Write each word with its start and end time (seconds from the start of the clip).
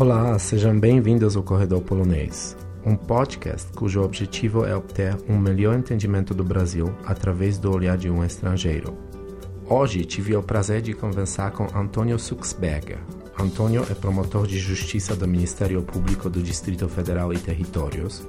Olá, 0.00 0.38
sejam 0.38 0.80
bem-vindos 0.80 1.36
ao 1.36 1.42
Corredor 1.42 1.82
Polonês, 1.82 2.56
um 2.86 2.96
podcast 2.96 3.70
cujo 3.74 4.00
objetivo 4.02 4.64
é 4.64 4.74
obter 4.74 5.14
um 5.28 5.38
melhor 5.38 5.76
entendimento 5.76 6.32
do 6.32 6.42
Brasil 6.42 6.94
através 7.04 7.58
do 7.58 7.70
olhar 7.70 7.98
de 7.98 8.08
um 8.08 8.24
estrangeiro. 8.24 8.96
Hoje 9.68 10.04
tive 10.06 10.34
o 10.34 10.42
prazer 10.42 10.80
de 10.80 10.94
conversar 10.94 11.50
com 11.50 11.66
Antônio 11.78 12.18
Suxberger. 12.18 12.98
Antônio 13.38 13.84
é 13.90 13.94
promotor 13.94 14.46
de 14.46 14.58
justiça 14.58 15.14
do 15.14 15.28
Ministério 15.28 15.82
Público 15.82 16.30
do 16.30 16.42
Distrito 16.42 16.88
Federal 16.88 17.32
e 17.34 17.38
Territórios. 17.38 18.26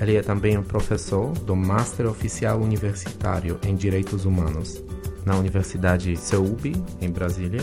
Ele 0.00 0.14
é 0.14 0.22
também 0.22 0.56
um 0.56 0.62
professor 0.62 1.32
do 1.32 1.56
Master 1.56 2.06
Oficial 2.06 2.60
Universitário 2.60 3.58
em 3.66 3.74
Direitos 3.74 4.24
Humanos 4.24 4.87
na 5.28 5.36
Universidade 5.36 6.16
CEUB, 6.16 6.74
em 7.02 7.10
Brasília. 7.10 7.60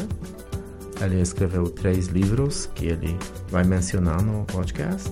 Ele 1.01 1.19
escreveu 1.19 1.67
três 1.67 2.07
livros 2.07 2.69
que 2.75 2.85
ele 2.85 3.17
vai 3.49 3.63
mencionar 3.63 4.21
no 4.21 4.45
podcast. 4.45 5.11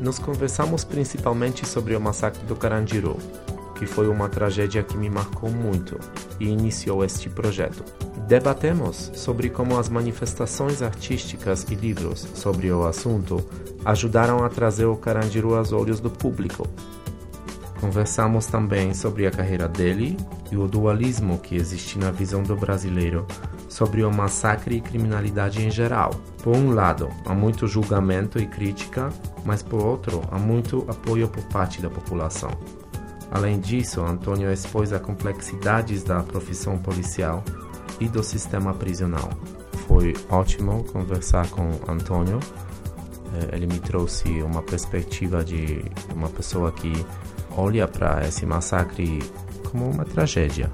Nos 0.00 0.18
conversamos 0.18 0.82
principalmente 0.82 1.68
sobre 1.68 1.94
o 1.94 2.00
massacre 2.00 2.42
do 2.46 2.56
Carandiru, 2.56 3.18
que 3.78 3.84
foi 3.84 4.08
uma 4.08 4.30
tragédia 4.30 4.82
que 4.82 4.96
me 4.96 5.10
marcou 5.10 5.50
muito 5.50 6.00
e 6.40 6.48
iniciou 6.48 7.04
este 7.04 7.28
projeto. 7.28 7.84
Debatemos 8.26 9.12
sobre 9.14 9.50
como 9.50 9.78
as 9.78 9.90
manifestações 9.90 10.80
artísticas 10.80 11.66
e 11.70 11.74
livros 11.74 12.26
sobre 12.34 12.72
o 12.72 12.86
assunto 12.86 13.46
ajudaram 13.84 14.42
a 14.42 14.48
trazer 14.48 14.86
o 14.86 14.96
Carandiru 14.96 15.54
aos 15.54 15.70
olhos 15.70 16.00
do 16.00 16.10
público. 16.10 16.66
Conversamos 17.82 18.46
também 18.46 18.94
sobre 18.94 19.26
a 19.26 19.30
carreira 19.32 19.66
dele 19.66 20.16
e 20.52 20.56
o 20.56 20.68
dualismo 20.68 21.40
que 21.40 21.56
existe 21.56 21.98
na 21.98 22.12
visão 22.12 22.40
do 22.40 22.54
brasileiro 22.54 23.26
sobre 23.68 24.04
o 24.04 24.14
massacre 24.14 24.76
e 24.76 24.80
criminalidade 24.80 25.60
em 25.60 25.68
geral. 25.68 26.10
Por 26.44 26.56
um 26.56 26.72
lado, 26.72 27.08
há 27.26 27.34
muito 27.34 27.66
julgamento 27.66 28.38
e 28.38 28.46
crítica, 28.46 29.08
mas 29.44 29.64
por 29.64 29.82
outro, 29.84 30.22
há 30.30 30.38
muito 30.38 30.86
apoio 30.88 31.26
por 31.26 31.42
parte 31.46 31.82
da 31.82 31.90
população. 31.90 32.50
Além 33.32 33.58
disso, 33.58 34.00
Antônio 34.00 34.52
expôs 34.52 34.92
as 34.92 35.02
complexidades 35.02 36.04
da 36.04 36.22
profissão 36.22 36.78
policial 36.78 37.42
e 37.98 38.06
do 38.06 38.22
sistema 38.22 38.72
prisional. 38.72 39.28
Foi 39.88 40.14
ótimo 40.30 40.84
conversar 40.84 41.50
com 41.50 41.68
Antônio. 41.88 42.38
Eh, 43.34 43.56
ele 43.56 43.66
me 43.66 43.80
trouxe 43.80 44.40
uma 44.40 44.62
perspectiva 44.62 45.42
de 45.42 45.84
uma 46.14 46.28
pessoa 46.28 46.70
que 46.70 46.92
olha 47.56 47.86
para 47.88 48.26
esse 48.26 48.44
massacre 48.46 49.18
como 49.70 49.88
uma 49.88 50.04
tragédia. 50.04 50.70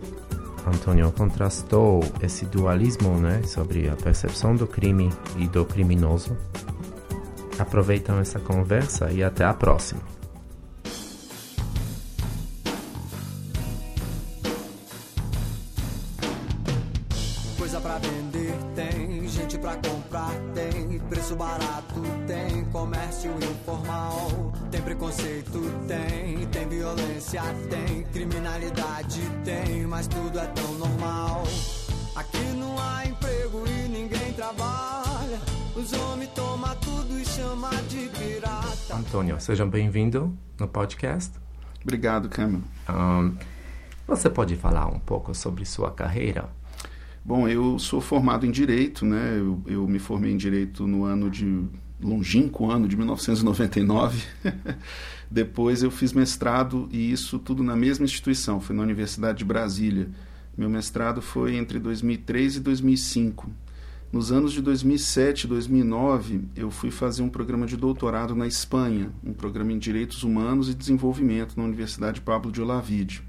Antônio 0.66 1.10
contrastou 1.12 2.00
esse 2.20 2.44
dualismo 2.44 3.16
né, 3.18 3.42
sobre 3.44 3.88
a 3.88 3.96
percepção 3.96 4.54
do 4.54 4.66
crime 4.66 5.10
e 5.36 5.46
do 5.46 5.64
criminoso. 5.64 6.36
Aproveitam 7.58 8.18
essa 8.18 8.38
conversa 8.38 9.10
e 9.10 9.22
até 9.22 9.44
a 9.44 9.54
próxima. 9.54 10.17
Preconceito 25.18 25.60
tem, 25.86 26.46
tem 26.46 26.68
violência 26.68 27.42
tem, 27.68 28.04
criminalidade 28.04 29.20
tem, 29.44 29.86
mas 29.86 30.06
tudo 30.06 30.38
é 30.38 30.46
tão 30.46 30.74
normal. 30.74 31.42
Aqui 32.14 32.44
não 32.56 32.78
há 32.78 33.04
emprego 33.04 33.64
e 33.66 33.88
ninguém 33.88 34.32
trabalha, 34.32 35.40
os 35.74 35.92
homens 35.92 36.30
tomam 36.34 36.74
tudo 36.76 37.18
e 37.18 37.24
chama 37.24 37.70
de 37.88 38.08
pirata. 38.08 38.96
Antônio, 38.96 39.40
seja 39.40 39.66
bem-vindo 39.66 40.36
no 40.58 40.68
podcast. 40.68 41.32
Obrigado, 41.82 42.28
Cameron. 42.28 42.62
Um, 42.88 43.36
você 44.06 44.30
pode 44.30 44.56
falar 44.56 44.86
um 44.86 45.00
pouco 45.00 45.34
sobre 45.34 45.64
sua 45.64 45.90
carreira? 45.90 46.48
Bom, 47.24 47.46
eu 47.48 47.78
sou 47.78 48.00
formado 48.00 48.46
em 48.46 48.50
Direito, 48.50 49.04
né? 49.04 49.36
Eu, 49.36 49.62
eu 49.66 49.86
me 49.86 49.98
formei 49.98 50.32
em 50.32 50.36
Direito 50.36 50.86
no 50.86 51.04
ano 51.04 51.30
de... 51.30 51.66
longínquo 52.00 52.70
ano 52.70 52.88
de 52.88 52.96
1999. 52.96 54.22
Depois 55.30 55.82
eu 55.82 55.90
fiz 55.90 56.12
mestrado 56.12 56.88
e 56.90 57.12
isso 57.12 57.38
tudo 57.38 57.62
na 57.62 57.76
mesma 57.76 58.04
instituição, 58.04 58.60
foi 58.60 58.74
na 58.74 58.82
Universidade 58.82 59.38
de 59.38 59.44
Brasília. 59.44 60.08
Meu 60.56 60.70
mestrado 60.70 61.20
foi 61.20 61.56
entre 61.56 61.78
2003 61.78 62.56
e 62.56 62.60
2005. 62.60 63.50
Nos 64.10 64.32
anos 64.32 64.54
de 64.54 64.62
2007 64.62 65.44
e 65.44 65.46
2009, 65.48 66.40
eu 66.56 66.70
fui 66.70 66.90
fazer 66.90 67.22
um 67.22 67.28
programa 67.28 67.66
de 67.66 67.76
doutorado 67.76 68.34
na 68.34 68.46
Espanha, 68.46 69.10
um 69.22 69.34
programa 69.34 69.70
em 69.70 69.78
Direitos 69.78 70.22
Humanos 70.22 70.70
e 70.70 70.74
Desenvolvimento 70.74 71.54
na 71.58 71.64
Universidade 71.64 72.22
Pablo 72.22 72.50
de 72.50 72.62
Olavide. 72.62 73.22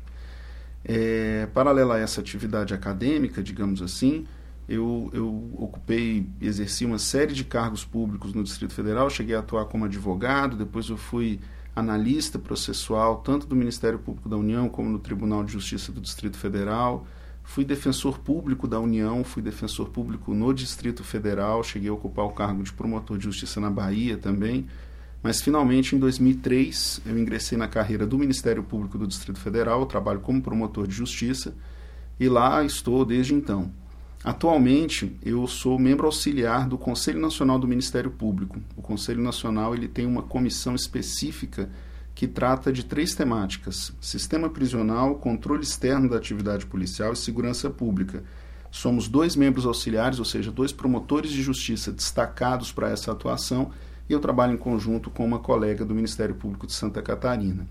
É, 0.85 1.49
paralela 1.53 1.95
a 1.95 1.99
essa 1.99 2.21
atividade 2.21 2.73
acadêmica, 2.73 3.43
digamos 3.43 3.81
assim, 3.81 4.25
eu, 4.69 5.09
eu 5.13 5.51
ocupei, 5.57 6.29
exerci 6.39 6.85
uma 6.85 6.97
série 6.97 7.33
de 7.33 7.43
cargos 7.43 7.83
públicos 7.83 8.33
no 8.33 8.41
Distrito 8.41 8.73
Federal, 8.73 9.09
cheguei 9.09 9.35
a 9.35 9.39
atuar 9.39 9.65
como 9.65 9.83
advogado, 9.83 10.55
depois 10.55 10.87
eu 10.87 10.95
fui 10.95 11.41
analista 11.79 12.37
processual, 12.37 13.17
tanto 13.17 13.47
do 13.47 13.55
Ministério 13.55 13.99
Público 13.99 14.29
da 14.29 14.37
União 14.37 14.69
como 14.69 14.89
no 14.89 14.99
Tribunal 14.99 15.43
de 15.43 15.53
Justiça 15.53 15.91
do 15.91 15.99
Distrito 15.99 16.37
Federal, 16.37 17.05
fui 17.43 17.65
defensor 17.65 18.19
público 18.19 18.67
da 18.67 18.79
União, 18.79 19.23
fui 19.23 19.41
defensor 19.41 19.89
público 19.89 20.33
no 20.33 20.53
Distrito 20.53 21.03
Federal, 21.03 21.63
cheguei 21.63 21.89
a 21.89 21.93
ocupar 21.93 22.25
o 22.25 22.31
cargo 22.31 22.61
de 22.61 22.71
promotor 22.71 23.17
de 23.17 23.23
justiça 23.23 23.59
na 23.59 23.71
Bahia 23.71 24.17
também, 24.17 24.67
mas 25.21 25.41
finalmente, 25.41 25.95
em 25.95 25.99
2003, 25.99 27.01
eu 27.05 27.17
ingressei 27.17 27.57
na 27.57 27.67
carreira 27.67 28.05
do 28.05 28.17
Ministério 28.17 28.63
Público 28.63 28.97
do 28.97 29.07
Distrito 29.07 29.39
Federal, 29.39 29.85
trabalho 29.85 30.19
como 30.19 30.41
promotor 30.41 30.87
de 30.87 30.93
justiça 30.93 31.55
e 32.19 32.29
lá 32.29 32.63
estou 32.63 33.03
desde 33.03 33.33
então. 33.33 33.71
Atualmente, 34.23 35.17
eu 35.23 35.47
sou 35.47 35.79
membro 35.79 36.05
auxiliar 36.05 36.67
do 36.67 36.77
Conselho 36.77 37.19
Nacional 37.19 37.57
do 37.57 37.67
Ministério 37.67 38.11
Público. 38.11 38.59
O 38.75 38.81
Conselho 38.81 39.21
Nacional 39.21 39.73
ele 39.73 39.87
tem 39.87 40.05
uma 40.05 40.21
comissão 40.21 40.75
específica 40.75 41.69
que 42.13 42.27
trata 42.27 42.71
de 42.71 42.83
três 42.83 43.15
temáticas: 43.15 43.93
sistema 44.01 44.49
prisional, 44.49 45.15
controle 45.15 45.63
externo 45.63 46.09
da 46.09 46.17
atividade 46.17 46.65
policial 46.65 47.13
e 47.13 47.15
segurança 47.15 47.69
pública. 47.69 48.23
Somos 48.69 49.07
dois 49.07 49.35
membros 49.37 49.65
auxiliares, 49.65 50.19
ou 50.19 50.25
seja, 50.25 50.51
dois 50.51 50.73
promotores 50.73 51.31
de 51.31 51.41
justiça 51.41 51.91
destacados 51.91 52.71
para 52.71 52.89
essa 52.89 53.11
atuação 53.11 53.71
e 54.09 54.13
eu 54.13 54.19
trabalho 54.19 54.53
em 54.53 54.57
conjunto 54.57 55.09
com 55.09 55.23
uma 55.23 55.39
colega 55.39 55.85
do 55.85 55.95
Ministério 55.95 56.35
Público 56.35 56.67
de 56.67 56.73
Santa 56.73 57.01
Catarina. 57.01 57.67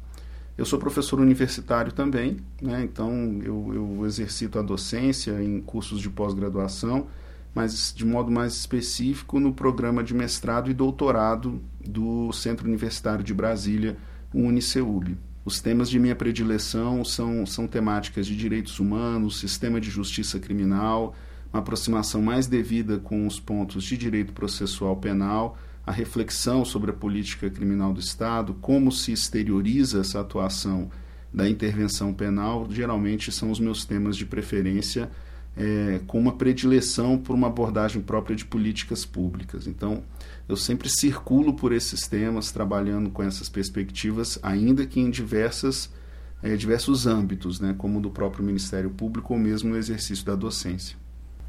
Eu 0.58 0.64
sou 0.64 0.76
professor 0.76 1.20
universitário 1.20 1.92
também, 1.92 2.38
né, 2.60 2.82
então 2.82 3.41
eu, 3.44 3.70
eu 3.72 4.04
exercito 4.04 4.58
a 4.58 4.62
docência 4.62 5.41
em 5.41 5.60
cursos 5.60 6.00
de 6.00 6.10
pós-graduação, 6.10 7.06
mas 7.54 7.94
de 7.96 8.04
modo 8.04 8.28
mais 8.28 8.54
específico 8.54 9.38
no 9.38 9.52
programa 9.52 10.02
de 10.02 10.12
mestrado 10.12 10.68
e 10.68 10.74
doutorado 10.74 11.60
do 11.80 12.32
Centro 12.32 12.66
Universitário 12.66 13.22
de 13.22 13.32
Brasília, 13.32 13.97
o 14.34 14.41
Uniceub. 14.41 15.16
Os 15.44 15.60
temas 15.60 15.88
de 15.88 16.00
minha 16.00 16.16
predileção 16.16 17.04
são, 17.04 17.47
são 17.47 17.68
temáticas 17.68 18.26
de 18.26 18.36
direitos 18.36 18.80
humanos, 18.80 19.38
sistema 19.38 19.80
de 19.80 19.88
justiça 19.88 20.41
criminal, 20.41 21.14
uma 21.52 21.60
aproximação 21.60 22.20
mais 22.20 22.48
devida 22.48 22.98
com 22.98 23.28
os 23.28 23.38
pontos 23.38 23.84
de 23.84 23.97
direito 23.97 24.32
processual 24.32 24.97
penal 24.97 25.56
a 25.88 25.91
reflexão 25.91 26.66
sobre 26.66 26.91
a 26.91 26.94
política 26.94 27.49
criminal 27.49 27.94
do 27.94 28.00
Estado, 28.00 28.53
como 28.60 28.93
se 28.93 29.10
exterioriza 29.10 30.00
essa 30.00 30.21
atuação 30.21 30.91
da 31.32 31.49
intervenção 31.49 32.12
penal, 32.12 32.69
geralmente 32.71 33.33
são 33.33 33.51
os 33.51 33.59
meus 33.59 33.86
temas 33.86 34.15
de 34.15 34.27
preferência, 34.27 35.10
é, 35.57 35.98
com 36.07 36.21
uma 36.21 36.33
predileção 36.36 37.16
por 37.16 37.34
uma 37.34 37.47
abordagem 37.47 38.03
própria 38.03 38.36
de 38.36 38.45
políticas 38.45 39.07
públicas. 39.07 39.66
Então, 39.66 40.03
eu 40.47 40.57
sempre 40.57 40.91
circulo 40.91 41.54
por 41.54 41.72
esses 41.72 42.07
temas, 42.07 42.53
trabalhando 42.53 43.09
com 43.09 43.22
essas 43.22 43.48
perspectivas, 43.48 44.39
ainda 44.42 44.84
que 44.84 45.01
em 45.01 45.09
diversas, 45.09 45.91
é, 46.42 46.54
diversos 46.54 47.07
âmbitos, 47.07 47.60
né, 47.60 47.74
como 47.78 47.98
do 47.98 48.10
próprio 48.10 48.45
Ministério 48.45 48.91
Público 48.91 49.33
ou 49.33 49.41
mesmo 49.41 49.71
no 49.71 49.77
exercício 49.78 50.27
da 50.27 50.34
docência. 50.34 50.98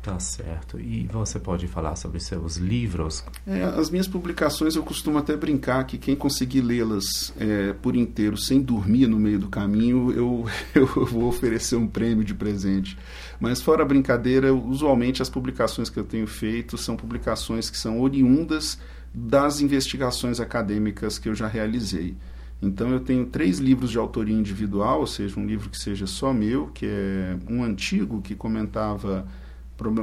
Tá 0.01 0.17
certo. 0.17 0.79
E 0.79 1.07
você 1.11 1.39
pode 1.39 1.67
falar 1.67 1.95
sobre 1.97 2.21
seus 2.21 2.55
livros? 2.55 3.23
É, 3.45 3.63
as 3.63 3.89
minhas 3.89 4.07
publicações 4.07 4.75
eu 4.75 4.83
costumo 4.83 5.17
até 5.17 5.35
brincar 5.35 5.83
que 5.83 5.97
quem 5.97 6.15
conseguir 6.15 6.61
lê-las 6.61 7.33
é, 7.37 7.73
por 7.73 7.95
inteiro 7.97 8.37
sem 8.37 8.61
dormir 8.61 9.07
no 9.07 9.19
meio 9.19 9.37
do 9.39 9.49
caminho, 9.49 10.11
eu, 10.11 10.45
eu 10.73 11.05
vou 11.05 11.25
oferecer 11.25 11.75
um 11.75 11.85
prêmio 11.87 12.23
de 12.23 12.33
presente. 12.33 12.97
Mas 13.39 13.61
fora 13.61 13.83
a 13.83 13.85
brincadeira, 13.85 14.53
usualmente 14.53 15.21
as 15.21 15.29
publicações 15.29 15.89
que 15.89 15.99
eu 15.99 16.05
tenho 16.05 16.27
feito 16.27 16.77
são 16.77 16.95
publicações 16.95 17.69
que 17.69 17.77
são 17.77 17.99
oriundas 17.99 18.79
das 19.13 19.59
investigações 19.59 20.39
acadêmicas 20.39 21.19
que 21.19 21.27
eu 21.27 21.35
já 21.35 21.47
realizei. 21.47 22.15
Então 22.61 22.89
eu 22.89 22.99
tenho 22.99 23.25
três 23.25 23.59
livros 23.59 23.91
de 23.91 23.97
autoria 23.97 24.35
individual, 24.35 25.01
ou 25.01 25.07
seja, 25.07 25.39
um 25.39 25.45
livro 25.45 25.69
que 25.69 25.77
seja 25.77 26.05
só 26.05 26.33
meu, 26.33 26.67
que 26.67 26.85
é 26.85 27.37
um 27.49 27.63
antigo 27.63 28.21
que 28.21 28.35
comentava, 28.35 29.25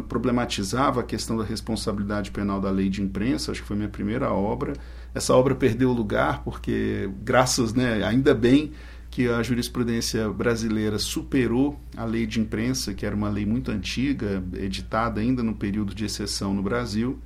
problematizava 0.08 1.00
a 1.00 1.04
questão 1.04 1.36
da 1.36 1.44
responsabilidade 1.44 2.30
penal 2.30 2.60
da 2.60 2.70
lei 2.70 2.88
de 2.88 3.02
imprensa, 3.02 3.52
acho 3.52 3.62
que 3.62 3.68
foi 3.68 3.76
minha 3.76 3.88
primeira 3.88 4.32
obra. 4.32 4.72
Essa 5.14 5.34
obra 5.34 5.54
perdeu 5.54 5.92
lugar 5.92 6.42
porque, 6.42 7.10
graças, 7.22 7.74
né, 7.74 8.02
ainda 8.02 8.34
bem 8.34 8.72
que 9.10 9.28
a 9.28 9.42
jurisprudência 9.42 10.28
brasileira 10.30 10.98
superou 10.98 11.78
a 11.96 12.04
lei 12.04 12.26
de 12.26 12.40
imprensa, 12.40 12.92
que 12.92 13.06
era 13.06 13.14
uma 13.14 13.30
lei 13.30 13.46
muito 13.46 13.70
antiga, 13.70 14.42
editada 14.54 15.20
ainda 15.20 15.42
no 15.42 15.54
período 15.54 15.94
de 15.94 16.04
exceção 16.04 16.52
no 16.52 16.62
Brasil. 16.62 17.18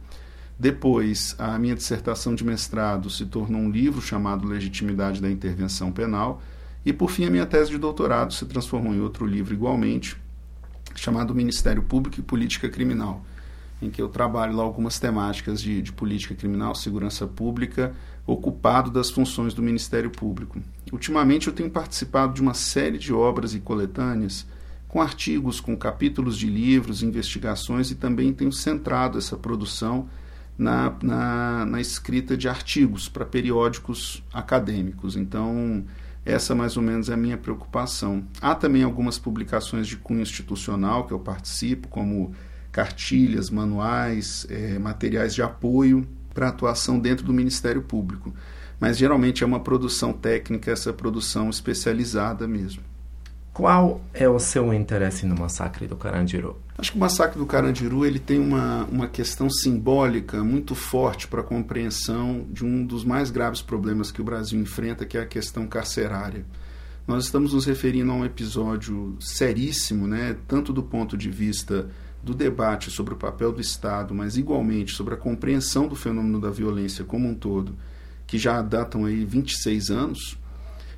Depois, 0.58 1.34
a 1.38 1.58
minha 1.58 1.74
dissertação 1.74 2.34
de 2.34 2.44
mestrado 2.44 3.08
se 3.08 3.24
tornou 3.24 3.60
um 3.60 3.70
livro 3.70 4.02
chamado 4.02 4.46
Legitimidade 4.46 5.20
da 5.20 5.30
Intervenção 5.30 5.90
Penal. 5.90 6.42
E, 6.84 6.92
por 6.92 7.10
fim, 7.10 7.24
a 7.24 7.30
minha 7.30 7.46
tese 7.46 7.70
de 7.70 7.78
doutorado 7.78 8.32
se 8.32 8.44
transformou 8.44 8.94
em 8.94 9.00
outro 9.00 9.26
livro 9.26 9.54
igualmente, 9.54 10.16
chamado 10.94 11.34
Ministério 11.34 11.82
Público 11.82 12.20
e 12.20 12.22
Política 12.22 12.68
Criminal, 12.68 13.24
em 13.80 13.90
que 13.90 14.00
eu 14.00 14.08
trabalho 14.08 14.56
lá 14.56 14.62
algumas 14.62 14.98
temáticas 14.98 15.60
de, 15.60 15.80
de 15.80 15.92
política 15.92 16.34
criminal, 16.34 16.74
segurança 16.74 17.26
pública, 17.26 17.94
ocupado 18.26 18.90
das 18.90 19.10
funções 19.10 19.54
do 19.54 19.62
Ministério 19.62 20.10
Público. 20.10 20.60
Ultimamente, 20.92 21.48
eu 21.48 21.52
tenho 21.52 21.70
participado 21.70 22.34
de 22.34 22.42
uma 22.42 22.54
série 22.54 22.98
de 22.98 23.12
obras 23.12 23.54
e 23.54 23.60
coletâneas 23.60 24.46
com 24.86 25.00
artigos, 25.00 25.60
com 25.60 25.76
capítulos 25.76 26.36
de 26.36 26.48
livros, 26.48 27.02
investigações 27.02 27.90
e 27.90 27.94
também 27.94 28.32
tenho 28.32 28.52
centrado 28.52 29.18
essa 29.18 29.36
produção 29.36 30.08
na, 30.58 30.92
na, 31.02 31.64
na 31.64 31.80
escrita 31.80 32.36
de 32.36 32.48
artigos 32.48 33.08
para 33.08 33.24
periódicos 33.24 34.22
acadêmicos. 34.32 35.16
Então, 35.16 35.84
essa 36.30 36.54
mais 36.54 36.76
ou 36.76 36.82
menos 36.82 37.08
é 37.08 37.14
a 37.14 37.16
minha 37.16 37.36
preocupação. 37.36 38.24
Há 38.40 38.54
também 38.54 38.82
algumas 38.82 39.18
publicações 39.18 39.86
de 39.86 39.96
cunho 39.96 40.22
institucional 40.22 41.06
que 41.06 41.12
eu 41.12 41.18
participo, 41.18 41.88
como 41.88 42.32
cartilhas, 42.72 43.50
manuais, 43.50 44.46
é, 44.48 44.78
materiais 44.78 45.34
de 45.34 45.42
apoio 45.42 46.06
para 46.32 46.48
atuação 46.48 46.98
dentro 46.98 47.24
do 47.24 47.32
Ministério 47.32 47.82
Público. 47.82 48.32
Mas 48.78 48.96
geralmente 48.96 49.42
é 49.44 49.46
uma 49.46 49.60
produção 49.60 50.12
técnica, 50.12 50.70
essa 50.70 50.92
produção 50.92 51.50
especializada 51.50 52.46
mesmo. 52.48 52.82
Qual 53.60 54.00
é 54.14 54.26
o 54.26 54.38
seu 54.38 54.72
interesse 54.72 55.26
no 55.26 55.38
massacre 55.38 55.86
do 55.86 55.94
Carandiru? 55.94 56.56
Acho 56.78 56.92
que 56.92 56.96
o 56.96 57.00
massacre 57.00 57.38
do 57.38 57.44
Carandiru 57.44 58.06
ele 58.06 58.18
tem 58.18 58.38
uma, 58.38 58.86
uma 58.86 59.06
questão 59.06 59.50
simbólica 59.50 60.42
muito 60.42 60.74
forte 60.74 61.28
para 61.28 61.42
a 61.42 61.44
compreensão 61.44 62.46
de 62.50 62.64
um 62.64 62.82
dos 62.82 63.04
mais 63.04 63.30
graves 63.30 63.60
problemas 63.60 64.10
que 64.10 64.22
o 64.22 64.24
Brasil 64.24 64.58
enfrenta, 64.58 65.04
que 65.04 65.18
é 65.18 65.20
a 65.20 65.26
questão 65.26 65.66
carcerária. 65.66 66.46
Nós 67.06 67.24
estamos 67.24 67.52
nos 67.52 67.66
referindo 67.66 68.10
a 68.10 68.14
um 68.14 68.24
episódio 68.24 69.14
seríssimo, 69.20 70.06
né, 70.06 70.38
tanto 70.48 70.72
do 70.72 70.82
ponto 70.82 71.14
de 71.14 71.28
vista 71.28 71.86
do 72.22 72.32
debate 72.32 72.90
sobre 72.90 73.12
o 73.12 73.18
papel 73.18 73.52
do 73.52 73.60
Estado, 73.60 74.14
mas 74.14 74.38
igualmente 74.38 74.94
sobre 74.94 75.12
a 75.12 75.18
compreensão 75.18 75.86
do 75.86 75.94
fenômeno 75.94 76.40
da 76.40 76.48
violência 76.48 77.04
como 77.04 77.28
um 77.28 77.34
todo, 77.34 77.76
que 78.26 78.38
já 78.38 78.62
datam 78.62 79.04
aí 79.04 79.22
26 79.22 79.90
anos, 79.90 80.39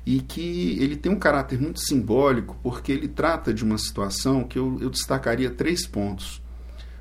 e 0.05 0.19
que 0.19 0.77
ele 0.81 0.95
tem 0.95 1.11
um 1.11 1.19
caráter 1.19 1.59
muito 1.59 1.79
simbólico 1.79 2.57
porque 2.61 2.91
ele 2.91 3.07
trata 3.07 3.53
de 3.53 3.63
uma 3.63 3.77
situação 3.77 4.43
que 4.43 4.59
eu, 4.59 4.77
eu 4.81 4.89
destacaria 4.89 5.49
três 5.49 5.85
pontos. 5.87 6.41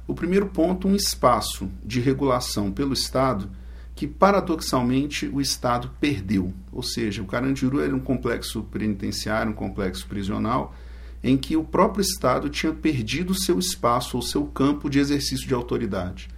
O 0.07 0.15
primeiro 0.15 0.47
ponto, 0.47 0.87
um 0.87 0.95
espaço 0.95 1.71
de 1.85 2.01
regulação 2.01 2.71
pelo 2.71 2.93
Estado 2.93 3.51
que 3.95 4.07
paradoxalmente 4.07 5.29
o 5.29 5.41
Estado 5.41 5.91
perdeu. 6.01 6.53
Ou 6.73 6.83
seja, 6.83 7.23
o 7.23 7.27
Carandiru 7.27 7.81
era 7.81 7.95
um 7.95 8.01
complexo 8.01 8.63
penitenciário, 8.65 9.53
um 9.53 9.55
complexo 9.55 10.07
prisional, 10.07 10.75
em 11.23 11.37
que 11.37 11.57
o 11.57 11.63
próprio 11.63 12.03
Estado 12.03 12.49
tinha 12.49 12.73
perdido 12.73 13.35
seu 13.35 13.59
espaço 13.59 14.17
ou 14.17 14.23
seu 14.23 14.45
campo 14.47 14.89
de 14.91 14.99
exercício 14.99 15.47
de 15.47 15.55
autoridade. 15.55 16.29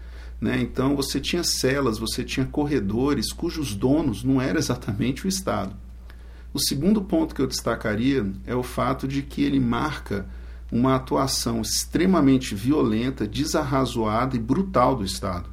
Né? 0.40 0.60
Então 0.60 0.94
você 0.94 1.20
tinha 1.20 1.42
celas, 1.42 1.98
você 1.98 2.22
tinha 2.22 2.44
corredores 2.44 3.32
cujos 3.32 3.74
donos 3.74 4.22
não 4.22 4.40
era 4.42 4.58
exatamente 4.58 5.24
o 5.24 5.28
Estado. 5.28 5.74
O 6.54 6.60
segundo 6.60 7.02
ponto 7.02 7.34
que 7.34 7.42
eu 7.42 7.48
destacaria 7.48 8.24
é 8.46 8.54
o 8.54 8.62
fato 8.62 9.08
de 9.08 9.22
que 9.22 9.42
ele 9.42 9.58
marca 9.58 10.24
uma 10.70 10.94
atuação 10.94 11.60
extremamente 11.60 12.54
violenta, 12.54 13.26
desarrazoada 13.26 14.36
e 14.36 14.38
brutal 14.38 14.94
do 14.94 15.04
Estado. 15.04 15.50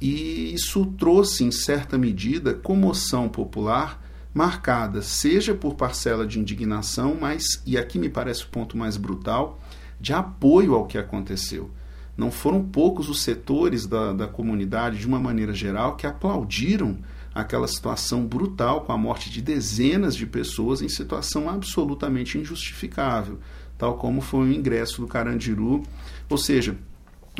E 0.00 0.52
isso 0.52 0.84
trouxe, 0.98 1.44
em 1.44 1.52
certa 1.52 1.96
medida, 1.96 2.54
comoção 2.54 3.28
popular 3.28 4.02
marcada, 4.34 5.00
seja 5.00 5.54
por 5.54 5.74
parcela 5.74 6.26
de 6.26 6.40
indignação, 6.40 7.16
mas, 7.20 7.62
e 7.64 7.78
aqui 7.78 7.96
me 7.96 8.08
parece 8.08 8.42
o 8.42 8.48
ponto 8.48 8.76
mais 8.76 8.96
brutal, 8.96 9.60
de 10.00 10.12
apoio 10.12 10.74
ao 10.74 10.86
que 10.86 10.98
aconteceu. 10.98 11.70
Não 12.16 12.32
foram 12.32 12.64
poucos 12.64 13.08
os 13.08 13.22
setores 13.22 13.86
da, 13.86 14.12
da 14.12 14.26
comunidade, 14.26 14.98
de 14.98 15.06
uma 15.06 15.20
maneira 15.20 15.54
geral, 15.54 15.94
que 15.94 16.06
aplaudiram 16.06 16.98
aquela 17.34 17.66
situação 17.66 18.26
brutal 18.26 18.82
com 18.82 18.92
a 18.92 18.98
morte 18.98 19.30
de 19.30 19.40
dezenas 19.40 20.14
de 20.14 20.26
pessoas 20.26 20.82
em 20.82 20.88
situação 20.88 21.48
absolutamente 21.48 22.38
injustificável, 22.38 23.38
tal 23.78 23.96
como 23.96 24.20
foi 24.20 24.48
o 24.48 24.52
ingresso 24.52 25.00
do 25.00 25.06
Carandiru. 25.06 25.82
Ou 26.28 26.38
seja, 26.38 26.76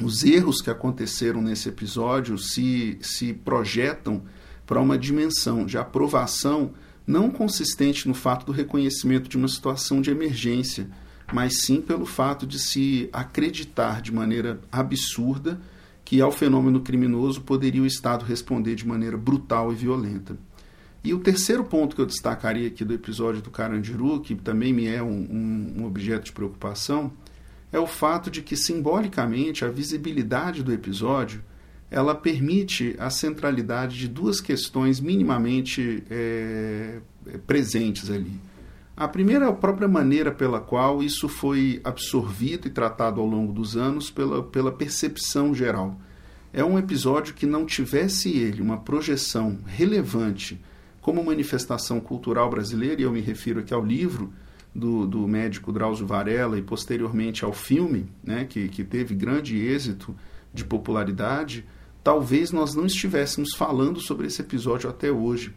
os 0.03 0.25
erros 0.25 0.61
que 0.63 0.71
aconteceram 0.71 1.43
nesse 1.43 1.69
episódio 1.69 2.39
se, 2.39 2.99
se 3.03 3.35
projetam 3.35 4.23
para 4.67 4.81
uma 4.81 4.97
dimensão 4.97 5.67
de 5.67 5.77
aprovação 5.77 6.73
não 7.07 7.31
consistente 7.31 8.09
no 8.09 8.15
fato 8.15 8.47
do 8.47 8.53
reconhecimento 8.53 9.29
de 9.29 9.37
uma 9.37 9.49
situação 9.49 10.01
de 10.01 10.11
emergência, 10.11 10.89
mas 11.33 11.63
sim 11.63 11.81
pelo 11.81 12.07
fato 12.07 12.47
de 12.47 12.59
se 12.59 13.11
acreditar 13.13 14.01
de 14.01 14.13
maneira 14.13 14.61
absurda 14.71 15.61
que 16.05 16.21
ao 16.21 16.33
fenômeno 16.33 16.81
criminoso 16.81 17.43
poderia 17.43 17.83
o 17.83 17.87
Estado 17.87 18.25
responder 18.25 18.75
de 18.75 18.87
maneira 18.87 19.17
brutal 19.17 19.73
e 19.73 19.75
violenta. 19.75 20.37
E 21.05 21.13
o 21.13 21.19
terceiro 21.19 21.65
ponto 21.65 21.97
que 21.97 22.03
eu 22.03 22.07
destacaria 22.07 22.69
aqui 22.69 22.85
do 22.85 22.95
episódio 22.95 23.43
do 23.43 23.51
Carandiru, 23.51 24.21
que 24.21 24.35
também 24.35 24.73
me 24.73 24.87
é 24.87 25.03
um, 25.03 25.09
um, 25.09 25.75
um 25.79 25.85
objeto 25.85 26.27
de 26.27 26.33
preocupação, 26.33 27.13
é 27.73 27.79
o 27.79 27.87
fato 27.87 28.31
de 28.31 28.43
que, 28.43 28.57
simbolicamente, 28.57 29.65
a 29.65 29.69
visibilidade 29.69 30.63
do 30.63 30.73
episódio 30.73 31.43
ela 31.91 32.15
permite 32.15 32.97
a 32.99 33.11
centralidade 33.11 33.99
de 33.99 34.09
duas 34.09 34.41
questões 34.41 34.99
minimamente 34.99 36.03
é, 36.11 37.01
presentes 37.47 38.11
ali. 38.11 38.33
A 38.97 39.09
primeira 39.09 39.47
é 39.47 39.49
a 39.49 39.53
própria 39.53 39.89
maneira 39.89 40.31
pela 40.31 40.61
qual 40.61 41.03
isso 41.03 41.27
foi 41.27 41.81
absorvido 41.83 42.69
e 42.69 42.71
tratado 42.71 43.21
ao 43.21 43.27
longo 43.27 43.53
dos 43.53 43.75
anos 43.75 44.11
pela, 44.11 44.43
pela 44.43 44.71
percepção 44.71 45.55
geral. 45.55 45.99
É 46.53 46.63
um 46.63 46.79
episódio 46.79 47.33
que 47.33 47.47
não 47.47 47.65
tivesse 47.65 48.37
ele 48.37 48.61
uma 48.61 48.77
projeção 48.77 49.59
relevante 49.65 50.61
como 51.01 51.25
manifestação 51.25 52.01
cultural 52.01 52.51
brasileira, 52.51 53.01
e 53.01 53.05
eu 53.05 53.11
me 53.11 53.21
refiro 53.21 53.61
aqui 53.61 53.73
ao 53.73 53.85
livro 53.85 54.31
do, 54.75 55.07
do 55.07 55.27
médico 55.27 55.73
Drauzio 55.73 56.07
Varela 56.07 56.59
e 56.59 56.63
posteriormente 56.63 57.45
ao 57.45 57.53
filme, 57.53 58.07
né, 58.23 58.45
que, 58.45 58.69
que 58.69 58.85
teve 58.85 59.15
grande 59.15 59.57
êxito 59.57 60.15
de 60.53 60.65
popularidade, 60.65 61.65
talvez 62.05 62.53
nós 62.53 62.75
não 62.75 62.85
estivéssemos 62.85 63.55
falando 63.55 64.01
sobre 64.01 64.27
esse 64.27 64.43
episódio 64.43 64.89
até 64.89 65.11
hoje. 65.11 65.55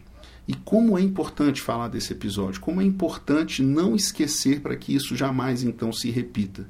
E 0.48 0.54
como 0.54 0.96
é 0.96 1.02
importante 1.02 1.60
falar 1.60 1.88
desse 1.88 2.12
episódio, 2.12 2.60
como 2.60 2.80
é 2.80 2.84
importante 2.84 3.62
não 3.62 3.96
esquecer 3.96 4.60
para 4.60 4.76
que 4.76 4.94
isso 4.94 5.16
jamais 5.16 5.64
então 5.64 5.92
se 5.92 6.10
repita. 6.10 6.68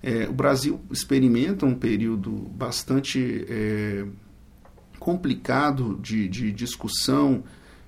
É, 0.00 0.28
o 0.28 0.32
Brasil 0.32 0.80
experimenta 0.90 1.66
um 1.66 1.74
período 1.74 2.30
bastante 2.30 3.44
é, 3.48 4.06
complicado 5.00 5.98
de, 6.00 6.28
de 6.28 6.52
discussão, 6.52 7.42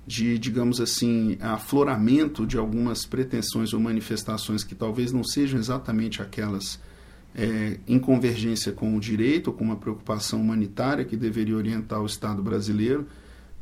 de, 0.05 0.37
digamos 0.37 0.81
assim, 0.81 1.37
afloramento 1.39 2.45
de 2.45 2.57
algumas 2.57 3.05
pretensões 3.05 3.73
ou 3.73 3.79
manifestações 3.79 4.63
que 4.63 4.75
talvez 4.75 5.13
não 5.13 5.23
sejam 5.23 5.57
exatamente 5.57 6.21
aquelas 6.21 6.79
é, 7.33 7.79
em 7.87 7.97
convergência 7.97 8.73
com 8.73 8.97
o 8.97 8.99
direito 8.99 9.53
com 9.53 9.63
uma 9.63 9.77
preocupação 9.77 10.41
humanitária 10.41 11.05
que 11.05 11.15
deveria 11.15 11.55
orientar 11.55 12.01
o 12.01 12.05
Estado 12.05 12.41
brasileiro 12.41 13.07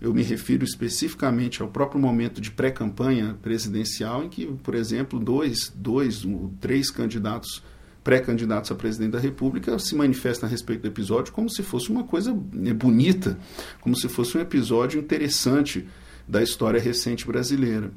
eu 0.02 0.14
me 0.14 0.24
refiro 0.24 0.64
especificamente 0.64 1.62
ao 1.62 1.68
próprio 1.68 2.00
momento 2.00 2.40
de 2.40 2.52
pré-campanha 2.52 3.38
presidencial, 3.42 4.24
em 4.24 4.30
que, 4.30 4.46
por 4.46 4.76
exemplo, 4.76 5.20
dois, 5.20 5.72
dois 5.76 6.26
três 6.60 6.90
candidatos, 6.90 7.62
pré-candidatos 8.04 8.72
a 8.72 8.76
presidente 8.76 9.12
da 9.12 9.20
República, 9.20 9.78
se 9.78 9.96
manifestam 9.96 10.48
a 10.48 10.50
respeito 10.50 10.82
do 10.82 10.88
episódio 10.88 11.34
como 11.34 11.50
se 11.50 11.62
fosse 11.62 11.90
uma 11.90 12.04
coisa 12.04 12.34
né, 12.54 12.74
bonita, 12.74 13.38
como 13.82 13.96
se 13.96 14.08
fosse 14.08 14.38
um 14.38 14.42
episódio 14.42 15.00
interessante 15.00 15.88
da 16.28 16.42
história 16.42 16.80
recente 16.80 17.28
brasileira. 17.28 17.92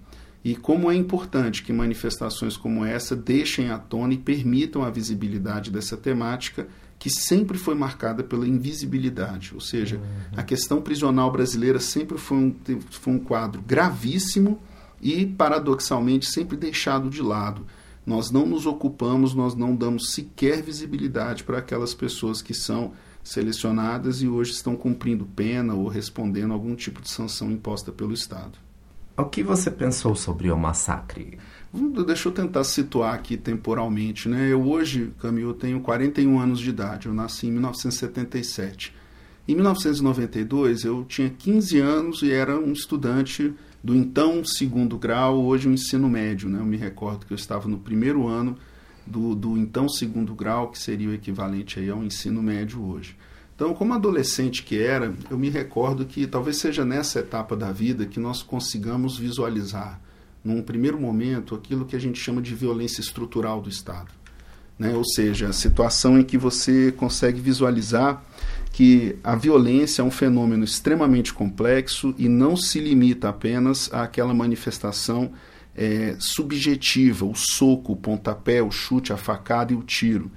E 0.44 0.56
como 0.56 0.90
é 0.90 0.94
importante 0.96 1.62
que 1.62 1.72
manifestações 1.72 2.56
como 2.56 2.84
essa 2.84 3.14
deixem 3.14 3.70
à 3.70 3.78
tona 3.78 4.14
e 4.14 4.18
permitam 4.18 4.82
a 4.82 4.90
visibilidade 4.90 5.70
dessa 5.70 5.96
temática 5.96 6.66
que 7.02 7.10
sempre 7.10 7.58
foi 7.58 7.74
marcada 7.74 8.22
pela 8.22 8.46
invisibilidade, 8.46 9.50
ou 9.54 9.60
seja, 9.60 9.96
uhum. 9.96 10.38
a 10.38 10.42
questão 10.44 10.80
prisional 10.80 11.32
brasileira 11.32 11.80
sempre 11.80 12.16
foi 12.16 12.36
um, 12.36 12.54
foi 12.92 13.12
um 13.14 13.18
quadro 13.18 13.60
gravíssimo 13.60 14.60
e, 15.00 15.26
paradoxalmente, 15.26 16.26
sempre 16.26 16.56
deixado 16.56 17.10
de 17.10 17.20
lado. 17.20 17.66
Nós 18.06 18.30
não 18.30 18.46
nos 18.46 18.66
ocupamos, 18.66 19.34
nós 19.34 19.56
não 19.56 19.74
damos 19.74 20.12
sequer 20.12 20.62
visibilidade 20.62 21.42
para 21.42 21.58
aquelas 21.58 21.92
pessoas 21.92 22.40
que 22.40 22.54
são 22.54 22.92
selecionadas 23.24 24.22
e 24.22 24.28
hoje 24.28 24.52
estão 24.52 24.76
cumprindo 24.76 25.26
pena 25.26 25.74
ou 25.74 25.88
respondendo 25.88 26.52
a 26.52 26.54
algum 26.54 26.76
tipo 26.76 27.02
de 27.02 27.10
sanção 27.10 27.50
imposta 27.50 27.90
pelo 27.90 28.12
Estado. 28.12 28.60
O 29.16 29.24
que 29.24 29.42
você 29.42 29.72
pensou 29.72 30.14
sobre 30.14 30.52
o 30.52 30.56
massacre? 30.56 31.36
Deixa 32.06 32.28
eu 32.28 32.32
tentar 32.32 32.64
situar 32.64 33.14
aqui 33.14 33.36
temporalmente. 33.36 34.28
Né? 34.28 34.52
Eu 34.52 34.62
hoje, 34.68 35.12
Camilo, 35.20 35.54
tenho 35.54 35.80
41 35.80 36.38
anos 36.38 36.60
de 36.60 36.68
idade. 36.68 37.06
Eu 37.06 37.14
nasci 37.14 37.46
em 37.46 37.52
1977. 37.52 38.94
Em 39.48 39.54
1992, 39.54 40.84
eu 40.84 41.04
tinha 41.04 41.30
15 41.30 41.78
anos 41.80 42.22
e 42.22 42.30
era 42.30 42.58
um 42.58 42.72
estudante 42.72 43.52
do 43.82 43.96
então 43.96 44.44
segundo 44.44 44.96
grau, 44.96 45.42
hoje 45.42 45.66
o 45.66 45.72
ensino 45.72 46.08
médio. 46.08 46.48
Né? 46.48 46.60
Eu 46.60 46.66
me 46.66 46.76
recordo 46.76 47.26
que 47.26 47.32
eu 47.32 47.36
estava 47.36 47.66
no 47.68 47.78
primeiro 47.78 48.28
ano 48.28 48.56
do, 49.06 49.34
do 49.34 49.56
então 49.56 49.88
segundo 49.88 50.34
grau, 50.34 50.70
que 50.70 50.78
seria 50.78 51.08
o 51.08 51.14
equivalente 51.14 51.80
aí 51.80 51.88
ao 51.88 52.04
ensino 52.04 52.42
médio 52.42 52.84
hoje. 52.84 53.16
Então, 53.54 53.74
como 53.74 53.94
adolescente 53.94 54.62
que 54.62 54.78
era, 54.78 55.14
eu 55.30 55.38
me 55.38 55.48
recordo 55.48 56.04
que 56.04 56.26
talvez 56.26 56.58
seja 56.58 56.84
nessa 56.84 57.20
etapa 57.20 57.56
da 57.56 57.70
vida 57.70 58.06
que 58.06 58.18
nós 58.18 58.42
consigamos 58.42 59.16
visualizar, 59.16 60.00
num 60.44 60.62
primeiro 60.62 61.00
momento, 61.00 61.54
aquilo 61.54 61.84
que 61.84 61.96
a 61.96 61.98
gente 61.98 62.18
chama 62.18 62.42
de 62.42 62.54
violência 62.54 63.00
estrutural 63.00 63.60
do 63.60 63.68
Estado. 63.68 64.08
Né? 64.78 64.94
Ou 64.94 65.04
seja, 65.04 65.48
a 65.48 65.52
situação 65.52 66.18
em 66.18 66.24
que 66.24 66.36
você 66.36 66.90
consegue 66.92 67.40
visualizar 67.40 68.24
que 68.72 69.16
a 69.22 69.36
violência 69.36 70.02
é 70.02 70.04
um 70.04 70.10
fenômeno 70.10 70.64
extremamente 70.64 71.32
complexo 71.32 72.14
e 72.18 72.28
não 72.28 72.56
se 72.56 72.80
limita 72.80 73.28
apenas 73.28 73.92
àquela 73.92 74.32
manifestação 74.32 75.30
é, 75.76 76.16
subjetiva, 76.18 77.24
o 77.24 77.34
soco, 77.34 77.92
o 77.92 77.96
pontapé, 77.96 78.62
o 78.62 78.70
chute, 78.70 79.12
a 79.12 79.16
facada 79.16 79.72
e 79.72 79.76
o 79.76 79.82
tiro. 79.82 80.30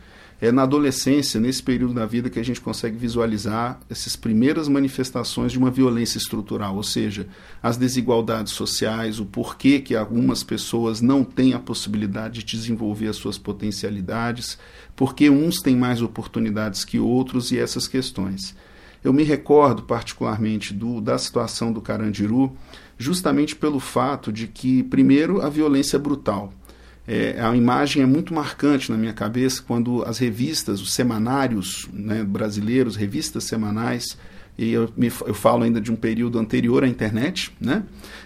É 0.46 0.52
na 0.52 0.62
adolescência, 0.62 1.40
nesse 1.40 1.64
período 1.64 1.96
da 1.96 2.06
vida, 2.06 2.30
que 2.30 2.40
a 2.40 2.46
gente 2.46 2.62
consegue 2.62 2.96
visualizar 2.96 3.80
essas 3.90 4.16
primeiras 4.16 4.68
manifestações 4.68 5.52
de 5.52 5.58
uma 5.58 5.72
violência 5.72 6.20
estrutural, 6.20 6.76
ou 6.76 6.84
seja, 6.84 7.28
as 7.64 7.78
desigualdades 7.78 8.54
sociais, 8.54 9.20
o 9.20 9.26
porquê 9.26 9.80
que 9.80 9.96
algumas 9.96 10.44
pessoas 10.44 11.02
não 11.02 11.24
têm 11.24 11.56
a 11.56 11.60
possibilidade 11.60 12.44
de 12.44 12.58
desenvolver 12.58 13.08
as 13.08 13.16
suas 13.16 13.40
potencialidades, 13.40 14.60
porque 14.96 15.32
uns 15.32 15.64
têm 15.64 15.76
mais 15.76 16.04
oportunidades 16.04 16.86
que 16.86 17.00
outros 17.00 17.52
e 17.52 17.58
essas 17.58 17.88
questões. 17.88 18.56
Eu 19.04 19.12
me 19.12 19.24
recordo 19.24 19.82
particularmente 19.82 20.76
do, 20.76 21.02
da 21.02 21.18
situação 21.18 21.74
do 21.74 21.82
Carandiru, 21.82 22.56
justamente 23.00 23.56
pelo 23.56 23.80
fato 23.80 24.32
de 24.32 24.46
que, 24.46 24.84
primeiro, 24.84 25.42
a 25.42 25.50
violência 25.50 25.98
é 25.98 26.00
brutal. 26.00 26.54
É, 27.08 27.40
a 27.40 27.56
imagem 27.56 28.02
é 28.02 28.06
muito 28.06 28.34
marcante 28.34 28.92
na 28.92 28.98
minha 28.98 29.14
cabeça 29.14 29.64
quando 29.66 30.04
as 30.04 30.18
revistas, 30.18 30.82
os 30.82 30.92
semanários 30.94 31.88
né, 31.94 32.24
brasileiros, 32.24 32.96
revistas 32.96 33.44
semanais, 33.44 34.18
e 34.58 34.72
eu, 34.72 34.90
me, 34.96 35.08
eu 35.08 35.34
falo 35.34 35.64
ainda 35.64 35.82
de 35.82 35.92
um 35.92 35.96
período 35.96 36.40
anterior 36.40 36.84
à 36.84 36.88
internet, 36.88 37.52
né? 37.60 37.84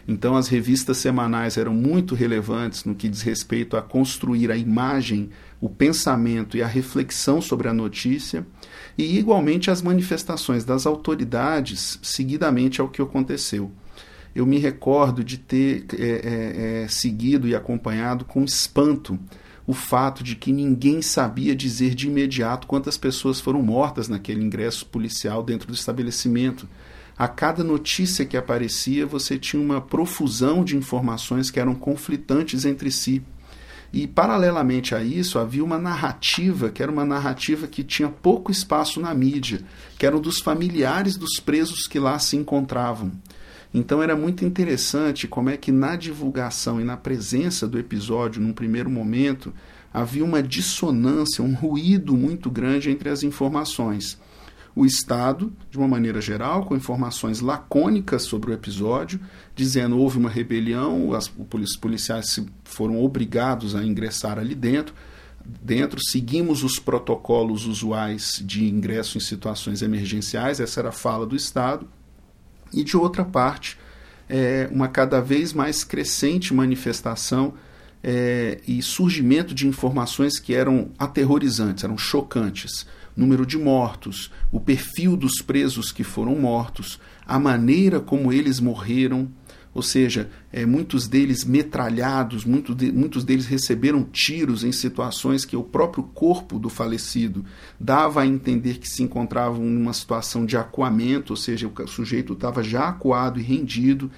Então 0.08 0.36
as 0.36 0.48
revistas 0.48 0.98
semanais 0.98 1.58
eram 1.58 1.74
muito 1.74 2.14
relevantes 2.14 2.86
no 2.86 2.94
que 2.94 3.10
diz 3.10 3.24
respeito 3.24 3.76
a 3.76 3.82
construir 3.82 4.52
a 4.52 4.56
imagem, 4.56 5.32
o 5.60 5.68
pensamento 5.68 6.56
e 6.56 6.62
a 6.62 6.68
reflexão 6.68 7.42
sobre 7.42 7.68
a 7.68 7.74
notícia, 7.74 8.46
e 8.96 9.18
igualmente 9.18 9.72
as 9.72 9.82
manifestações 9.82 10.64
das 10.64 10.86
autoridades 10.86 12.00
seguidamente 12.04 12.80
ao 12.80 12.90
que 12.90 13.02
aconteceu 13.02 13.72
eu 14.36 14.46
me 14.46 14.58
recordo 14.58 15.24
de 15.24 15.38
ter 15.38 15.86
é, 15.98 16.04
é, 16.04 16.84
é, 16.84 16.88
seguido 16.88 17.48
e 17.48 17.56
acompanhado 17.56 18.26
com 18.26 18.44
espanto 18.44 19.20
o 19.66 19.74
fato 19.74 20.24
de 20.24 20.36
que 20.36 20.52
ninguém 20.52 21.00
sabia 21.02 21.56
dizer 21.56 21.94
de 21.94 22.08
imediato 22.08 22.66
quantas 22.66 22.98
pessoas 22.98 23.40
foram 23.40 23.62
mortas 23.62 24.08
naquele 24.08 24.44
ingresso 24.44 24.86
policial 24.88 25.44
dentro 25.44 25.68
do 25.68 25.76
estabelecimento. 25.76 26.68
A 27.16 27.28
cada 27.28 27.64
notícia 27.64 28.26
que 28.26 28.36
aparecia, 28.36 29.06
você 29.06 29.38
tinha 29.38 29.62
uma 29.62 29.80
profusão 29.80 30.64
de 30.64 30.76
informações 30.76 31.52
que 31.52 31.60
eram 31.60 31.76
conflitantes 31.76 32.66
entre 32.66 32.90
si. 32.90 33.22
E, 33.94 34.08
paralelamente 34.08 34.96
a 34.96 35.04
isso, 35.04 35.38
havia 35.38 35.64
uma 35.64 35.78
narrativa, 35.78 36.70
que 36.70 36.82
era 36.82 36.92
uma 36.92 37.06
narrativa 37.06 37.68
que 37.68 37.84
tinha 37.84 38.10
pouco 38.10 38.52
espaço 38.52 39.00
na 39.00 39.14
mídia, 39.14 39.62
que 39.98 40.06
eram 40.06 40.20
dos 40.20 40.40
familiares 40.40 41.16
dos 41.16 41.40
presos 41.40 41.88
que 41.88 42.00
lá 42.00 42.18
se 42.18 42.38
encontravam. 42.38 43.12
Então 43.74 44.02
era 44.02 44.16
muito 44.16 44.44
interessante 44.44 45.28
como 45.28 45.50
é 45.50 45.58
que 45.58 45.72
na 45.72 45.96
divulgação 45.96 46.82
e 46.82 46.84
na 46.84 46.98
presença 46.98 47.68
do 47.68 47.78
episódio, 47.78 48.42
num 48.42 48.54
primeiro 48.54 48.90
momento, 48.90 49.54
havia 49.94 50.26
uma 50.26 50.42
dissonância, 50.42 51.44
um 51.44 51.54
ruído 51.54 52.16
muito 52.16 52.50
grande 52.50 52.90
entre 52.90 53.10
as 53.10 53.22
informações. 53.22 54.20
O 54.76 54.86
Estado, 54.86 55.52
de 55.70 55.78
uma 55.78 55.88
maneira 55.88 56.22
geral, 56.22 56.66
com 56.66 56.76
informações 56.76 57.42
lacônicas 57.42 58.24
sobre 58.24 58.52
o 58.52 58.54
episódio, 58.54 59.20
dizendo 59.56 59.98
houve 59.98 60.18
uma 60.18 60.30
rebelião, 60.30 61.10
os 61.10 61.76
policiais 61.76 62.40
foram 62.64 63.04
obrigados 63.04 63.76
a 63.76 63.84
ingressar 63.84 64.40
ali 64.40 64.56
dentro, 64.56 64.96
dentro, 65.44 66.00
seguimos 66.02 66.64
os 66.64 66.80
protocolos 66.80 67.66
usuais 67.66 68.42
de 68.46 68.66
ingresso 68.66 69.18
em 69.18 69.22
situações 69.22 69.82
emergenciais, 69.82 70.60
essa 70.60 70.80
era 70.80 70.90
a 70.90 70.94
fala 70.94 71.26
do 71.26 71.36
Estado 71.36 71.88
e 72.74 72.84
de 72.84 72.96
outra 72.98 73.24
parte, 73.24 73.78
é, 74.28 74.70
uma 74.72 74.88
cada 74.88 75.20
vez 75.20 75.54
mais 75.54 75.84
crescente 75.84 76.54
manifestação 76.54 77.54
é, 78.04 78.62
e 78.68 78.82
surgimento 78.82 79.54
de 79.54 79.68
informações 79.68 80.40
que 80.40 80.54
eram 80.54 80.92
aterrorizantes, 80.98 81.84
eram 81.84 81.98
chocantes. 81.98 82.86
Número 83.16 83.46
de 83.46 83.58
mortos, 83.58 84.32
o 84.52 84.60
perfil 84.60 85.18
dos 85.18 85.42
presos 85.42 85.92
que 85.92 86.04
foram 86.04 86.36
mortos, 86.36 87.00
a 87.26 87.38
maneira 87.38 88.00
como 88.00 88.32
eles 88.32 88.62
morreram, 88.62 89.30
ou 89.74 89.84
seja, 89.84 90.30
é, 90.52 90.66
muitos 90.66 91.08
deles 91.08 91.46
metralhados, 91.46 92.44
muito 92.44 92.74
de, 92.74 92.92
muitos 92.92 93.24
deles 93.24 93.46
receberam 93.46 94.04
tiros 94.04 94.64
em 94.64 94.72
situações 94.72 95.46
que 95.46 95.56
o 95.56 95.64
próprio 95.64 96.04
corpo 96.04 96.58
do 96.58 96.70
falecido 96.70 97.46
dava 97.80 98.22
a 98.22 98.26
entender 98.26 98.80
que 98.80 98.90
se 98.90 99.04
encontravam 99.04 99.64
numa 99.64 99.94
situação 99.94 100.46
de 100.46 100.58
acuamento, 100.58 101.34
ou 101.34 101.38
seja, 101.38 101.68
o 101.68 101.88
sujeito 101.88 102.34
estava 102.34 102.64
já 102.64 102.90
acuado 102.90 103.40
e 103.40 103.44
rendido. 103.44 104.10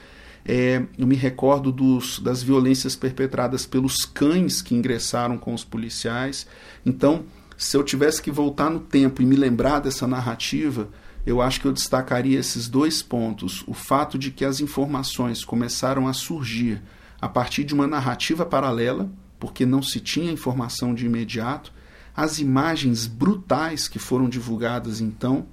É, 0.46 0.84
eu 0.98 1.06
me 1.06 1.16
recordo 1.16 1.72
dos, 1.72 2.20
das 2.20 2.42
violências 2.42 2.96
perpetradas 2.96 3.66
pelos 3.66 4.06
cães 4.06 4.62
que 4.62 4.74
ingressaram 4.74 5.38
com 5.38 5.54
os 5.54 5.64
policiais. 5.64 6.48
Então, 6.86 7.26
se 7.58 7.78
eu 7.78 7.84
tivesse 7.84 8.22
que 8.22 8.32
voltar 8.32 8.70
no 8.70 8.80
tempo 8.80 9.22
e 9.22 9.26
me 9.26 9.36
lembrar 9.36 9.80
dessa 9.80 10.08
narrativa, 10.08 10.90
eu 11.26 11.42
acho 11.42 11.62
que 11.62 11.68
eu 11.68 11.72
destacaria 11.72 12.40
esses 12.40 12.68
dois 12.68 13.02
pontos. 13.02 13.64
O 13.68 13.74
fato 13.74 14.18
de 14.18 14.32
que 14.32 14.44
as 14.44 14.60
informações 14.60 15.46
começaram 15.46 16.08
a 16.08 16.14
surgir 16.14 16.82
a 17.22 17.30
partir 17.30 17.64
de 17.64 17.74
uma 17.74 17.86
narrativa 17.86 18.46
paralela, 18.46 19.10
porque 19.40 19.66
não 19.66 19.82
se 19.82 20.00
tinha 20.00 20.32
informação 20.32 20.94
de 20.94 21.06
imediato, 21.06 21.72
as 22.16 22.40
imagens 22.40 23.06
brutais 23.06 23.88
que 23.88 24.00
foram 24.00 24.28
divulgadas 24.28 25.00
então, 25.00 25.46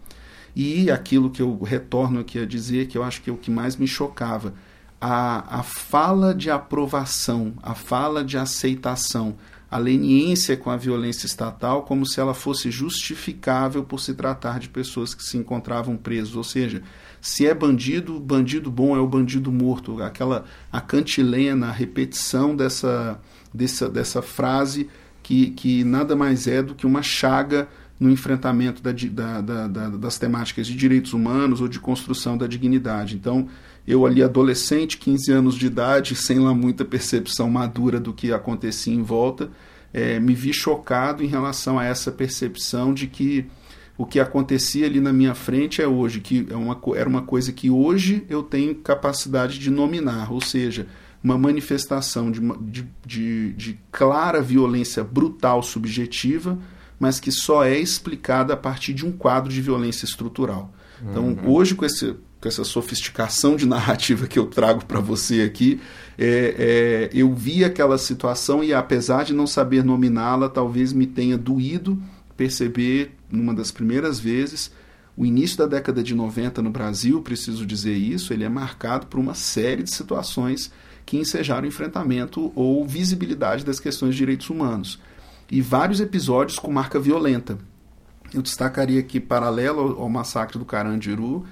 e 0.56 0.90
aquilo 0.90 1.30
que 1.30 1.42
eu 1.42 1.62
retorno 1.62 2.20
aqui 2.20 2.38
a 2.38 2.46
dizer, 2.46 2.88
que 2.88 2.96
eu 2.96 3.04
acho 3.04 3.22
que 3.22 3.30
é 3.30 3.32
o 3.32 3.37
que 3.37 3.50
mais 3.50 3.76
me 3.76 3.87
chocava, 3.87 4.54
a, 5.00 5.60
a 5.60 5.62
fala 5.62 6.34
de 6.34 6.50
aprovação, 6.50 7.54
a 7.62 7.75
fala 7.75 8.25
de 8.25 8.37
aceitação 8.37 9.37
a 9.70 9.76
leniência 9.76 10.56
com 10.56 10.70
a 10.70 10.76
violência 10.76 11.26
estatal 11.26 11.82
como 11.82 12.06
se 12.06 12.18
ela 12.18 12.32
fosse 12.32 12.70
justificável 12.70 13.84
por 13.84 14.00
se 14.00 14.14
tratar 14.14 14.58
de 14.58 14.68
pessoas 14.68 15.14
que 15.14 15.22
se 15.22 15.37
encontravam 15.37 15.96
presos. 15.96 16.37
Ou 16.37 16.44
seja, 16.44 16.82
se 17.20 17.46
é 17.46 17.54
bandido, 17.54 18.18
bandido 18.18 18.70
bom 18.70 18.96
é 18.96 19.00
o 19.00 19.06
bandido 19.06 19.52
morto. 19.52 20.02
Aquela 20.02 20.46
a 20.72 20.80
cantilena, 20.80 21.68
a 21.68 21.72
repetição 21.72 22.56
dessa, 22.56 23.20
dessa, 23.52 23.88
dessa 23.88 24.22
frase 24.22 24.88
que, 25.22 25.50
que 25.50 25.84
nada 25.84 26.16
mais 26.16 26.46
é 26.46 26.62
do 26.62 26.75
que 26.75 26.87
uma 26.87 27.02
chaga 27.02 27.68
no 28.00 28.10
enfrentamento 28.10 28.80
da, 28.80 28.92
da, 29.40 29.66
da, 29.66 29.88
das 29.88 30.18
temáticas 30.18 30.66
de 30.66 30.75
direitos 30.75 31.12
humanos 31.12 31.60
ou 31.60 31.68
de 31.68 31.80
construção 31.80 32.38
da 32.38 32.46
dignidade. 32.46 33.16
Então, 33.16 33.48
eu 33.88 34.04
ali 34.04 34.23
adolescente, 34.23 34.99
15 34.99 35.33
anos 35.33 35.54
de 35.54 35.66
idade, 35.66 36.14
sem 36.14 36.38
lá 36.38 36.52
muita 36.52 36.85
percepção 36.85 37.49
madura 37.49 37.99
do 37.99 38.12
que 38.12 38.30
acontecia 38.30 38.92
em 38.92 39.02
volta, 39.02 39.50
é, 39.95 40.21
me 40.21 40.35
vi 40.35 40.52
chocado 40.52 41.25
em 41.25 41.26
relação 41.26 41.78
a 41.78 41.85
essa 41.87 42.12
percepção 42.12 42.92
de 42.92 43.07
que 43.07 43.47
o 43.97 44.04
que 44.04 44.21
acontecia 44.21 44.85
ali 44.85 45.00
na 45.00 45.11
minha 45.11 45.35
frente 45.35 45.80
é 45.80 45.88
hoje, 45.88 46.21
que 46.21 46.47
é 46.50 46.54
uma, 46.54 46.78
era 46.95 47.09
uma 47.09 47.23
coisa 47.23 47.50
que 47.50 47.71
hoje 47.71 48.26
eu 48.28 48.42
tenho 48.42 48.75
capacidade 48.75 49.59
de 49.59 49.71
nominar, 49.71 50.30
ou 50.30 50.42
seja, 50.42 50.87
uma 51.25 51.38
manifestação 51.38 52.30
de, 52.30 52.40
de, 52.61 52.87
de, 53.07 53.52
de 53.54 53.78
clara 53.90 54.42
violência 54.42 55.02
brutal 55.02 55.62
subjetiva, 55.62 56.59
mas 57.00 57.18
que 57.18 57.33
só 57.33 57.64
é 57.64 57.78
explicada 57.78 58.52
a 58.52 58.57
partir 58.57 58.92
de 58.92 59.07
um 59.07 59.12
quadro 59.12 59.50
de 59.50 59.62
violência 59.62 60.04
estrutural. 60.04 60.71
Então, 61.02 61.28
uhum. 61.28 61.50
hoje, 61.50 61.75
com 61.75 61.87
esse 61.87 62.14
com 62.40 62.49
essa 62.49 62.64
sofisticação 62.64 63.57
de 63.57 63.66
narrativa 63.68 64.26
que 64.26 64.38
eu 64.38 64.47
trago 64.47 64.85
para 64.85 65.00
você 65.00 65.42
aqui, 65.42 65.80
é, 66.16 66.54
é, 66.59 67.11
eu 67.12 67.33
vi 67.35 67.64
aquela 67.64 67.99
situação 67.99 68.62
e, 68.62 68.73
apesar 68.73 69.25
de 69.25 69.33
não 69.33 69.47
saber 69.47 69.85
nominá-la, 69.85 70.49
talvez 70.49 70.92
me 70.92 71.07
tenha 71.07 71.38
doído 71.38 72.00
perceber, 72.37 73.14
numa 73.30 73.52
das 73.52 73.71
primeiras 73.71 74.21
vezes, 74.21 74.71
o 75.16 75.26
início 75.26 75.59
da 75.59 75.66
década 75.66 76.00
de 76.00 76.14
90 76.14 76.62
no 76.62 76.71
Brasil, 76.71 77.21
preciso 77.21 77.66
dizer 77.66 77.97
isso, 77.97 78.33
ele 78.33 78.45
é 78.45 78.49
marcado 78.49 79.09
por 79.09 79.18
uma 79.18 79.35
série 79.35 79.83
de 79.83 79.92
situações 79.92 80.71
que 81.04 81.16
ensejaram 81.16 81.66
enfrentamento 81.66 82.52
ou 82.54 82.87
visibilidade 82.87 83.64
das 83.64 83.80
questões 83.80 84.12
de 84.12 84.18
direitos 84.18 84.49
humanos. 84.49 85.00
E 85.50 85.61
vários 85.61 86.00
episódios 86.00 86.59
com 86.59 86.71
marca 86.71 87.00
violenta. 87.00 87.59
Eu 88.33 88.42
destacaria 88.42 89.00
aqui, 89.00 89.18
paralelo 89.18 89.97
ao 89.99 90.09
massacre 90.09 90.59
do 90.59 90.64
Carandiru, 90.64 91.45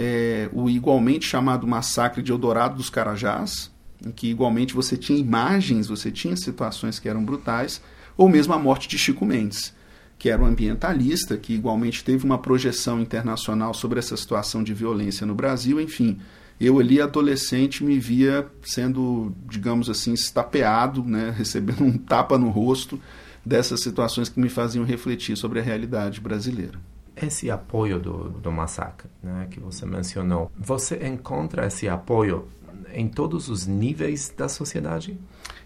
é, 0.00 0.48
o 0.52 0.70
igualmente 0.70 1.26
chamado 1.26 1.66
massacre 1.66 2.22
de 2.22 2.30
Eldorado 2.30 2.76
dos 2.76 2.88
Carajás, 2.88 3.68
em 4.06 4.12
que 4.12 4.28
igualmente 4.28 4.72
você 4.72 4.96
tinha 4.96 5.18
imagens, 5.18 5.88
você 5.88 6.08
tinha 6.08 6.36
situações 6.36 7.00
que 7.00 7.08
eram 7.08 7.24
brutais, 7.24 7.82
ou 8.16 8.28
mesmo 8.28 8.54
a 8.54 8.58
morte 8.60 8.86
de 8.86 8.96
Chico 8.96 9.26
Mendes, 9.26 9.74
que 10.16 10.30
era 10.30 10.40
um 10.40 10.46
ambientalista, 10.46 11.36
que 11.36 11.52
igualmente 11.52 12.04
teve 12.04 12.24
uma 12.24 12.38
projeção 12.38 13.00
internacional 13.00 13.74
sobre 13.74 13.98
essa 13.98 14.16
situação 14.16 14.62
de 14.62 14.72
violência 14.72 15.26
no 15.26 15.34
Brasil, 15.34 15.80
enfim. 15.80 16.20
Eu 16.60 16.78
ali, 16.78 17.00
adolescente, 17.00 17.82
me 17.82 17.98
via 17.98 18.46
sendo, 18.62 19.34
digamos 19.48 19.90
assim, 19.90 20.12
estapeado, 20.12 21.02
né, 21.02 21.34
recebendo 21.36 21.82
um 21.82 21.98
tapa 21.98 22.38
no 22.38 22.50
rosto 22.50 23.00
dessas 23.44 23.80
situações 23.80 24.28
que 24.28 24.38
me 24.38 24.48
faziam 24.48 24.84
refletir 24.84 25.36
sobre 25.36 25.58
a 25.58 25.62
realidade 25.62 26.20
brasileira 26.20 26.78
esse 27.22 27.50
apoio 27.50 27.98
do, 27.98 28.30
do 28.30 28.52
massacre 28.52 29.08
né, 29.22 29.48
que 29.50 29.60
você 29.60 29.84
mencionou, 29.86 30.50
você 30.56 31.06
encontra 31.06 31.66
esse 31.66 31.88
apoio 31.88 32.48
em 32.92 33.08
todos 33.08 33.48
os 33.48 33.66
níveis 33.66 34.32
da 34.36 34.48
sociedade? 34.48 35.18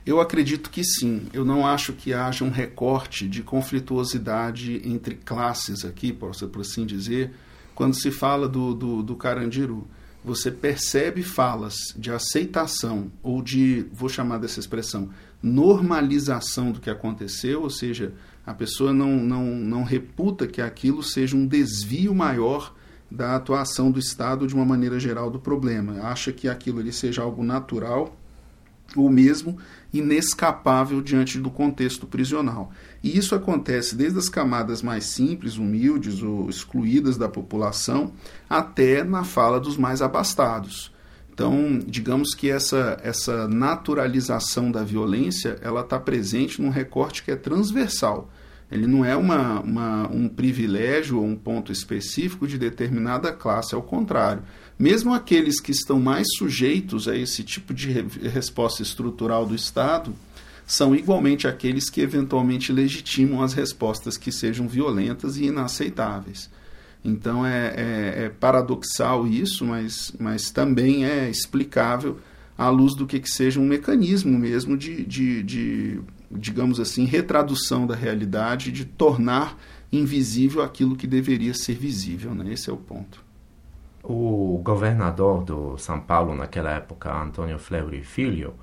Eu 0.04 0.21
acredito 0.21 0.71
que 0.71 0.82
sim. 0.82 1.28
Eu 1.32 1.44
não 1.44 1.66
acho 1.66 1.92
que 1.92 2.12
haja 2.12 2.44
um 2.44 2.50
recorte 2.50 3.28
de 3.28 3.42
conflituosidade 3.42 4.82
entre 4.85 5.14
classes 5.14 5.85
aqui, 5.85 6.12
por 6.12 6.32
assim 6.61 6.85
dizer, 6.85 7.32
quando 7.75 7.94
se 7.94 8.11
fala 8.11 8.49
do, 8.49 8.75
do, 8.75 9.02
do 9.02 9.16
Carandiru. 9.16 9.87
Você 10.25 10.52
percebe 10.52 11.23
falas 11.23 11.75
de 11.97 12.12
aceitação 12.12 13.11
ou 13.25 13.42
de, 13.42 13.87
vou 13.92 14.09
chamar 14.09 14.38
dessa 14.38 14.61
expressão, 14.61 15.11
normalização 15.42 16.71
do 16.71 16.80
que 16.80 16.88
aconteceu, 16.88 17.62
ou 17.62 17.71
seja, 17.71 18.12
a 18.44 18.52
pessoa 18.52 18.92
não, 18.92 19.16
não, 19.16 19.44
não 19.44 19.82
reputa 19.84 20.46
que 20.46 20.61
aquilo 20.61 21.02
seja 21.02 21.37
um 21.37 21.46
desvio 21.46 22.14
maior 22.14 22.75
da 23.11 23.37
atuação 23.37 23.90
do 23.90 23.99
Estado 23.99 24.46
de 24.46 24.54
uma 24.54 24.64
maneira 24.64 24.99
geral 24.99 25.30
do 25.30 25.38
problema. 25.38 26.02
Acha 26.02 26.32
que 26.32 26.49
aquilo 26.49 26.80
ali 26.80 26.92
seja 26.92 27.22
algo 27.22 27.44
natural 27.44 28.16
ou 28.96 29.08
mesmo 29.08 29.58
inescapável 29.92 31.00
diante 31.00 31.38
do 31.38 31.50
contexto 31.50 32.06
prisional. 32.06 32.72
E 33.02 33.16
isso 33.16 33.34
acontece 33.34 33.94
desde 33.94 34.18
as 34.18 34.28
camadas 34.28 34.82
mais 34.82 35.04
simples, 35.04 35.56
humildes 35.56 36.22
ou 36.22 36.49
excluídas 36.49 37.16
da 37.16 37.28
população, 37.28 38.12
até 38.49 39.04
na 39.04 39.25
fala 39.25 39.61
dos 39.61 39.76
mais 39.76 40.02
abastados. 40.02 40.91
Então, 41.32 41.78
digamos 41.86 42.34
que 42.34 42.50
essa, 42.50 42.98
essa 43.02 43.48
naturalização 43.48 44.70
da 44.70 44.84
violência 44.84 45.58
ela 45.62 45.80
está 45.80 45.98
presente 45.98 46.60
num 46.60 46.68
recorte 46.68 47.22
que 47.22 47.30
é 47.30 47.36
transversal. 47.36 48.30
Ele 48.70 48.86
não 48.86 49.02
é 49.02 49.16
uma, 49.16 49.60
uma, 49.60 50.08
um 50.10 50.28
privilégio 50.28 51.18
ou 51.18 51.24
um 51.24 51.34
ponto 51.34 51.72
específico 51.72 52.46
de 52.46 52.58
determinada 52.58 53.32
classe, 53.32 53.74
ao 53.74 53.82
contrário. 53.82 54.42
Mesmo 54.78 55.14
aqueles 55.14 55.58
que 55.58 55.72
estão 55.72 55.98
mais 55.98 56.26
sujeitos 56.36 57.08
a 57.08 57.16
esse 57.16 57.42
tipo 57.42 57.72
de 57.72 57.90
re 57.90 58.04
resposta 58.28 58.82
estrutural 58.82 59.46
do 59.46 59.54
Estado 59.54 60.14
são 60.66 60.94
igualmente 60.94 61.48
aqueles 61.48 61.88
que 61.88 62.00
eventualmente 62.00 62.72
legitimam 62.72 63.42
as 63.42 63.54
respostas 63.54 64.16
que 64.16 64.30
sejam 64.30 64.68
violentas 64.68 65.36
e 65.38 65.44
inaceitáveis. 65.44 66.50
Então 67.04 67.45
é, 67.45 67.75
é, 67.76 68.25
é 68.25 68.28
paradoxal 68.28 69.26
isso, 69.26 69.65
mas, 69.65 70.15
mas 70.19 70.50
também 70.50 71.04
é 71.04 71.28
explicável 71.28 72.19
à 72.56 72.69
luz 72.69 72.95
do 72.95 73.06
que, 73.06 73.19
que 73.19 73.30
seja 73.30 73.58
um 73.58 73.67
mecanismo 73.67 74.38
mesmo 74.38 74.76
de, 74.76 75.04
de, 75.04 75.43
de, 75.43 76.00
digamos 76.30 76.78
assim, 76.78 77.04
retradução 77.04 77.86
da 77.86 77.95
realidade, 77.95 78.71
de 78.71 78.84
tornar 78.84 79.58
invisível 79.93 80.62
aquilo 80.62 80.97
que 80.97 81.06
deveria 81.06 81.54
ser 81.54 81.75
visível. 81.75 82.34
Né? 82.34 82.52
Esse 82.52 82.71
é 82.71 82.73
o 82.73 82.76
ponto. 82.76 83.23
O 84.02 84.60
governador 84.65 85.45
do 85.45 85.78
São 85.78 86.00
Paulo 86.00 86.34
naquela 86.34 86.71
época, 86.71 87.12
Antônio 87.12 87.58
Fleury 87.58 88.02
Filho, 88.02 88.54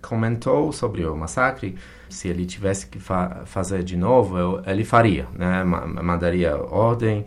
comentou 0.00 0.72
sobre 0.72 1.04
o 1.04 1.16
massacre. 1.16 1.76
Se 2.08 2.28
ele 2.28 2.44
tivesse 2.44 2.86
que 2.86 2.98
fa 2.98 3.42
fazer 3.46 3.82
de 3.82 3.96
novo, 3.96 4.60
ele 4.66 4.84
faria, 4.84 5.28
né? 5.32 5.64
mandaria 5.64 6.56
ordem 6.56 7.24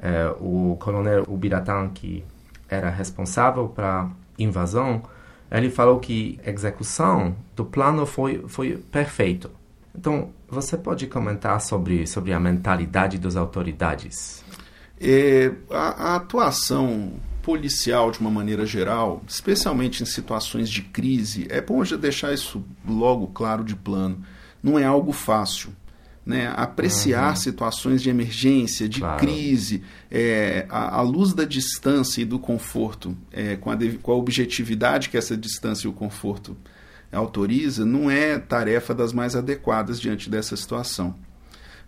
é, 0.00 0.34
o 0.40 0.76
coronel 0.80 1.24
Ubiratã, 1.28 1.88
que 1.88 2.24
era 2.68 2.90
responsável 2.90 3.68
para 3.68 4.08
invasão, 4.38 5.02
ele 5.50 5.70
falou 5.70 5.98
que 5.98 6.38
a 6.44 6.50
execução 6.50 7.34
do 7.56 7.64
plano 7.64 8.04
foi, 8.04 8.44
foi 8.46 8.76
perfeito. 8.76 9.50
Então, 9.94 10.30
você 10.48 10.76
pode 10.76 11.06
comentar 11.06 11.60
sobre, 11.60 12.06
sobre 12.06 12.32
a 12.32 12.38
mentalidade 12.38 13.18
das 13.18 13.36
autoridades? 13.36 14.44
É, 15.00 15.52
a, 15.70 16.12
a 16.12 16.16
atuação 16.16 17.12
policial, 17.42 18.10
de 18.10 18.20
uma 18.20 18.30
maneira 18.30 18.66
geral, 18.66 19.22
especialmente 19.26 20.02
em 20.02 20.06
situações 20.06 20.68
de 20.68 20.82
crise, 20.82 21.46
é 21.48 21.60
bom 21.60 21.82
já 21.82 21.96
deixar 21.96 22.32
isso 22.32 22.62
logo 22.86 23.28
claro 23.28 23.64
de 23.64 23.74
plano. 23.74 24.22
Não 24.62 24.78
é 24.78 24.84
algo 24.84 25.12
fácil 25.12 25.72
né, 26.28 26.52
apreciar 26.54 27.30
uhum. 27.30 27.36
situações 27.36 28.02
de 28.02 28.10
emergência, 28.10 28.86
de 28.86 29.00
claro. 29.00 29.18
crise, 29.18 29.82
é, 30.10 30.66
à, 30.68 31.00
luz 31.00 31.32
da 31.32 31.46
distância 31.46 32.20
e 32.20 32.24
do 32.26 32.38
conforto, 32.38 33.16
é, 33.32 33.56
com, 33.56 33.70
a, 33.70 33.76
com 34.02 34.12
a 34.12 34.14
objetividade 34.14 35.08
que 35.08 35.16
essa 35.16 35.34
distância 35.34 35.86
e 35.86 35.90
o 35.90 35.92
conforto 35.94 36.54
autoriza, 37.10 37.86
não 37.86 38.10
é 38.10 38.38
tarefa 38.38 38.94
das 38.94 39.10
mais 39.14 39.34
adequadas 39.34 39.98
diante 39.98 40.28
dessa 40.28 40.54
situação. 40.54 41.14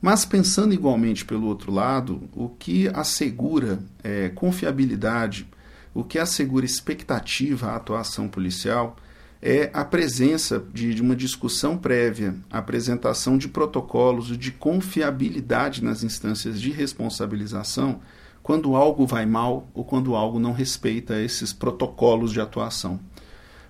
Mas 0.00 0.24
pensando 0.24 0.72
igualmente 0.72 1.22
pelo 1.22 1.46
outro 1.46 1.70
lado, 1.70 2.22
o 2.32 2.48
que 2.48 2.88
assegura 2.88 3.78
é, 4.02 4.30
confiabilidade, 4.30 5.46
o 5.92 6.02
que 6.02 6.18
assegura 6.18 6.64
expectativa 6.64 7.72
à 7.72 7.76
atuação 7.76 8.26
policial 8.26 8.96
é 9.42 9.70
a 9.72 9.84
presença 9.84 10.62
de, 10.72 10.94
de, 10.94 11.00
uma 11.00 11.16
discussão 11.16 11.76
prévia, 11.76 12.34
a 12.50 12.58
apresentação 12.58 13.38
de 13.38 13.48
protocolos 13.48 14.36
de 14.36 14.52
confiabilidade 14.52 15.82
nas 15.82 16.02
instâncias 16.02 16.60
de 16.60 16.70
responsabilização 16.70 18.00
quando 18.42 18.76
algo 18.76 19.06
vai 19.06 19.24
mal 19.24 19.66
ou 19.72 19.84
quando 19.84 20.14
algo 20.14 20.38
não 20.38 20.52
respeita 20.52 21.20
esses 21.20 21.52
protocolos 21.52 22.32
de 22.32 22.40
atuação. 22.40 23.00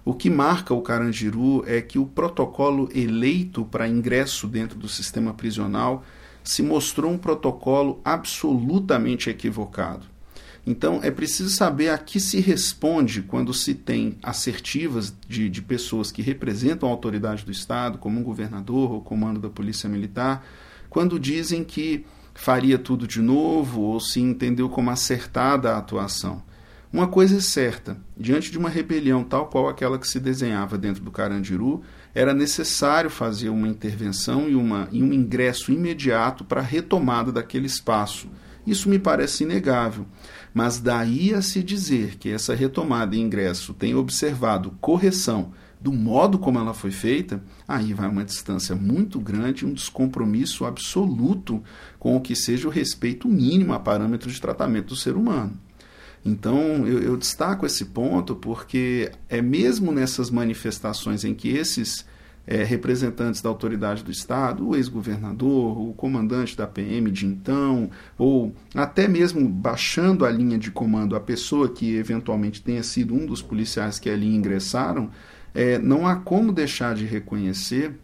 O 0.05 0.15
que 0.15 0.31
marca 0.31 0.73
o 0.73 0.81
Carandiru 0.81 1.63
é 1.67 1.81
que 1.81 1.99
o 1.99 2.07
protocolo 2.07 2.89
eleito 2.95 3.65
para 3.65 3.89
ingresso 3.89 4.49
dentro 4.49 4.79
do 4.79 4.89
sistema 4.89 5.35
prisional 5.35 6.03
se 6.43 6.63
mostrou 6.63 7.13
um 7.13 7.19
protocolo 7.19 8.01
absolutamente 8.05 9.29
equivocado. 9.29 10.10
Então, 10.67 11.01
é 11.03 11.11
preciso 11.11 11.51
saber 11.51 11.89
a 11.89 11.99
que 11.99 12.21
se 12.21 12.41
responde 12.41 13.23
quando 13.23 13.53
se 13.55 13.75
tem 13.75 14.19
assertivas 14.23 15.15
de, 15.27 15.49
de 15.49 15.63
pessoas 15.63 16.13
que 16.13 16.23
representam 16.23 16.89
a 16.89 16.93
autoridade 16.93 17.45
do 17.45 17.51
Estado, 17.51 17.99
como 17.99 18.21
um 18.21 18.23
governador 18.23 18.93
ou 18.93 19.01
comando 19.01 19.41
da 19.41 19.49
Polícia 19.49 19.89
Militar, 19.89 20.45
quando 20.89 21.19
dizem 21.19 21.65
que 21.65 22.05
faria 22.35 22.79
tudo 22.79 23.07
de 23.07 23.21
novo 23.21 23.81
ou 23.81 24.01
se 24.01 24.21
entendeu 24.21 24.69
como 24.69 24.91
acertada 24.91 25.73
a 25.73 25.79
atuação. 25.79 26.43
Uma 26.93 27.07
coisa 27.07 27.37
é 27.37 27.41
certa: 27.41 27.97
diante 28.17 28.51
de 28.51 28.59
uma 28.59 28.69
rebelião 28.69 29.23
tal 29.23 29.47
qual 29.47 29.69
aquela 29.69 29.99
que 29.99 30.09
se 30.09 30.19
desenhava 30.19 30.77
dentro 30.77 31.03
do 31.03 31.11
Carandiru, 31.11 31.83
era 32.13 32.35
necessário 32.35 33.09
fazer 33.09 33.49
uma 33.49 33.69
intervenção 33.69 34.49
e, 34.49 34.57
uma, 34.57 34.89
e 34.91 35.03
um 35.03 35.13
ingresso 35.13 35.71
imediato 35.71 36.45
para 36.45 36.61
a 36.61 36.65
retomada 36.65 37.31
daquele 37.31 37.67
espaço. 37.67 38.29
Isso 38.67 38.89
me 38.89 38.99
parece 38.99 39.45
inegável. 39.45 40.05
Mas 40.53 40.81
daí 40.81 41.33
a 41.33 41.43
se 41.43 41.63
dizer 41.63 42.17
que 42.17 42.29
essa 42.29 42.55
retomada 42.55 43.15
em 43.15 43.21
ingresso 43.21 43.73
tem 43.73 43.95
observado 43.95 44.73
correção 44.81 45.53
do 45.81 45.93
modo 45.93 46.39
como 46.39 46.59
ela 46.59 46.75
foi 46.75 46.91
feita, 46.91 47.43
aí 47.67 47.95
vai 47.95 48.07
uma 48.07 48.25
distância 48.25 48.77
muito 48.77 49.19
grande, 49.19 49.65
um 49.65 49.73
descompromisso 49.73 50.67
absoluto 50.67 51.63
com 51.99 52.15
o 52.15 52.21
que 52.21 52.37
seja 52.37 52.69
o 52.69 52.71
respeito 52.71 53.27
mínimo 53.27 53.73
a 53.73 53.79
parâmetros 53.79 54.35
de 54.35 54.41
tratamento 54.41 54.89
do 54.89 54.97
ser 54.97 55.17
humano. 55.17 55.59
Então, 56.23 56.87
eu, 56.87 57.01
eu, 57.01 57.17
destaco 57.17 57.65
esse 57.65 57.87
ponto 57.87 58.37
porque 58.37 59.11
é 59.27 59.41
mesmo 59.41 59.91
nessas 59.91 60.29
manifestações 60.29 61.25
em 61.25 61.35
que 61.35 61.49
esses 61.49 62.05
é, 62.47 62.65
representantes 62.65 63.41
da 63.41 63.49
autoridade 63.49 64.03
do 64.03 64.11
Estado, 64.11 64.69
o 64.69 64.77
ex-governador, 64.77 65.79
o 65.81 65.93
comandante 65.93 66.57
da 66.57 66.67
PM 66.67 67.11
de 67.11 67.27
então, 67.27 67.91
ou 68.19 68.55
até 68.75 69.07
mesmo 69.07 69.49
baixando 69.49 70.25
a 70.25 70.31
linha 70.31 70.59
de 70.59 70.71
comando 70.71 71.15
a 71.15 71.21
pessoa 71.21 71.69
que 71.69 71.95
eventualmente 71.95 72.63
tenha 72.63 72.83
sido 72.83 73.15
um 73.15 73.27
dos 73.27 73.43
policiais 73.43 73.99
que 73.99 74.11
ali 74.11 74.35
ingressaram, 74.35 75.11
é, 75.55 75.79
não 75.79 76.07
há 76.07 76.17
como 76.17 76.53
deixar 76.53 76.95
de 76.95 77.05
reconhecer 77.05 77.99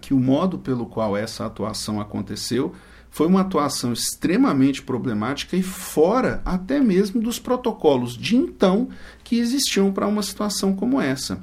que 0.00 0.14
o 0.14 0.18
modo 0.18 0.58
pelo 0.58 0.86
qual 0.86 1.16
essa 1.16 1.46
atuação 1.46 2.00
aconteceu 2.00 2.74
foi 3.10 3.26
uma 3.26 3.40
atuação 3.40 3.92
extremamente 3.92 4.82
problemática 4.82 5.56
e 5.56 5.62
fora 5.62 6.42
até 6.44 6.78
mesmo 6.80 7.20
dos 7.20 7.38
protocolos 7.38 8.16
de 8.16 8.36
então 8.36 8.88
que 9.24 9.38
existiam 9.38 9.92
para 9.92 10.06
uma 10.06 10.22
situação 10.22 10.74
como 10.74 11.00
essa. 11.00 11.40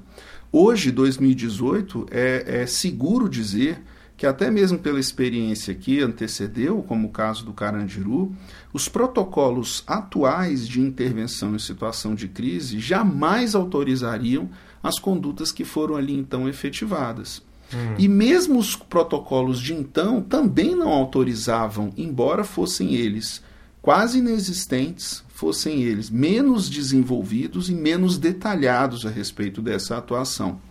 Hoje, 0.57 0.89
2018, 0.89 2.07
é, 2.09 2.61
é 2.61 2.65
seguro 2.65 3.27
dizer 3.27 3.83
que 4.15 4.25
até 4.25 4.49
mesmo 4.49 4.79
pela 4.79 5.01
experiência 5.01 5.75
que 5.75 5.99
antecedeu, 5.99 6.81
como 6.81 7.09
o 7.09 7.11
caso 7.11 7.43
do 7.43 7.51
Carandiru, 7.51 8.33
os 8.71 8.87
protocolos 8.87 9.83
atuais 9.85 10.65
de 10.65 10.79
intervenção 10.79 11.53
em 11.53 11.59
situação 11.59 12.15
de 12.15 12.29
crise 12.29 12.79
jamais 12.79 13.53
autorizariam 13.53 14.49
as 14.81 14.97
condutas 14.97 15.51
que 15.51 15.65
foram 15.65 15.97
ali 15.97 16.13
então 16.13 16.47
efetivadas. 16.47 17.41
Hum. 17.73 17.95
E 17.97 18.07
mesmo 18.07 18.57
os 18.57 18.77
protocolos 18.77 19.59
de 19.59 19.73
então 19.73 20.21
também 20.21 20.73
não 20.73 20.87
autorizavam, 20.87 21.91
embora 21.97 22.45
fossem 22.45 22.95
eles 22.95 23.43
quase 23.81 24.19
inexistentes, 24.19 25.21
fossem 25.35 25.83
eles 25.83 26.09
menos 26.09 26.69
desenvolvidos 26.69 27.69
e 27.69 27.75
menos 27.75 28.17
detalhados 28.17 29.05
a 29.05 29.09
respeito 29.09 29.61
dessa 29.61 29.97
atuação. 29.97 30.61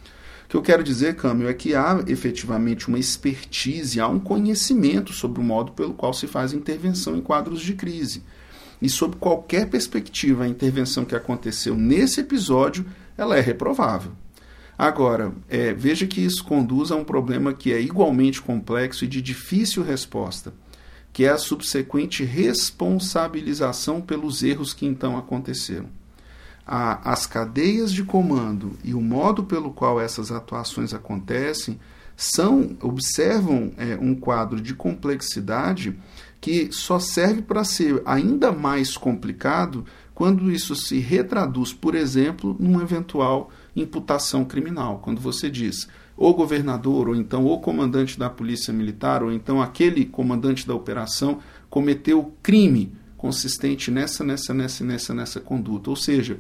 O 0.47 0.49
que 0.49 0.57
eu 0.57 0.63
quero 0.63 0.83
dizer, 0.83 1.17
Câmbio, 1.17 1.51
é 1.51 1.53
que 1.53 1.75
há 1.75 2.03
efetivamente 2.07 2.89
uma 2.89 2.99
expertise, 2.99 4.01
há 4.01 4.09
um 4.09 4.19
conhecimento 4.19 5.13
sobre 5.13 5.39
o 5.39 5.45
modo 5.45 5.73
pelo 5.73 5.93
qual 5.93 6.15
se 6.15 6.27
faz 6.27 6.55
intervenção 6.55 7.15
em 7.15 7.21
quadros 7.21 7.61
de 7.61 7.75
crise. 7.75 8.23
E 8.81 8.89
sob 8.89 9.17
qualquer 9.17 9.69
perspectiva, 9.69 10.45
a 10.45 10.49
intervenção 10.49 11.05
que 11.05 11.15
aconteceu 11.15 11.75
nesse 11.75 12.23
episódio, 12.23 12.87
ela 13.19 13.37
é 13.37 13.43
reprovável. 13.43 14.13
Agora, 14.79 15.35
é, 15.47 15.75
veja 15.75 16.07
que 16.07 16.23
isso 16.23 16.43
conduz 16.43 16.91
a 16.91 16.97
um 16.97 17.05
problema 17.05 17.53
que 17.53 17.71
é 17.71 17.83
igualmente 17.83 18.41
complexo 18.41 19.05
e 19.05 19.09
de 19.09 19.21
difícil 19.21 19.83
resposta 19.83 20.55
que 21.15 21.25
é 21.25 21.31
a 21.31 21.39
subsequente 21.39 22.25
responsabilização 22.25 24.01
pelos 24.01 24.43
erros 24.43 24.75
que 24.75 24.85
então 24.85 25.17
aconteceram. 25.17 25.87
A, 26.67 27.13
as 27.13 27.25
cadeias 27.25 27.93
de 27.93 28.03
comando 28.03 28.73
e 28.83 28.95
o 28.95 29.01
modo 29.01 29.45
pelo 29.45 29.71
qual 29.71 30.01
essas 30.01 30.33
atuações 30.33 30.93
acontecem 30.93 31.79
são 32.17 32.77
observam 32.83 33.73
é, 33.77 33.97
um 34.01 34.15
quadro 34.15 34.61
de 34.61 34.75
complexidade 34.75 35.97
que 36.41 36.73
só 36.73 36.99
serve 36.99 37.43
para 37.43 37.63
ser 37.63 38.03
ainda 38.05 38.51
mais 38.51 38.97
complicado 38.97 39.85
quando 40.13 40.51
isso 40.51 40.75
se 40.75 40.99
retraduz, 40.99 41.73
por 41.73 41.95
exemplo, 41.95 42.57
numa 42.59 42.83
eventual 42.83 43.51
imputação 43.75 44.45
criminal. 44.45 44.99
Quando 44.99 45.21
você 45.21 45.49
diz 45.49 45.89
o 46.17 46.33
governador, 46.33 47.09
ou 47.09 47.17
então 47.17 47.47
o 47.47 47.59
comandante 47.59 48.19
da 48.19 48.31
polícia 48.31 48.73
militar, 48.73 49.23
ou 49.23 49.33
então 49.33 49.61
aquele 49.61 50.05
comandante 50.05 50.67
da 50.67 50.75
operação 50.75 51.41
cometeu 51.69 52.33
crime 52.43 52.93
consistente 53.17 53.91
nessa, 53.91 54.23
nessa, 54.23 54.55
nessa, 54.55 54.85
nessa, 54.85 55.15
nessa 55.15 55.41
conduta. 55.41 55.91
Ou 55.91 55.97
seja, 55.97 56.39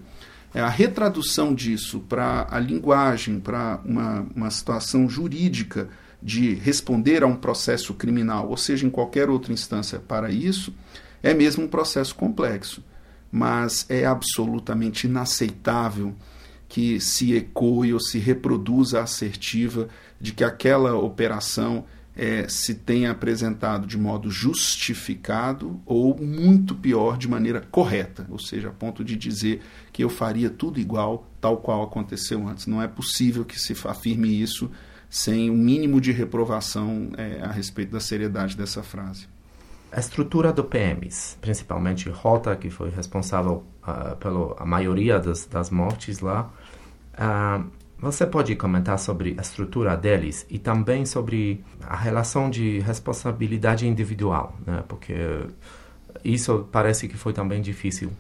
é 0.55 0.61
a 0.61 0.69
retradução 0.69 1.55
disso 1.55 2.01
para 2.01 2.47
a 2.49 2.61
linguagem, 2.61 3.41
para 3.41 3.81
uma, 3.85 4.27
uma 4.37 4.51
situação 4.51 5.09
jurídica 5.09 5.89
de 6.23 6.55
responder 6.55 7.23
a 7.23 7.27
um 7.27 7.37
processo 7.37 7.93
criminal, 7.95 8.49
ou 8.49 8.57
seja, 8.57 8.87
em 8.87 8.91
qualquer 8.91 9.29
outra 9.29 9.53
instância 9.53 9.99
para 9.99 10.31
isso, 10.31 10.73
é 11.23 11.35
mesmo 11.35 11.65
um 11.65 11.69
processo 11.69 12.15
complexo. 12.15 12.83
Mas 13.33 13.85
é 13.89 14.07
absolutamente 14.07 15.09
inaceitável 15.09 16.15
que 16.75 16.99
se 16.99 17.37
ecoe 17.37 17.95
ou 17.95 18.01
se 18.01 18.19
reproduza 18.19 18.99
a 18.99 19.05
assertiva 19.05 19.87
de 20.21 20.33
que 20.33 20.43
aquela 20.43 20.97
operação 20.97 21.85
é, 22.17 22.49
se 22.49 22.75
tenha 22.75 23.13
apresentado 23.13 23.87
de 23.87 23.97
modo 23.97 24.29
justificado 24.29 25.81
ou, 25.87 26.19
muito 26.21 26.75
pior, 26.75 27.17
de 27.17 27.29
maneira 27.29 27.61
correta, 27.61 28.27
ou 28.29 28.41
seja, 28.41 28.71
a 28.71 28.73
ponto 28.73 29.05
de 29.05 29.15
dizer 29.15 29.63
que 29.93 30.03
eu 30.03 30.11
faria 30.11 30.51
tudo 30.51 30.81
igual, 30.81 31.31
tal 31.41 31.59
qual 31.59 31.81
aconteceu 31.85 32.45
antes. 32.49 32.67
Não 32.67 32.83
é 32.83 32.89
possível 32.89 33.45
que 33.45 33.57
se 33.57 33.73
afirme 33.87 34.43
isso 34.43 34.69
sem 35.09 35.49
o 35.51 35.53
um 35.53 35.57
mínimo 35.57 36.01
de 36.01 36.11
reprovação 36.11 37.11
é, 37.17 37.41
a 37.41 37.53
respeito 37.53 37.93
da 37.93 38.01
seriedade 38.01 38.57
dessa 38.57 38.83
frase. 38.83 39.29
A 39.93 40.01
estrutura 40.01 40.53
do 40.53 40.65
PMs, 40.65 41.39
principalmente 41.41 42.09
Rota, 42.09 42.57
que 42.57 42.69
foi 42.69 42.91
responsável 42.91 43.63
uh, 43.87 44.17
pela 44.17 44.67
maioria 44.67 45.21
das, 45.21 45.47
das 45.47 45.71
mortes 45.71 46.19
lá, 46.19 46.51
Uh, 47.14 47.70
você 47.98 48.27
pode 48.27 48.55
comentar 48.55 48.98
sobre 48.98 49.35
a 49.38 49.40
estrutura 49.40 49.96
deles 49.96 50.44
e 50.50 50.59
também 50.59 51.07
sobre 51.07 51.64
a 51.81 51.96
relação 51.96 52.50
de 52.50 52.81
responsabilidade 52.81 53.87
individual, 53.87 54.59
né? 54.66 54.85
porque 54.87 55.14
isso 56.22 56.68
parece 56.70 57.09
que 57.09 57.16
foi 57.16 57.33
também 57.33 57.62
difícil. 57.62 58.11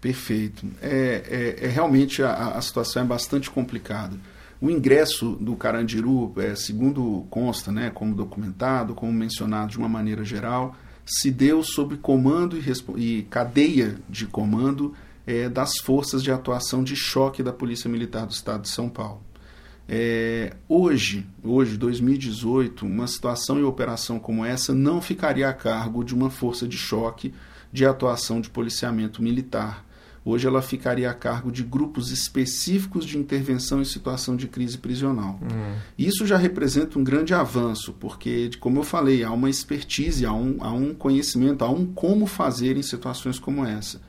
Perfeito. 0.00 0.66
É, 0.82 1.56
é, 1.60 1.64
é 1.64 1.68
realmente 1.68 2.22
a, 2.22 2.48
a, 2.50 2.60
situação 2.60 3.02
é 3.02 3.04
bastante 3.06 3.50
complicada. 3.50 4.16
O 4.60 4.70
ingresso 4.70 5.32
do 5.40 5.56
Carandiru, 5.56 6.34
é, 6.36 6.54
segundo 6.54 7.26
consta, 7.30 7.72
né, 7.72 7.90
como 7.90 8.14
documentado, 8.14 8.94
como 8.94 9.12
mencionado 9.12 9.70
de 9.70 9.78
uma 9.78 9.88
maneira 9.88 10.24
geral, 10.24 10.76
se 11.04 11.30
deu 11.30 11.62
sob 11.62 11.96
comando 11.98 12.58
e, 12.58 12.64
e 12.96 13.22
cadeia 13.24 13.96
de 14.08 14.26
comando 14.26 14.94
é, 15.26 15.48
das 15.48 15.78
forças 15.82 16.22
de 16.22 16.30
atuação 16.30 16.84
de 16.84 16.94
choque 16.94 17.42
da 17.42 17.52
Polícia 17.52 17.90
Militar 17.90 18.26
do 18.26 18.32
Estado 18.32 18.62
de 18.62 18.68
São 18.68 18.88
Paulo. 18.88 19.22
É, 19.88 20.54
hoje, 20.68 21.26
hoje, 21.44 21.76
2018, 21.76 22.84
uma 22.84 23.06
situação 23.06 23.58
e 23.58 23.62
operação 23.62 24.18
como 24.18 24.44
essa 24.44 24.74
não 24.74 25.00
ficaria 25.00 25.48
a 25.48 25.52
cargo 25.52 26.04
de 26.04 26.14
uma 26.14 26.28
força 26.28 26.66
de 26.66 26.76
choque 26.76 27.32
de 27.72 27.84
atuação 27.84 28.40
de 28.40 28.50
policiamento 28.50 29.22
militar. 29.22 29.84
Hoje 30.24 30.44
ela 30.44 30.60
ficaria 30.60 31.08
a 31.08 31.14
cargo 31.14 31.52
de 31.52 31.62
grupos 31.62 32.10
específicos 32.10 33.04
de 33.04 33.16
intervenção 33.16 33.80
em 33.80 33.84
situação 33.84 34.34
de 34.34 34.48
crise 34.48 34.76
prisional. 34.76 35.38
Uhum. 35.40 35.76
Isso 35.96 36.26
já 36.26 36.36
representa 36.36 36.98
um 36.98 37.04
grande 37.04 37.32
avanço, 37.32 37.92
porque, 37.92 38.50
como 38.58 38.80
eu 38.80 38.82
falei, 38.82 39.22
há 39.22 39.30
uma 39.30 39.48
expertise, 39.48 40.26
há 40.26 40.32
um, 40.32 40.56
há 40.58 40.72
um 40.72 40.92
conhecimento, 40.92 41.64
há 41.64 41.70
um 41.70 41.86
como 41.86 42.26
fazer 42.26 42.76
em 42.76 42.82
situações 42.82 43.38
como 43.38 43.64
essa. 43.64 44.00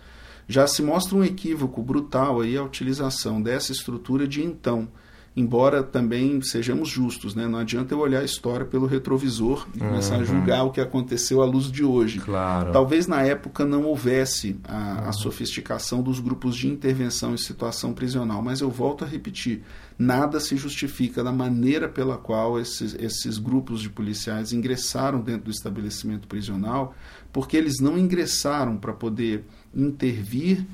Já 0.47 0.65
se 0.65 0.81
mostra 0.81 1.17
um 1.17 1.23
equívoco 1.23 1.81
brutal 1.83 2.41
aí 2.41 2.55
a 2.55 2.63
utilização 2.63 3.41
dessa 3.41 3.71
estrutura 3.71 4.25
de 4.27 4.43
então, 4.43 4.87
embora 5.37 5.83
também 5.83 6.41
sejamos 6.41 6.89
justos, 6.89 7.35
né? 7.35 7.47
Não 7.47 7.59
adianta 7.59 7.93
eu 7.93 7.99
olhar 7.99 8.21
a 8.21 8.23
história 8.23 8.65
pelo 8.65 8.87
retrovisor 8.87 9.67
e 9.75 9.77
começar 9.77 10.15
uhum. 10.15 10.21
a 10.21 10.23
julgar 10.23 10.63
o 10.63 10.71
que 10.71 10.81
aconteceu 10.81 11.43
à 11.43 11.45
luz 11.45 11.71
de 11.71 11.83
hoje. 11.83 12.19
Claro. 12.19 12.71
Talvez 12.71 13.05
na 13.05 13.21
época 13.21 13.63
não 13.63 13.83
houvesse 13.83 14.59
a, 14.63 14.73
uhum. 14.73 15.09
a 15.09 15.11
sofisticação 15.11 16.01
dos 16.01 16.19
grupos 16.19 16.55
de 16.55 16.67
intervenção 16.67 17.35
em 17.35 17.37
situação 17.37 17.93
prisional, 17.93 18.41
mas 18.41 18.61
eu 18.61 18.71
volto 18.71 19.03
a 19.03 19.07
repetir, 19.07 19.61
nada 19.99 20.39
se 20.39 20.57
justifica 20.57 21.23
da 21.23 21.31
maneira 21.31 21.87
pela 21.87 22.17
qual 22.17 22.59
esses, 22.59 22.95
esses 22.95 23.37
grupos 23.37 23.81
de 23.81 23.89
policiais 23.89 24.53
ingressaram 24.53 25.21
dentro 25.21 25.45
do 25.45 25.51
estabelecimento 25.51 26.27
prisional, 26.27 26.95
porque 27.31 27.55
eles 27.55 27.79
não 27.79 27.95
ingressaram 27.95 28.77
para 28.77 28.93
poder 28.93 29.45
intervir, 29.77 30.65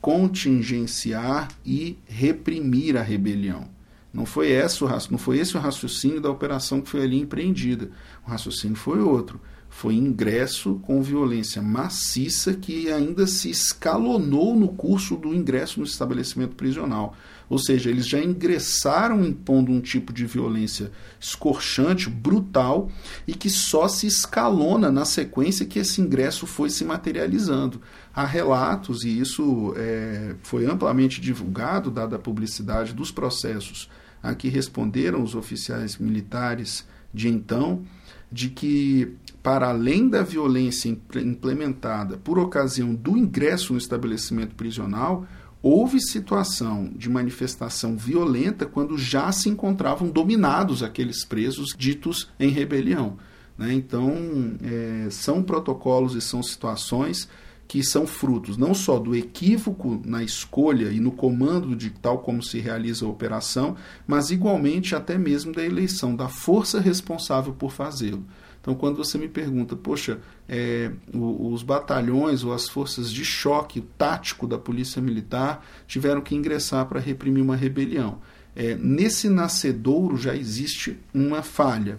contingenciar 0.00 1.48
e 1.66 1.98
reprimir 2.06 2.96
a 2.96 3.02
rebelião. 3.02 3.68
Não 4.12 4.26
foi, 4.26 4.50
esse 4.50 4.84
o, 4.84 4.88
não 5.10 5.18
foi 5.18 5.38
esse 5.38 5.56
o 5.56 5.60
raciocínio 5.60 6.20
da 6.20 6.30
operação 6.30 6.80
que 6.80 6.88
foi 6.88 7.02
ali 7.02 7.18
empreendida. 7.18 7.90
O 8.26 8.30
raciocínio 8.30 8.76
foi 8.76 9.00
outro. 9.00 9.40
Foi 9.70 9.94
ingresso 9.94 10.78
com 10.82 11.02
violência 11.02 11.62
maciça 11.62 12.52
que 12.52 12.92
ainda 12.92 13.26
se 13.26 13.48
escalonou 13.48 14.54
no 14.54 14.68
curso 14.68 15.16
do 15.16 15.34
ingresso 15.34 15.80
no 15.80 15.86
estabelecimento 15.86 16.54
prisional. 16.54 17.16
Ou 17.52 17.58
seja, 17.58 17.90
eles 17.90 18.08
já 18.08 18.18
ingressaram 18.18 19.22
impondo 19.22 19.70
um 19.70 19.78
tipo 19.78 20.10
de 20.10 20.24
violência 20.24 20.90
escorchante, 21.20 22.08
brutal, 22.08 22.90
e 23.26 23.34
que 23.34 23.50
só 23.50 23.88
se 23.88 24.06
escalona 24.06 24.90
na 24.90 25.04
sequência 25.04 25.66
que 25.66 25.78
esse 25.78 26.00
ingresso 26.00 26.46
foi 26.46 26.70
se 26.70 26.82
materializando. 26.82 27.78
Há 28.14 28.24
relatos, 28.24 29.04
e 29.04 29.20
isso 29.20 29.74
é, 29.76 30.34
foi 30.42 30.64
amplamente 30.64 31.20
divulgado, 31.20 31.90
dada 31.90 32.16
a 32.16 32.18
publicidade 32.18 32.94
dos 32.94 33.10
processos 33.10 33.90
a 34.22 34.34
que 34.34 34.48
responderam 34.48 35.22
os 35.22 35.34
oficiais 35.34 35.98
militares 35.98 36.88
de 37.12 37.28
então, 37.28 37.82
de 38.30 38.48
que, 38.48 39.14
para 39.42 39.68
além 39.68 40.08
da 40.08 40.22
violência 40.22 40.88
implementada 40.88 42.16
por 42.16 42.38
ocasião 42.38 42.94
do 42.94 43.14
ingresso 43.14 43.74
no 43.74 43.78
estabelecimento 43.78 44.54
prisional, 44.54 45.26
houve 45.62 46.00
situação 46.00 46.90
de 46.96 47.08
manifestação 47.08 47.96
violenta 47.96 48.66
quando 48.66 48.98
já 48.98 49.30
se 49.30 49.48
encontravam 49.48 50.10
dominados 50.10 50.82
aqueles 50.82 51.24
presos 51.24 51.68
ditos 51.76 52.28
em 52.38 52.48
rebelião. 52.48 53.16
Né? 53.56 53.72
Então, 53.72 54.56
é, 54.62 55.08
são 55.10 55.42
protocolos 55.42 56.14
e 56.14 56.20
são 56.20 56.42
situações 56.42 57.28
que 57.68 57.82
são 57.82 58.06
frutos 58.06 58.58
não 58.58 58.74
só 58.74 58.98
do 58.98 59.14
equívoco 59.14 60.02
na 60.04 60.22
escolha 60.22 60.90
e 60.90 61.00
no 61.00 61.12
comando 61.12 61.74
de 61.74 61.88
tal 61.88 62.18
como 62.18 62.42
se 62.42 62.58
realiza 62.58 63.06
a 63.06 63.08
operação, 63.08 63.76
mas 64.06 64.30
igualmente 64.30 64.94
até 64.94 65.16
mesmo 65.16 65.54
da 65.54 65.64
eleição 65.64 66.14
da 66.14 66.28
força 66.28 66.80
responsável 66.80 67.54
por 67.54 67.72
fazê-lo. 67.72 68.26
Então, 68.62 68.74
quando 68.74 68.96
você 68.96 69.18
me 69.18 69.28
pergunta, 69.28 69.76
poxa, 69.76 70.20
é, 70.48 70.90
os 71.12 71.62
batalhões 71.62 72.44
ou 72.44 72.54
as 72.54 72.68
forças 72.68 73.12
de 73.12 73.24
choque 73.24 73.82
tático 73.98 74.46
da 74.46 74.56
Polícia 74.56 75.02
Militar 75.02 75.66
tiveram 75.86 76.20
que 76.20 76.34
ingressar 76.34 76.86
para 76.86 77.00
reprimir 77.00 77.42
uma 77.42 77.56
rebelião. 77.56 78.20
É, 78.54 78.76
nesse 78.76 79.28
nascedouro 79.28 80.16
já 80.16 80.34
existe 80.36 80.98
uma 81.12 81.42
falha 81.42 81.98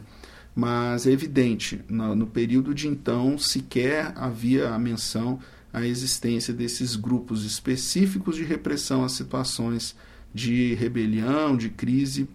mas 0.56 1.08
é 1.08 1.12
evidente, 1.12 1.82
no, 1.89 2.15
no, 2.15 2.28
período 2.28 2.76
de 2.76 2.88
então 2.88 3.38
sequer 3.39 4.13
havia 4.15 4.69
a 4.69 4.78
menção 4.78 5.39
a 5.73 5.86
existência 5.86 6.54
desses 6.54 6.95
grupos 6.95 7.43
específicos 7.43 8.36
de 8.36 8.43
repressão 8.43 9.04
às 9.04 9.13
situações 9.13 9.95
de 10.32 10.76
rebelião, 10.76 11.58
de 11.58 11.69
crise 11.69 12.30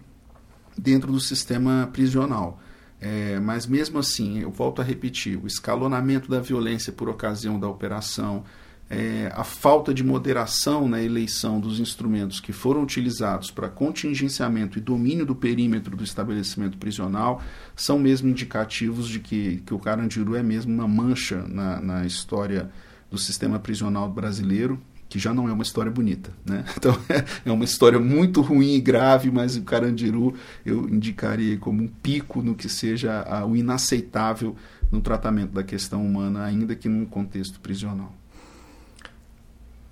dentro 0.77 1.11
do 1.11 1.19
sistema 1.21 1.89
prisional. 1.93 2.61
É, 3.01 3.39
mas 3.39 3.65
mesmo 3.65 3.97
assim, 3.99 4.39
eu 4.39 4.51
volto 4.51 4.81
a 4.81 4.85
repetir, 4.85 5.37
o 5.41 5.47
escalonamento 5.47 6.29
da 6.29 6.39
violência 6.39 6.91
por 6.91 7.07
ocasião 7.07 7.59
da 7.59 7.67
operação, 7.67 8.43
é, 8.89 9.31
a 9.35 9.43
falta 9.43 9.93
de 9.93 10.03
moderação 10.03 10.87
na 10.87 11.01
eleição 11.01 11.59
dos 11.59 11.79
instrumentos 11.79 12.39
que 12.39 12.51
foram 12.51 12.81
utilizados 12.81 13.51
para 13.51 13.69
contingenciamento 13.69 14.79
e 14.79 14.81
domínio 14.81 15.25
do 15.25 15.35
perímetro 15.35 15.95
do 15.95 16.03
estabelecimento 16.03 16.77
prisional 16.77 17.41
são 17.75 17.99
mesmo 17.99 18.29
indicativos 18.29 19.07
de 19.07 19.19
que, 19.19 19.61
que 19.65 19.73
o 19.73 19.79
Carandiru 19.79 20.35
é 20.35 20.41
mesmo 20.41 20.73
uma 20.73 20.87
mancha 20.87 21.45
na, 21.47 21.79
na 21.79 22.05
história 22.05 22.71
do 23.11 23.17
sistema 23.17 23.59
prisional 23.59 24.09
brasileiro, 24.09 24.81
que 25.09 25.17
já 25.17 25.33
não 25.33 25.49
é 25.49 25.51
uma 25.51 25.63
história 25.63 25.91
bonita. 25.91 26.31
Né? 26.45 26.63
Então 26.77 26.97
é 27.43 27.51
uma 27.51 27.65
história 27.65 27.99
muito 27.99 28.41
ruim 28.41 28.75
e 28.75 28.79
grave, 28.79 29.31
mas 29.31 29.57
o 29.57 29.63
Carandiru 29.63 30.35
eu 30.65 30.87
indicaria 30.87 31.57
como 31.57 31.83
um 31.83 31.87
pico 31.87 32.41
no 32.41 32.55
que 32.55 32.69
seja 32.69 33.25
o 33.45 33.55
inaceitável 33.55 34.55
no 34.91 35.01
tratamento 35.01 35.51
da 35.51 35.63
questão 35.63 36.05
humana, 36.05 36.45
ainda 36.45 36.75
que 36.75 36.87
num 36.87 37.05
contexto 37.05 37.59
prisional. 37.59 38.13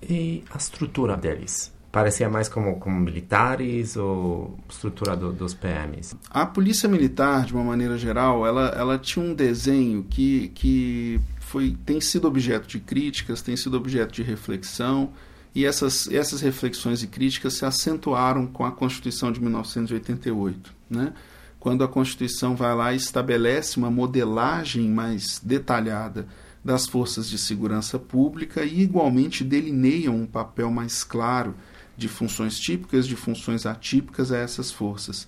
E 0.01 0.43
a 0.51 0.57
estrutura 0.57 1.17
deles? 1.17 1.73
Parecia 1.91 2.29
mais 2.29 2.47
como, 2.47 2.75
como 2.77 2.99
militares 2.99 3.97
ou 3.97 4.57
estrutura 4.69 5.15
do, 5.15 5.33
dos 5.33 5.53
PMs? 5.53 6.15
A 6.29 6.45
polícia 6.45 6.87
militar, 6.87 7.45
de 7.45 7.53
uma 7.53 7.63
maneira 7.63 7.97
geral, 7.97 8.45
ela, 8.45 8.67
ela 8.69 8.99
tinha 8.99 9.25
um 9.25 9.33
desenho 9.33 10.03
que, 10.03 10.49
que 10.49 11.19
foi, 11.47 11.77
tem 11.85 12.01
sido 12.01 12.27
objeto 12.27 12.67
de 12.67 12.77
críticas, 12.77 13.41
tem 13.41 13.55
sido 13.55 13.77
objeto 13.77 14.13
de 14.13 14.21
reflexão, 14.21 15.13
e 15.55 15.65
essas, 15.65 16.07
essas 16.09 16.41
reflexões 16.41 17.01
e 17.01 17.07
críticas 17.07 17.53
se 17.53 17.65
acentuaram 17.65 18.45
com 18.45 18.65
a 18.65 18.71
Constituição 18.71 19.31
de 19.31 19.41
1988, 19.41 20.73
né? 20.89 21.13
quando 21.57 21.85
a 21.85 21.87
Constituição 21.87 22.53
vai 22.53 22.75
lá 22.75 22.93
e 22.93 22.97
estabelece 22.97 23.77
uma 23.77 23.89
modelagem 23.89 24.89
mais 24.89 25.39
detalhada 25.41 26.27
das 26.63 26.85
forças 26.85 27.29
de 27.29 27.37
segurança 27.37 27.97
pública 27.97 28.65
e, 28.65 28.81
igualmente, 28.81 29.43
delineiam 29.43 30.15
um 30.15 30.25
papel 30.27 30.69
mais 30.69 31.01
claro 31.01 31.55
de 31.95 32.09
funções 32.09 32.59
típicas, 32.59 33.07
de 33.07 33.15
funções 33.15 33.65
atípicas 33.65 34.33
a 34.33 34.37
essas 34.37 34.69
forças 34.69 35.27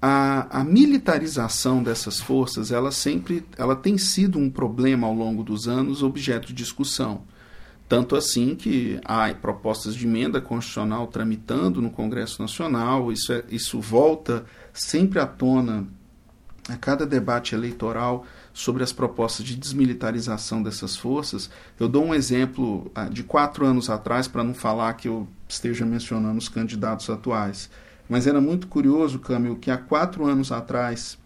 a, 0.00 0.60
a, 0.60 0.64
militarização 0.64 1.82
dessas 1.82 2.20
forças 2.20 2.70
ela 2.70 2.90
sempre 2.90 3.44
ela 3.56 3.74
tem 3.74 3.96
sido 3.96 4.38
um 4.38 4.50
problema 4.50 5.06
ao 5.06 5.14
longo 5.14 5.42
dos 5.42 5.66
anos 5.66 6.02
objeto 6.02 6.48
de 6.48 6.54
discussão 6.54 7.22
tanto 7.88 8.16
assim 8.16 8.54
que 8.54 9.00
há 9.04 9.32
propostas 9.34 9.94
de 9.94 10.06
emenda 10.06 10.40
constitucional 10.40 11.06
tramitando 11.06 11.80
no 11.80 11.90
Congresso 11.90 12.42
Nacional 12.42 13.10
isso 13.10 13.32
é, 13.32 13.44
isso 13.48 13.80
volta 13.80 14.44
sempre 14.72 15.18
à 15.18 15.26
tona 15.26 15.86
a 16.68 16.76
cada 16.76 17.06
debate 17.06 17.54
eleitoral 17.54 18.26
sobre 18.52 18.82
as 18.82 18.92
propostas 18.92 19.44
de 19.44 19.54
desmilitarização 19.54 20.62
dessas 20.62 20.96
forças. 20.96 21.50
Eu 21.78 21.88
dou 21.88 22.04
um 22.04 22.14
exemplo 22.14 22.90
ah, 22.94 23.08
de 23.08 23.22
quatro 23.22 23.64
anos 23.64 23.88
atrás, 23.88 24.26
para 24.26 24.42
não 24.42 24.54
falar 24.54 24.94
que 24.94 25.08
eu 25.08 25.28
esteja 25.48 25.84
mencionando 25.84 26.38
os 26.38 26.48
candidatos 26.48 27.08
atuais. 27.08 27.70
Mas 28.08 28.26
era 28.26 28.40
muito 28.40 28.66
curioso, 28.66 29.18
Camilo, 29.18 29.56
que 29.56 29.70
há 29.70 29.76
quatro 29.76 30.26
anos 30.26 30.52
atrás, 30.52 31.18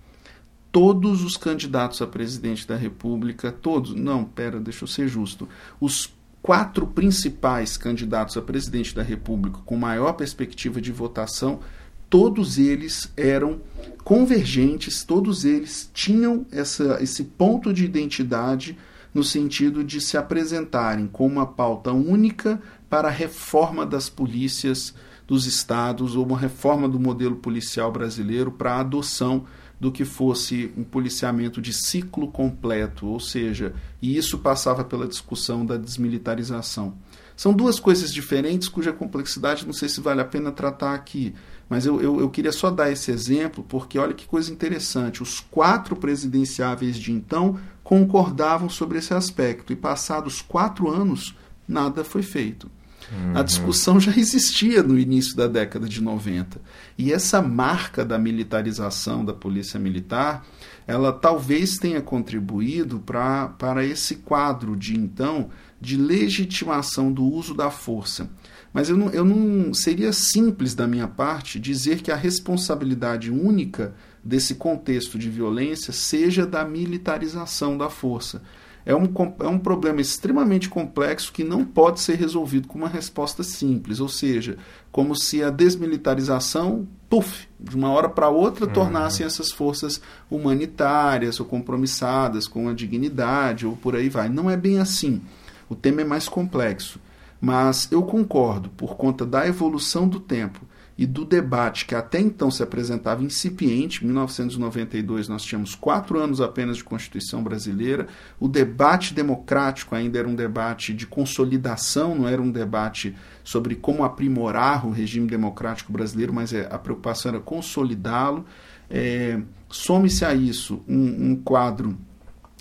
todos 0.72 1.22
os 1.22 1.36
candidatos 1.36 2.00
a 2.00 2.06
presidente 2.06 2.66
da 2.66 2.76
República, 2.76 3.52
todos, 3.52 3.94
não, 3.94 4.24
pera, 4.24 4.60
deixa 4.60 4.84
eu 4.84 4.88
ser 4.88 5.08
justo, 5.08 5.48
os 5.80 6.12
quatro 6.42 6.86
principais 6.86 7.76
candidatos 7.76 8.36
a 8.36 8.42
presidente 8.42 8.94
da 8.94 9.02
República 9.02 9.58
com 9.64 9.76
maior 9.76 10.12
perspectiva 10.14 10.80
de 10.80 10.90
votação, 10.90 11.60
todos 12.08 12.58
eles 12.58 13.12
eram 13.16 13.60
convergentes, 14.02 15.04
todos 15.04 15.44
eles 15.44 15.90
tinham 15.92 16.46
essa, 16.50 16.98
esse 17.02 17.24
ponto 17.24 17.72
de 17.72 17.84
identidade 17.84 18.76
no 19.12 19.22
sentido 19.22 19.84
de 19.84 20.00
se 20.00 20.16
apresentarem 20.16 21.06
com 21.06 21.26
uma 21.26 21.46
pauta 21.46 21.92
única 21.92 22.60
para 22.88 23.08
a 23.08 23.12
reforma 23.12 23.84
das 23.84 24.08
polícias 24.08 24.94
dos 25.30 25.46
estados 25.46 26.16
ou 26.16 26.26
uma 26.26 26.36
reforma 26.36 26.88
do 26.88 26.98
modelo 26.98 27.36
policial 27.36 27.92
brasileiro 27.92 28.50
para 28.50 28.74
a 28.74 28.80
adoção 28.80 29.44
do 29.78 29.92
que 29.92 30.04
fosse 30.04 30.72
um 30.76 30.82
policiamento 30.82 31.62
de 31.62 31.72
ciclo 31.72 32.26
completo, 32.32 33.06
ou 33.06 33.20
seja, 33.20 33.72
e 34.02 34.16
isso 34.16 34.38
passava 34.38 34.82
pela 34.82 35.06
discussão 35.06 35.64
da 35.64 35.76
desmilitarização. 35.76 36.94
São 37.36 37.52
duas 37.52 37.78
coisas 37.78 38.12
diferentes 38.12 38.68
cuja 38.68 38.92
complexidade 38.92 39.64
não 39.64 39.72
sei 39.72 39.88
se 39.88 40.00
vale 40.00 40.20
a 40.20 40.24
pena 40.24 40.50
tratar 40.50 40.94
aqui, 40.94 41.32
mas 41.68 41.86
eu, 41.86 42.00
eu, 42.00 42.18
eu 42.18 42.28
queria 42.28 42.50
só 42.50 42.68
dar 42.68 42.90
esse 42.90 43.12
exemplo 43.12 43.64
porque 43.68 44.00
olha 44.00 44.14
que 44.14 44.26
coisa 44.26 44.52
interessante: 44.52 45.22
os 45.22 45.38
quatro 45.38 45.94
presidenciáveis 45.94 46.98
de 46.98 47.12
então 47.12 47.56
concordavam 47.84 48.68
sobre 48.68 48.98
esse 48.98 49.14
aspecto 49.14 49.72
e 49.72 49.76
passados 49.76 50.42
quatro 50.42 50.90
anos 50.90 51.36
nada 51.68 52.02
foi 52.02 52.24
feito. 52.24 52.68
Uhum. 53.12 53.36
A 53.36 53.42
discussão 53.42 53.98
já 53.98 54.16
existia 54.16 54.82
no 54.82 54.98
início 54.98 55.36
da 55.36 55.46
década 55.46 55.88
de 55.88 56.00
90. 56.00 56.60
E 56.96 57.12
essa 57.12 57.42
marca 57.42 58.04
da 58.04 58.18
militarização 58.18 59.24
da 59.24 59.32
polícia 59.32 59.80
militar, 59.80 60.46
ela 60.86 61.12
talvez 61.12 61.76
tenha 61.76 62.00
contribuído 62.00 63.00
pra, 63.00 63.48
para 63.48 63.84
esse 63.84 64.16
quadro 64.16 64.76
de 64.76 64.96
então 64.96 65.50
de 65.80 65.96
legitimação 65.96 67.12
do 67.12 67.24
uso 67.24 67.54
da 67.54 67.70
força. 67.70 68.28
Mas 68.72 68.88
eu 68.88 68.96
não, 68.96 69.10
eu 69.10 69.24
não 69.24 69.74
seria 69.74 70.12
simples 70.12 70.74
da 70.74 70.86
minha 70.86 71.08
parte 71.08 71.58
dizer 71.58 72.02
que 72.02 72.12
a 72.12 72.16
responsabilidade 72.16 73.30
única 73.30 73.94
desse 74.22 74.54
contexto 74.54 75.18
de 75.18 75.28
violência 75.28 75.92
seja 75.92 76.46
da 76.46 76.64
militarização 76.64 77.76
da 77.76 77.88
força 77.90 78.42
é 78.90 78.96
um, 78.96 79.08
é 79.40 79.46
um 79.46 79.58
problema 79.58 80.00
extremamente 80.00 80.68
complexo 80.68 81.32
que 81.32 81.44
não 81.44 81.64
pode 81.64 82.00
ser 82.00 82.16
resolvido 82.16 82.66
com 82.66 82.76
uma 82.76 82.88
resposta 82.88 83.42
simples, 83.42 84.00
ou 84.00 84.08
seja, 84.08 84.58
como 84.90 85.14
se 85.14 85.42
a 85.42 85.50
desmilitarização, 85.50 86.88
puf, 87.08 87.48
de 87.58 87.76
uma 87.76 87.90
hora 87.90 88.08
para 88.08 88.28
outra, 88.28 88.66
uhum. 88.66 88.72
tornassem 88.72 89.24
essas 89.24 89.52
forças 89.52 90.00
humanitárias 90.28 91.38
ou 91.38 91.46
compromissadas 91.46 92.48
com 92.48 92.68
a 92.68 92.74
dignidade 92.74 93.66
ou 93.66 93.76
por 93.76 93.94
aí 93.94 94.08
vai. 94.08 94.28
Não 94.28 94.50
é 94.50 94.56
bem 94.56 94.80
assim. 94.80 95.22
O 95.68 95.76
tema 95.76 96.00
é 96.00 96.04
mais 96.04 96.28
complexo. 96.28 96.98
Mas 97.40 97.90
eu 97.90 98.02
concordo, 98.02 98.68
por 98.70 98.96
conta 98.96 99.24
da 99.24 99.46
evolução 99.46 100.06
do 100.06 100.20
tempo 100.20 100.60
e 101.00 101.06
do 101.06 101.24
debate 101.24 101.86
que 101.86 101.94
até 101.94 102.20
então 102.20 102.50
se 102.50 102.62
apresentava 102.62 103.24
incipiente. 103.24 104.02
Em 104.02 104.08
1992 104.08 105.28
nós 105.28 105.42
tínhamos 105.42 105.74
quatro 105.74 106.20
anos 106.20 106.42
apenas 106.42 106.76
de 106.76 106.84
Constituição 106.84 107.42
brasileira. 107.42 108.06
O 108.38 108.46
debate 108.46 109.14
democrático 109.14 109.94
ainda 109.94 110.18
era 110.18 110.28
um 110.28 110.34
debate 110.34 110.92
de 110.92 111.06
consolidação, 111.06 112.14
não 112.14 112.28
era 112.28 112.42
um 112.42 112.50
debate 112.50 113.16
sobre 113.42 113.76
como 113.76 114.04
aprimorar 114.04 114.86
o 114.86 114.90
regime 114.90 115.26
democrático 115.26 115.90
brasileiro, 115.90 116.34
mas 116.34 116.52
é, 116.52 116.68
a 116.70 116.78
preocupação 116.78 117.30
era 117.30 117.40
consolidá-lo. 117.40 118.44
É, 118.90 119.40
Some-se 119.70 120.26
a 120.26 120.34
isso 120.34 120.84
um, 120.86 121.30
um 121.30 121.36
quadro 121.36 121.96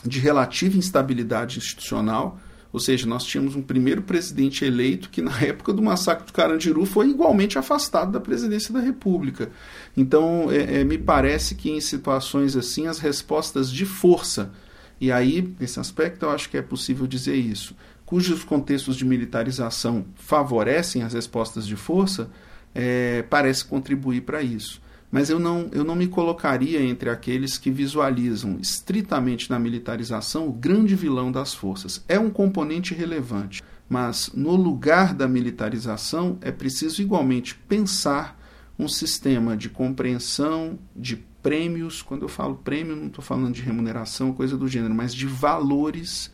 de 0.05 0.17
relativa 0.21 0.77
instabilidade 0.77 1.57
institucional 1.57 2.39
ou 2.71 2.79
seja, 2.79 3.07
nós 3.07 3.23
tínhamos 3.23 3.55
um 3.55 3.61
primeiro 3.61 4.03
presidente 4.03 4.63
eleito 4.63 5.09
que, 5.09 5.21
na 5.21 5.35
época 5.41 5.73
do 5.73 5.81
massacre 5.81 6.25
do 6.25 6.33
Carandiru, 6.33 6.85
foi 6.85 7.09
igualmente 7.09 7.57
afastado 7.57 8.11
da 8.11 8.19
presidência 8.19 8.73
da 8.73 8.79
República. 8.79 9.49
Então, 9.97 10.51
é, 10.51 10.81
é, 10.81 10.83
me 10.83 10.97
parece 10.97 11.55
que 11.55 11.71
em 11.71 11.81
situações 11.81 12.55
assim, 12.55 12.87
as 12.87 12.99
respostas 12.99 13.71
de 13.71 13.85
força, 13.85 14.51
e 15.01 15.11
aí, 15.11 15.53
nesse 15.59 15.79
aspecto, 15.79 16.25
eu 16.25 16.29
acho 16.29 16.49
que 16.49 16.57
é 16.57 16.61
possível 16.61 17.07
dizer 17.07 17.35
isso, 17.35 17.75
cujos 18.05 18.43
contextos 18.43 18.95
de 18.95 19.05
militarização 19.05 20.05
favorecem 20.15 21.03
as 21.03 21.13
respostas 21.13 21.65
de 21.65 21.75
força, 21.75 22.29
é, 22.75 23.23
parece 23.29 23.65
contribuir 23.65 24.21
para 24.21 24.41
isso. 24.41 24.81
Mas 25.11 25.29
eu 25.29 25.39
não, 25.39 25.69
eu 25.71 25.83
não 25.83 25.95
me 25.95 26.07
colocaria 26.07 26.81
entre 26.81 27.09
aqueles 27.09 27.57
que 27.57 27.71
visualizam 27.71 28.57
estritamente 28.59 29.49
na 29.49 29.57
militarização 29.57 30.47
o 30.47 30.51
grande 30.51 30.95
vilão 30.95 31.31
das 31.31 31.53
forças. 31.53 32.03
É 32.07 32.19
um 32.19 32.29
componente 32.29 32.93
relevante, 32.93 33.63
mas 33.87 34.31
no 34.35 34.55
lugar 34.55 35.15
da 35.15 35.27
militarização 35.27 36.37
é 36.41 36.51
preciso 36.51 37.01
igualmente 37.01 37.55
pensar 37.55 38.39
um 38.77 38.87
sistema 38.87 39.57
de 39.57 39.67
compreensão, 39.67 40.77
de 40.95 41.17
prêmios. 41.41 42.03
Quando 42.03 42.21
eu 42.21 42.29
falo 42.29 42.55
prêmio, 42.55 42.95
não 42.95 43.07
estou 43.07 43.23
falando 43.23 43.55
de 43.55 43.61
remuneração, 43.61 44.31
coisa 44.31 44.55
do 44.55 44.67
gênero, 44.67 44.93
mas 44.93 45.13
de 45.13 45.25
valores 45.25 46.31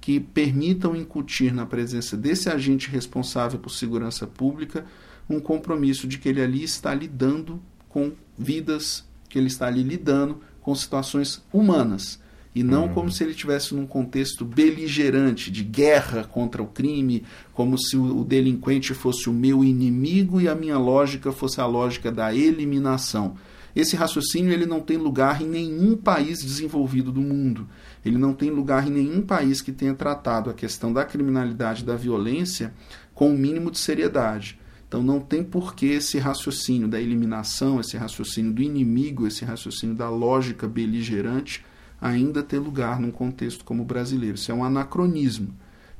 que 0.00 0.18
permitam 0.18 0.96
incutir 0.96 1.52
na 1.52 1.66
presença 1.66 2.16
desse 2.16 2.48
agente 2.48 2.88
responsável 2.88 3.58
por 3.58 3.70
segurança 3.70 4.26
pública 4.26 4.84
um 5.28 5.40
compromisso 5.40 6.06
de 6.06 6.18
que 6.18 6.28
ele 6.28 6.42
ali 6.42 6.62
está 6.62 6.92
lidando 6.94 7.62
com 7.92 8.12
vidas, 8.38 9.04
que 9.28 9.38
ele 9.38 9.48
está 9.48 9.66
ali 9.66 9.82
lidando 9.82 10.40
com 10.62 10.74
situações 10.74 11.42
humanas. 11.52 12.20
E 12.54 12.62
não 12.62 12.84
uhum. 12.84 12.92
como 12.92 13.10
se 13.10 13.22
ele 13.24 13.30
estivesse 13.30 13.74
num 13.74 13.86
contexto 13.86 14.44
beligerante, 14.44 15.50
de 15.50 15.64
guerra 15.64 16.24
contra 16.24 16.62
o 16.62 16.66
crime, 16.66 17.24
como 17.54 17.78
se 17.78 17.96
o 17.96 18.24
delinquente 18.24 18.92
fosse 18.92 19.30
o 19.30 19.32
meu 19.32 19.64
inimigo 19.64 20.40
e 20.40 20.48
a 20.48 20.54
minha 20.54 20.78
lógica 20.78 21.32
fosse 21.32 21.60
a 21.60 21.66
lógica 21.66 22.12
da 22.12 22.34
eliminação. 22.34 23.36
Esse 23.74 23.96
raciocínio 23.96 24.52
ele 24.52 24.66
não 24.66 24.80
tem 24.80 24.98
lugar 24.98 25.40
em 25.40 25.48
nenhum 25.48 25.96
país 25.96 26.40
desenvolvido 26.40 27.10
do 27.10 27.22
mundo. 27.22 27.66
Ele 28.04 28.18
não 28.18 28.34
tem 28.34 28.50
lugar 28.50 28.86
em 28.86 28.90
nenhum 28.90 29.22
país 29.22 29.62
que 29.62 29.72
tenha 29.72 29.94
tratado 29.94 30.50
a 30.50 30.54
questão 30.54 30.92
da 30.92 31.06
criminalidade 31.06 31.82
e 31.82 31.86
da 31.86 31.96
violência 31.96 32.74
com 33.14 33.30
o 33.30 33.32
um 33.32 33.38
mínimo 33.38 33.70
de 33.70 33.78
seriedade. 33.78 34.58
Então 34.92 35.02
não 35.02 35.20
tem 35.20 35.42
por 35.42 35.74
que 35.74 35.86
esse 35.86 36.18
raciocínio 36.18 36.86
da 36.86 37.00
eliminação, 37.00 37.80
esse 37.80 37.96
raciocínio 37.96 38.52
do 38.52 38.60
inimigo, 38.60 39.26
esse 39.26 39.42
raciocínio 39.42 39.96
da 39.96 40.10
lógica 40.10 40.68
beligerante 40.68 41.64
ainda 41.98 42.42
ter 42.42 42.58
lugar 42.58 43.00
num 43.00 43.10
contexto 43.10 43.64
como 43.64 43.84
o 43.84 43.86
brasileiro. 43.86 44.34
Isso 44.34 44.52
é 44.52 44.54
um 44.54 44.62
anacronismo. 44.62 45.48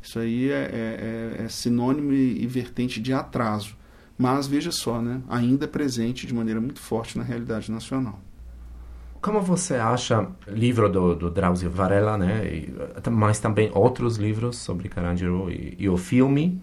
Isso 0.02 0.18
aí 0.18 0.50
é, 0.50 0.68
é, 0.70 1.38
é, 1.40 1.44
é 1.44 1.48
sinônimo 1.48 2.12
e, 2.12 2.46
vertente 2.46 3.00
de 3.00 3.14
atraso. 3.14 3.74
Mas 4.18 4.46
veja 4.46 4.70
só, 4.70 5.00
né, 5.00 5.22
ainda 5.26 5.64
é 5.64 5.68
presente 5.68 6.26
de 6.26 6.34
maneira 6.34 6.60
muito 6.60 6.80
forte 6.80 7.16
na 7.16 7.24
realidade 7.24 7.72
nacional. 7.72 8.20
Como 9.22 9.40
você 9.40 9.76
acha 9.76 10.28
livro 10.46 10.90
do, 10.90 11.14
do 11.14 11.30
Drauzio 11.30 11.70
Varela, 11.70 12.18
né, 12.18 12.44
e, 12.44 12.74
mas 13.10 13.40
também 13.40 13.70
outros 13.72 14.18
livros 14.18 14.58
sobre 14.58 14.90
Carandiru 14.90 15.50
e, 15.50 15.76
e 15.78 15.88
o 15.88 15.96
filme 15.96 16.60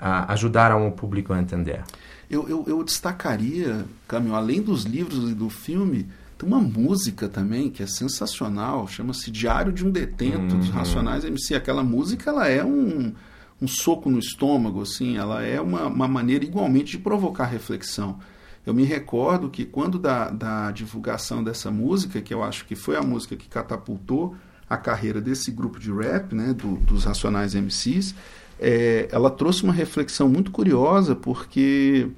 ajudaram 0.00 0.86
o 0.86 0.92
público 0.92 1.32
a 1.32 1.40
entender? 1.40 1.82
Eu, 2.30 2.48
eu, 2.48 2.64
eu 2.66 2.82
destacaria, 2.82 3.84
Camilo, 4.08 4.34
além 4.34 4.62
dos 4.62 4.84
livros 4.84 5.30
e 5.30 5.34
do 5.34 5.50
filme, 5.50 6.08
tem 6.38 6.48
uma 6.48 6.60
música 6.60 7.28
também 7.28 7.70
que 7.70 7.82
é 7.82 7.86
sensacional, 7.86 8.88
chama-se 8.88 9.30
Diário 9.30 9.72
de 9.72 9.86
um 9.86 9.90
Detento, 9.90 10.54
uhum. 10.54 10.60
dos 10.60 10.70
Racionais 10.70 11.24
MC. 11.24 11.54
Aquela 11.54 11.84
música 11.84 12.30
ela 12.30 12.48
é 12.48 12.64
um, 12.64 13.12
um 13.60 13.68
soco 13.68 14.10
no 14.10 14.18
estômago, 14.18 14.82
assim, 14.82 15.16
ela 15.16 15.42
é 15.42 15.60
uma, 15.60 15.86
uma 15.86 16.08
maneira 16.08 16.44
igualmente 16.44 16.92
de 16.92 16.98
provocar 16.98 17.44
reflexão. 17.44 18.18
Eu 18.64 18.72
me 18.72 18.84
recordo 18.84 19.50
que 19.50 19.64
quando 19.64 19.98
da, 19.98 20.30
da 20.30 20.70
divulgação 20.70 21.44
dessa 21.44 21.70
música, 21.70 22.20
que 22.20 22.32
eu 22.32 22.42
acho 22.42 22.64
que 22.64 22.74
foi 22.74 22.96
a 22.96 23.02
música 23.02 23.36
que 23.36 23.48
catapultou 23.48 24.36
a 24.70 24.76
carreira 24.76 25.20
desse 25.20 25.50
grupo 25.50 25.78
de 25.78 25.92
rap, 25.92 26.34
né, 26.34 26.54
do, 26.54 26.76
dos 26.76 27.04
Racionais 27.04 27.54
MCs, 27.54 28.14
é, 28.62 29.08
ela 29.10 29.28
trouxe 29.28 29.64
uma 29.64 29.72
reflexão 29.72 30.28
muito 30.28 30.52
curiosa, 30.52 31.16
porque 31.16 32.08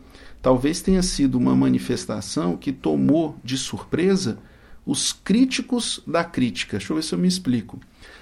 talvez 0.42 0.82
tenha 0.82 1.02
sido 1.02 1.38
uma 1.38 1.56
manifestação 1.56 2.54
que 2.54 2.70
tomou 2.70 3.36
de 3.42 3.56
surpresa 3.56 4.38
os 4.86 5.10
críticos 5.10 6.02
da 6.06 6.22
crítica. 6.22 6.76
Deixa 6.76 6.92
eu 6.92 6.96
ver 6.96 7.02
se 7.02 7.14
eu 7.14 7.18
me 7.18 7.26
explico. 7.26 7.80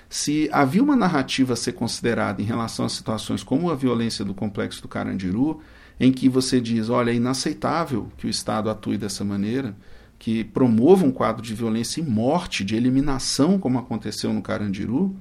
Se 0.09 0.49
havia 0.53 0.83
uma 0.83 0.95
narrativa 0.95 1.55
a 1.55 1.57
ser 1.57 1.73
considerada 1.73 2.41
em 2.41 2.45
relação 2.45 2.85
a 2.85 2.89
situações 2.89 3.43
como 3.43 3.71
a 3.71 3.75
violência 3.75 4.25
do 4.25 4.33
complexo 4.33 4.81
do 4.81 4.87
Carandiru, 4.87 5.61
em 5.99 6.13
que 6.13 6.29
você 6.29 6.61
diz, 6.61 6.89
olha, 6.89 7.11
é 7.11 7.15
inaceitável 7.15 8.09
que 8.17 8.29
o 8.29 8.31
Estado 8.31 8.71
atue 8.71 8.97
dessa 8.97 9.25
maneira, 9.25 9.75
que 10.17 10.45
promova 10.45 11.05
um 11.05 11.11
quadro 11.11 11.43
de 11.43 11.55
violência 11.55 12.01
e 12.01 12.05
morte, 12.05 12.65
de 12.65 12.77
eliminação, 12.77 13.59
como 13.59 13.81
aconteceu 13.81 14.33
no 14.33 14.43
Carandiru, 14.43 15.17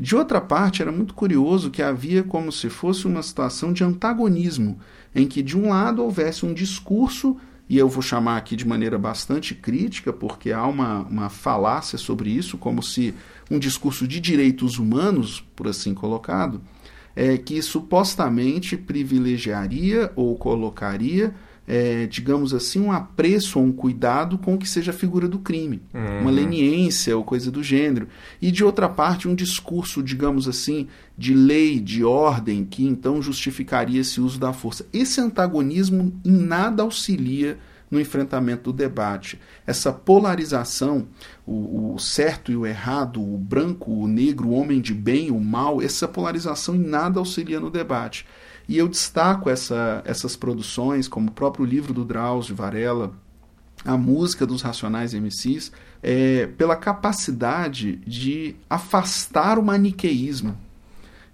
de 0.00 0.16
outra 0.16 0.40
parte, 0.40 0.80
era 0.80 0.90
muito 0.90 1.12
curioso 1.12 1.70
que 1.70 1.82
havia 1.82 2.22
como 2.22 2.50
se 2.50 2.70
fosse 2.70 3.06
uma 3.06 3.22
situação 3.22 3.72
de 3.72 3.84
antagonismo, 3.84 4.78
em 5.14 5.26
que 5.26 5.42
de 5.42 5.58
um 5.58 5.68
lado 5.68 6.02
houvesse 6.02 6.46
um 6.46 6.54
discurso, 6.54 7.36
e 7.68 7.76
eu 7.76 7.88
vou 7.88 8.02
chamar 8.02 8.36
aqui 8.36 8.56
de 8.56 8.66
maneira 8.66 8.98
bastante 8.98 9.54
crítica, 9.54 10.12
porque 10.12 10.52
há 10.52 10.66
uma, 10.66 11.00
uma 11.02 11.28
falácia 11.28 11.98
sobre 11.98 12.30
isso, 12.30 12.56
como 12.56 12.82
se 12.82 13.14
um 13.50 13.58
discurso 13.58 14.08
de 14.08 14.18
direitos 14.20 14.78
humanos, 14.78 15.44
por 15.54 15.68
assim 15.68 15.92
colocado, 15.92 16.60
é, 17.14 17.36
que 17.36 17.60
supostamente 17.60 18.76
privilegiaria 18.76 20.10
ou 20.16 20.36
colocaria 20.36 21.34
é, 21.72 22.04
digamos 22.08 22.52
assim, 22.52 22.80
um 22.80 22.90
apreço 22.90 23.60
ou 23.60 23.64
um 23.64 23.70
cuidado 23.70 24.36
com 24.36 24.54
o 24.54 24.58
que 24.58 24.68
seja 24.68 24.90
a 24.90 24.94
figura 24.94 25.28
do 25.28 25.38
crime, 25.38 25.80
uhum. 25.94 26.22
uma 26.22 26.30
leniência 26.32 27.16
ou 27.16 27.22
coisa 27.22 27.48
do 27.48 27.62
gênero. 27.62 28.08
E 28.42 28.50
de 28.50 28.64
outra 28.64 28.88
parte, 28.88 29.28
um 29.28 29.36
discurso, 29.36 30.02
digamos 30.02 30.48
assim, 30.48 30.88
de 31.16 31.32
lei, 31.32 31.78
de 31.78 32.02
ordem, 32.02 32.64
que 32.64 32.84
então 32.84 33.22
justificaria 33.22 34.00
esse 34.00 34.20
uso 34.20 34.36
da 34.40 34.52
força. 34.52 34.84
Esse 34.92 35.20
antagonismo 35.20 36.12
em 36.24 36.32
nada 36.32 36.82
auxilia 36.82 37.56
no 37.88 38.00
enfrentamento 38.00 38.72
do 38.72 38.76
debate. 38.76 39.40
Essa 39.64 39.92
polarização, 39.92 41.06
o, 41.46 41.94
o, 41.94 41.98
certo 42.00 42.50
e 42.50 42.56
o 42.56 42.66
errado, 42.66 43.22
o 43.22 43.38
branco, 43.38 43.92
o 43.92 44.08
negro, 44.08 44.48
o 44.48 44.54
homem 44.54 44.80
de 44.80 44.92
bem, 44.92 45.30
o 45.30 45.38
mal, 45.38 45.80
essa 45.80 46.08
polarização 46.08 46.74
em 46.74 46.84
nada 46.84 47.20
auxilia 47.20 47.60
no 47.60 47.70
debate. 47.70 48.26
E 48.70 48.78
eu 48.78 48.86
destaco 48.86 49.50
essa, 49.50 50.00
essas 50.04 50.36
produções, 50.36 51.08
como 51.08 51.28
o 51.28 51.32
próprio 51.32 51.64
livro 51.64 51.92
do 51.92 52.04
Drauzio 52.04 52.54
Varela, 52.54 53.12
a 53.84 53.96
música 53.96 54.46
dos 54.46 54.62
Racionais 54.62 55.12
MCs, 55.12 55.72
é, 56.00 56.46
pela 56.46 56.76
capacidade 56.76 57.96
de 58.06 58.54
afastar 58.70 59.58
o 59.58 59.62
maniqueísmo. 59.64 60.56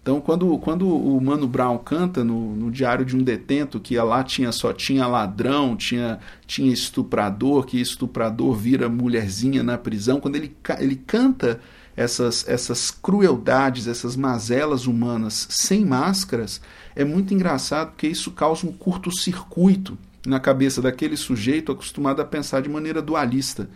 Então, 0.01 0.19
quando, 0.19 0.57
quando 0.61 0.89
o 0.89 1.21
Mano 1.21 1.47
Brown 1.47 1.77
canta 1.77 2.25
no, 2.25 2.57
no 2.57 2.71
Diário 2.71 3.05
de 3.05 3.15
um 3.15 3.23
Detento, 3.23 3.81
que 3.81 3.99
lá 3.99 4.25
tinha 4.25 4.51
só 4.51 4.73
tinha 4.73 5.07
ladrão, 5.07 5.77
tinha, 5.77 6.19
tinha 6.47 6.73
estuprador, 6.73 7.67
que 7.67 7.79
estuprador 7.79 8.55
vira 8.55 8.89
mulherzinha 8.89 9.63
na 9.63 9.77
prisão, 9.77 10.21
quando 10.21 10.37
ele, 10.37 10.57
ele 10.79 10.97
canta 10.97 11.61
essas, 11.97 12.47
essas 12.47 12.91
crueldades, 12.91 13.87
essas 13.87 14.15
mazelas 14.15 14.87
humanas 14.87 15.47
sem 15.51 15.85
máscaras, 15.85 16.61
é 16.95 17.05
muito 17.05 17.33
engraçado 17.33 17.89
porque 17.93 18.07
isso 18.07 18.31
causa 18.33 18.67
um 18.67 18.73
curto-circuito 18.73 19.97
na 20.27 20.39
cabeça 20.39 20.83
daquele 20.83 21.17
sujeito 21.17 21.73
acostumado 21.73 22.21
a 22.21 22.25
pensar 22.25 22.61
de 22.61 22.69
maneira 22.69 23.01
dualista, 23.01 23.69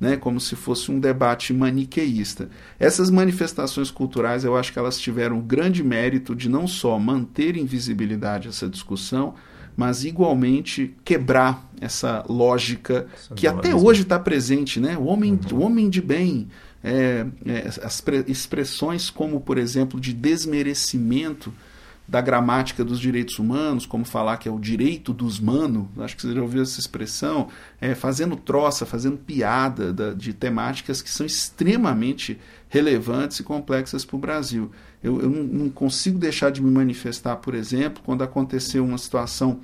né, 0.00 0.16
como 0.16 0.40
se 0.40 0.56
fosse 0.56 0.90
um 0.90 0.98
debate 0.98 1.52
maniqueísta. 1.52 2.48
Essas 2.78 3.10
manifestações 3.10 3.90
culturais, 3.90 4.44
eu 4.44 4.56
acho 4.56 4.72
que 4.72 4.78
elas 4.78 4.98
tiveram 4.98 5.38
o 5.38 5.42
grande 5.42 5.82
mérito 5.82 6.34
de 6.34 6.48
não 6.48 6.66
só 6.66 6.98
manter 6.98 7.56
em 7.56 7.64
visibilidade 7.64 8.48
essa 8.48 8.68
discussão, 8.68 9.34
mas 9.76 10.04
igualmente 10.04 10.96
quebrar 11.04 11.68
essa 11.80 12.24
lógica 12.28 13.06
essa 13.14 13.34
que 13.34 13.46
até 13.46 13.74
hoje 13.74 14.02
está 14.02 14.18
presente, 14.18 14.80
né? 14.80 14.98
O 14.98 15.04
homem, 15.04 15.38
uhum. 15.52 15.58
o 15.58 15.62
homem 15.62 15.88
de 15.88 16.02
bem, 16.02 16.48
é, 16.82 17.26
é, 17.44 17.68
as 17.82 18.02
expressões 18.26 19.10
como, 19.10 19.40
por 19.40 19.58
exemplo, 19.58 20.00
de 20.00 20.12
desmerecimento 20.12 21.52
da 22.08 22.22
gramática 22.22 22.82
dos 22.82 22.98
direitos 22.98 23.38
humanos, 23.38 23.84
como 23.84 24.02
falar 24.02 24.38
que 24.38 24.48
é 24.48 24.52
o 24.52 24.58
direito 24.58 25.12
dos 25.12 25.38
mano, 25.38 25.90
acho 25.98 26.16
que 26.16 26.22
você 26.22 26.32
já 26.32 26.40
ouviu 26.40 26.62
essa 26.62 26.80
expressão, 26.80 27.48
é, 27.78 27.94
fazendo 27.94 28.34
troça, 28.34 28.86
fazendo 28.86 29.18
piada 29.18 29.92
da, 29.92 30.14
de 30.14 30.32
temáticas 30.32 31.02
que 31.02 31.10
são 31.10 31.26
extremamente 31.26 32.38
relevantes 32.70 33.40
e 33.40 33.42
complexas 33.42 34.06
para 34.06 34.16
o 34.16 34.18
Brasil. 34.18 34.70
Eu, 35.02 35.20
eu 35.20 35.28
não, 35.28 35.42
não 35.42 35.68
consigo 35.68 36.18
deixar 36.18 36.50
de 36.50 36.62
me 36.62 36.70
manifestar, 36.70 37.36
por 37.36 37.54
exemplo, 37.54 38.02
quando 38.02 38.24
aconteceu 38.24 38.82
uma 38.82 38.96
situação 38.96 39.60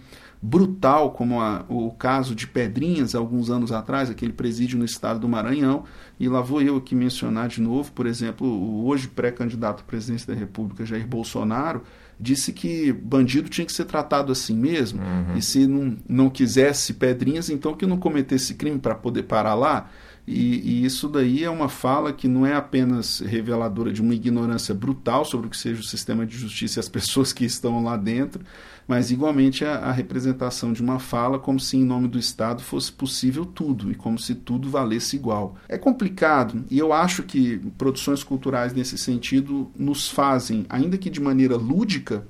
brutal, 0.47 1.13
como 1.13 1.41
a, 1.41 1.65
o 1.71 1.91
caso 1.91 2.35
de 2.35 2.47
Pedrinhas, 2.47 3.15
alguns 3.15 3.49
anos 3.49 3.73
atrás, 3.73 4.11
aquele 4.11 4.35
presídio 4.35 4.79
no 4.79 4.85
estado 4.85 5.19
do 5.21 5.27
Maranhão, 5.27 5.85
e 6.21 6.29
lá 6.29 6.43
vou 6.43 6.61
eu 6.61 6.77
aqui 6.77 6.95
mencionar 6.95 7.49
de 7.49 7.63
novo, 7.63 7.91
por 7.93 8.07
exemplo, 8.07 8.47
o 8.47 8.87
hoje 8.87 9.09
pré-candidato 9.09 9.81
à 9.81 9.85
presidência 9.85 10.35
da 10.35 10.39
República, 10.39 10.85
Jair 10.85 11.07
Bolsonaro, 11.07 11.83
disse 12.21 12.53
que 12.53 12.93
bandido 12.93 13.49
tinha 13.49 13.65
que 13.65 13.73
ser 13.73 13.87
tratado 13.87 14.31
assim 14.31 14.55
mesmo. 14.55 15.01
Uhum. 15.01 15.39
E 15.39 15.41
se 15.41 15.67
não, 15.67 15.97
não 16.07 16.29
quisesse 16.29 16.93
pedrinhas, 16.93 17.49
então 17.49 17.73
que 17.73 17.87
não 17.87 17.97
cometesse 17.97 18.55
crime 18.55 18.79
para 18.79 18.95
poder 18.95 19.23
parar 19.23 19.55
lá. 19.55 19.89
E, 20.27 20.81
e, 20.81 20.85
isso 20.85 21.09
daí 21.09 21.45
é 21.45 21.51
uma 21.51 21.69
fala 21.69 22.13
que 22.13 22.27
não 22.27 22.47
é 22.47 22.55
apenas 22.55 23.21
reveladora 23.21 23.93
de 23.93 24.01
uma 24.01 24.15
ignorância 24.15 24.75
brutal 24.75 25.25
sobre 25.25 25.47
o 25.47 25.51
que 25.51 25.57
seja 25.57 25.81
o 25.81 25.85
sistema 25.85 26.25
de 26.25 26.37
justiça 26.37 26.79
e 26.79 26.81
as 26.81 26.89
pessoas 26.89 27.31
que 27.31 27.45
estão 27.45 27.83
lá 27.83 27.97
dentro, 27.97 28.43
mas 28.87 29.11
igualmente 29.11 29.65
a, 29.65 29.77
a 29.77 29.93
representação 29.93 30.73
de 30.73 30.83
uma 30.83 30.99
fala 30.99 31.39
como 31.39 31.59
se 31.59 31.77
em 31.77 31.85
nome 31.85 32.09
do 32.09 32.19
Estado 32.19 32.63
fosse 32.63 32.93
possível 32.93 33.45
tudo 33.45 33.91
e 33.91 33.95
como 33.95 34.19
se 34.19 34.35
tudo 34.35 34.69
valesse 34.69 35.17
igual. 35.17 35.57
É 35.69 35.79
complicado 35.79 36.65
e 36.71 36.79
eu 36.79 36.93
acho 36.93 37.23
que 37.23 37.59
produções 37.79 38.23
culturais 38.23 38.73
nesse 38.73 38.99
sentido 38.99 39.71
nos 39.77 40.09
fazem, 40.09 40.67
ainda 40.69 40.99
que 40.99 41.11
de 41.11 41.21
maneira 41.21 41.57
lúdica, 41.57 42.27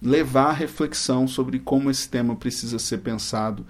levar 0.00 0.50
a 0.50 0.52
reflexão 0.52 1.28
sobre 1.28 1.58
como 1.58 1.90
esse 1.90 2.08
tema 2.08 2.34
precisa 2.34 2.78
ser 2.78 2.98
pensado 2.98 3.64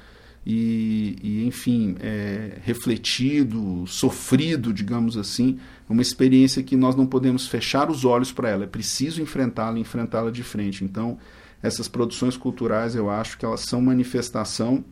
e, 0.45 1.17
e 1.23 1.47
enfim, 1.47 1.95
é, 2.01 2.59
refletido, 2.65 3.85
sofrido, 3.87 4.73
digamos 4.73 5.17
assim, 5.17 5.59
uma 5.89 6.03
experiência 6.03 6.63
que 6.63 6.75
nós 6.75 6.97
não 6.97 7.07
podemos 7.07 7.47
fechar 7.47 7.91
os 7.91 8.05
olhos 8.05 8.33
para 8.33 8.49
ela, 8.49 8.65
é 8.65 8.67
preciso 8.67 9.23
enfrentá-la, 9.23 9.79
enfrentá-la 9.79 10.31
de 10.31 10.43
frente. 10.43 10.85
Então, 10.85 11.19
essas 11.63 11.89
produções 11.89 12.37
culturais, 12.37 12.95
eu 12.95 13.09
acho 13.09 13.39
que 13.39 13.45
elas 13.45 13.61
são 13.61 13.81
manifestação, 13.81 14.85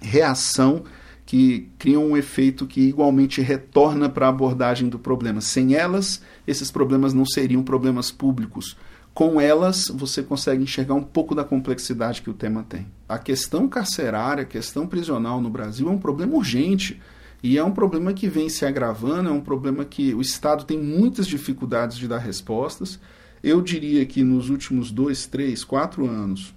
reação 0.00 0.84
que 1.24 1.68
criam 1.78 2.06
um 2.06 2.16
efeito 2.16 2.66
que 2.66 2.80
igualmente 2.82 3.40
retorna 3.40 4.08
para 4.08 4.26
a 4.26 4.28
abordagem 4.28 4.88
do 4.88 4.98
problema. 4.98 5.40
Sem 5.40 5.74
elas, 5.74 6.22
esses 6.46 6.70
problemas 6.70 7.12
não 7.12 7.26
seriam 7.26 7.64
problemas 7.64 8.10
públicos 8.10 8.76
com 9.16 9.40
elas 9.40 9.90
você 9.94 10.22
consegue 10.22 10.62
enxergar 10.62 10.92
um 10.92 11.02
pouco 11.02 11.34
da 11.34 11.42
complexidade 11.42 12.20
que 12.20 12.28
o 12.28 12.34
tema 12.34 12.62
tem. 12.68 12.86
A 13.08 13.18
questão 13.18 13.66
carcerária, 13.66 14.42
a 14.42 14.46
questão 14.46 14.86
prisional 14.86 15.40
no 15.40 15.48
Brasil 15.48 15.88
é 15.88 15.90
um 15.90 15.96
problema 15.96 16.34
urgente. 16.34 17.00
E 17.42 17.56
é 17.56 17.64
um 17.64 17.70
problema 17.70 18.12
que 18.12 18.28
vem 18.28 18.50
se 18.50 18.66
agravando, 18.66 19.30
é 19.30 19.32
um 19.32 19.40
problema 19.40 19.86
que 19.86 20.12
o 20.12 20.20
Estado 20.20 20.64
tem 20.64 20.78
muitas 20.78 21.26
dificuldades 21.26 21.96
de 21.96 22.06
dar 22.06 22.18
respostas. 22.18 23.00
Eu 23.42 23.60
diria 23.60 24.04
que 24.06 24.22
nos 24.24 24.50
últimos 24.50 24.90
dois, 24.90 25.26
três, 25.26 25.64
quatro 25.64 26.08
anos, 26.08 26.54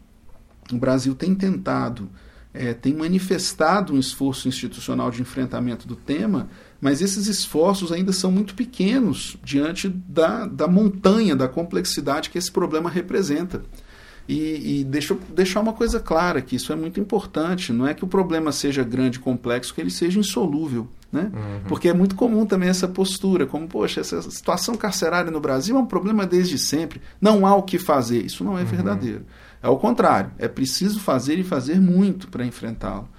o 0.71 0.77
Brasil 0.77 1.15
tem 1.15 1.36
tentado, 1.36 2.09
é, 2.53 2.73
tem 2.73 2.93
manifestado 2.93 3.93
um 3.93 3.99
esforço 3.99 4.47
institucional 4.47 5.11
de 5.11 5.21
enfrentamento 5.21 5.88
do 5.88 5.95
tema, 5.95 6.49
mas 6.82 7.01
esses 7.01 7.27
esforços 7.27 7.91
ainda 7.91 8.11
são 8.11 8.32
muito 8.32 8.55
pequenos 8.55 9.38
diante 9.43 9.89
da, 9.89 10.45
da 10.45 10.67
montanha, 10.67 11.36
da 11.36 11.47
complexidade 11.47 12.30
que 12.30 12.38
esse 12.38 12.51
problema 12.51 12.89
representa. 12.89 13.63
E, 14.30 14.82
e 14.82 14.84
deixa 14.84 15.15
eu 15.15 15.19
deixar 15.34 15.59
uma 15.59 15.73
coisa 15.73 15.99
clara, 15.99 16.39
que 16.39 16.55
isso 16.55 16.71
é 16.71 16.75
muito 16.75 16.99
importante. 16.99 17.73
Não 17.73 17.88
é 17.88 17.95
que 17.95 18.03
o 18.03 18.07
problema 18.07 18.51
seja 18.51 18.84
grande 18.84 19.17
e 19.17 19.19
complexo, 19.19 19.73
que 19.73 19.82
ele 19.82 19.89
seja 19.89 20.19
insolúvel. 20.19 20.88
Né? 21.11 21.32
Uhum. 21.34 21.61
Porque 21.67 21.89
é 21.89 21.93
muito 21.95 22.13
comum 22.13 22.45
também 22.45 22.69
essa 22.69 22.88
postura, 22.88 23.47
como, 23.47 23.67
poxa, 23.67 24.01
essa 24.01 24.21
situação 24.21 24.75
carcerária 24.75 25.32
no 25.32 25.39
Brasil 25.39 25.75
é 25.75 25.80
um 25.80 25.86
problema 25.88 26.27
desde 26.27 26.59
sempre, 26.59 27.01
não 27.19 27.43
há 27.43 27.55
o 27.55 27.63
que 27.63 27.80
fazer. 27.80 28.23
Isso 28.23 28.43
não 28.43 28.55
é 28.55 28.61
uhum. 28.61 28.67
verdadeiro. 28.67 29.25
É 29.63 29.67
o 29.67 29.77
contrário, 29.77 30.30
é 30.38 30.47
preciso 30.47 30.99
fazer 30.99 31.39
e 31.39 31.43
fazer 31.43 31.82
muito 31.82 32.27
para 32.27 32.45
enfrentá-lo. 32.45 33.09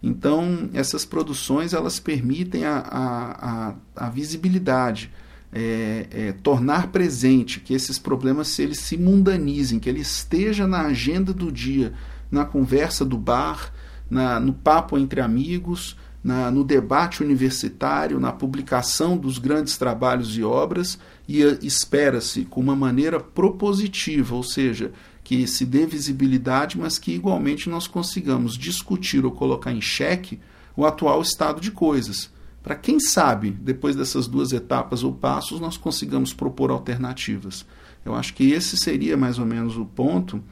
Então, 0.00 0.70
essas 0.72 1.04
produções 1.04 1.74
elas 1.74 1.98
permitem 1.98 2.64
a, 2.64 2.78
a, 2.78 3.48
a, 3.50 4.06
a 4.06 4.08
visibilidade, 4.08 5.10
é, 5.52 6.06
é, 6.10 6.32
tornar 6.32 6.88
presente 6.88 7.60
que 7.60 7.74
esses 7.74 7.98
problemas 7.98 8.48
se 8.48 8.62
eles 8.62 8.78
se 8.78 8.96
mundanizem, 8.96 9.78
que 9.78 9.88
ele 9.88 10.00
esteja 10.00 10.66
na 10.66 10.82
agenda 10.82 11.32
do 11.32 11.50
dia, 11.50 11.92
na 12.30 12.44
conversa 12.44 13.04
do 13.04 13.18
bar, 13.18 13.72
na, 14.08 14.38
no 14.38 14.52
papo 14.52 14.96
entre 14.96 15.20
amigos, 15.20 15.96
na, 16.22 16.50
no 16.50 16.62
debate 16.62 17.22
universitário, 17.22 18.20
na 18.20 18.30
publicação 18.30 19.16
dos 19.16 19.38
grandes 19.38 19.76
trabalhos 19.76 20.36
e 20.36 20.42
obras, 20.42 20.98
e 21.26 21.40
espera-se 21.62 22.44
com 22.44 22.60
uma 22.60 22.76
maneira 22.76 23.18
propositiva, 23.18 24.34
ou 24.34 24.42
seja, 24.42 24.92
que 25.24 25.46
se 25.46 25.64
dê 25.64 25.86
visibilidade, 25.86 26.78
mas 26.78 26.98
que 26.98 27.12
igualmente 27.12 27.70
nós 27.70 27.86
consigamos 27.86 28.56
discutir 28.56 29.24
ou 29.24 29.30
colocar 29.30 29.72
em 29.72 29.80
xeque 29.80 30.40
o 30.76 30.84
atual 30.84 31.22
estado 31.22 31.60
de 31.60 31.70
coisas. 31.70 32.30
Para 32.62 32.74
quem 32.74 33.00
sabe, 33.00 33.50
depois 33.50 33.96
dessas 33.96 34.26
duas 34.26 34.52
etapas 34.52 35.02
ou 35.02 35.12
passos, 35.12 35.60
nós 35.60 35.76
consigamos 35.76 36.34
propor 36.34 36.70
alternativas. 36.70 37.64
Eu 38.04 38.14
acho 38.14 38.34
que 38.34 38.50
esse 38.50 38.76
seria 38.76 39.16
mais 39.16 39.38
ou 39.38 39.46
menos 39.46 39.76
o 39.76 39.84
ponto. 39.84 40.42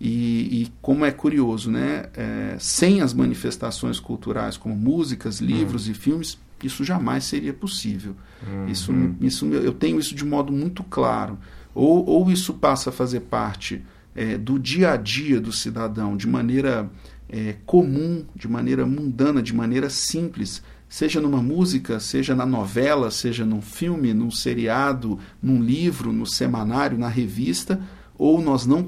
E, 0.00 0.62
e 0.62 0.72
como 0.82 1.04
é 1.04 1.10
curioso, 1.10 1.70
né? 1.70 2.06
É, 2.14 2.56
sem 2.58 3.00
as 3.00 3.14
manifestações 3.14 3.98
culturais 3.98 4.56
como 4.56 4.76
músicas, 4.76 5.40
livros 5.40 5.86
uhum. 5.86 5.92
e 5.92 5.94
filmes, 5.94 6.38
isso 6.62 6.84
jamais 6.84 7.24
seria 7.24 7.52
possível. 7.52 8.14
Uhum. 8.46 8.68
Isso, 8.68 8.92
isso, 9.20 9.46
eu 9.46 9.72
tenho 9.72 9.98
isso 9.98 10.14
de 10.14 10.24
modo 10.24 10.52
muito 10.52 10.84
claro. 10.84 11.38
Ou, 11.74 12.04
ou 12.06 12.30
isso 12.30 12.54
passa 12.54 12.90
a 12.90 12.92
fazer 12.92 13.20
parte 13.20 13.82
é, 14.14 14.38
do 14.38 14.58
dia 14.58 14.92
a 14.92 14.96
dia 14.96 15.40
do 15.40 15.52
cidadão 15.52 16.16
de 16.16 16.26
maneira 16.26 16.90
é, 17.28 17.56
comum, 17.66 18.24
de 18.34 18.48
maneira 18.48 18.86
mundana, 18.86 19.42
de 19.42 19.54
maneira 19.54 19.90
simples, 19.90 20.62
seja 20.88 21.20
numa 21.20 21.42
música, 21.42 21.98
seja 22.00 22.34
na 22.34 22.46
novela, 22.46 23.10
seja 23.10 23.44
num 23.44 23.60
filme, 23.60 24.14
num 24.14 24.30
seriado, 24.30 25.18
num 25.42 25.62
livro, 25.62 26.12
no 26.12 26.26
semanário, 26.26 26.98
na 26.98 27.08
revista, 27.08 27.80
ou 28.18 28.40
nós 28.40 28.66
não 28.66 28.82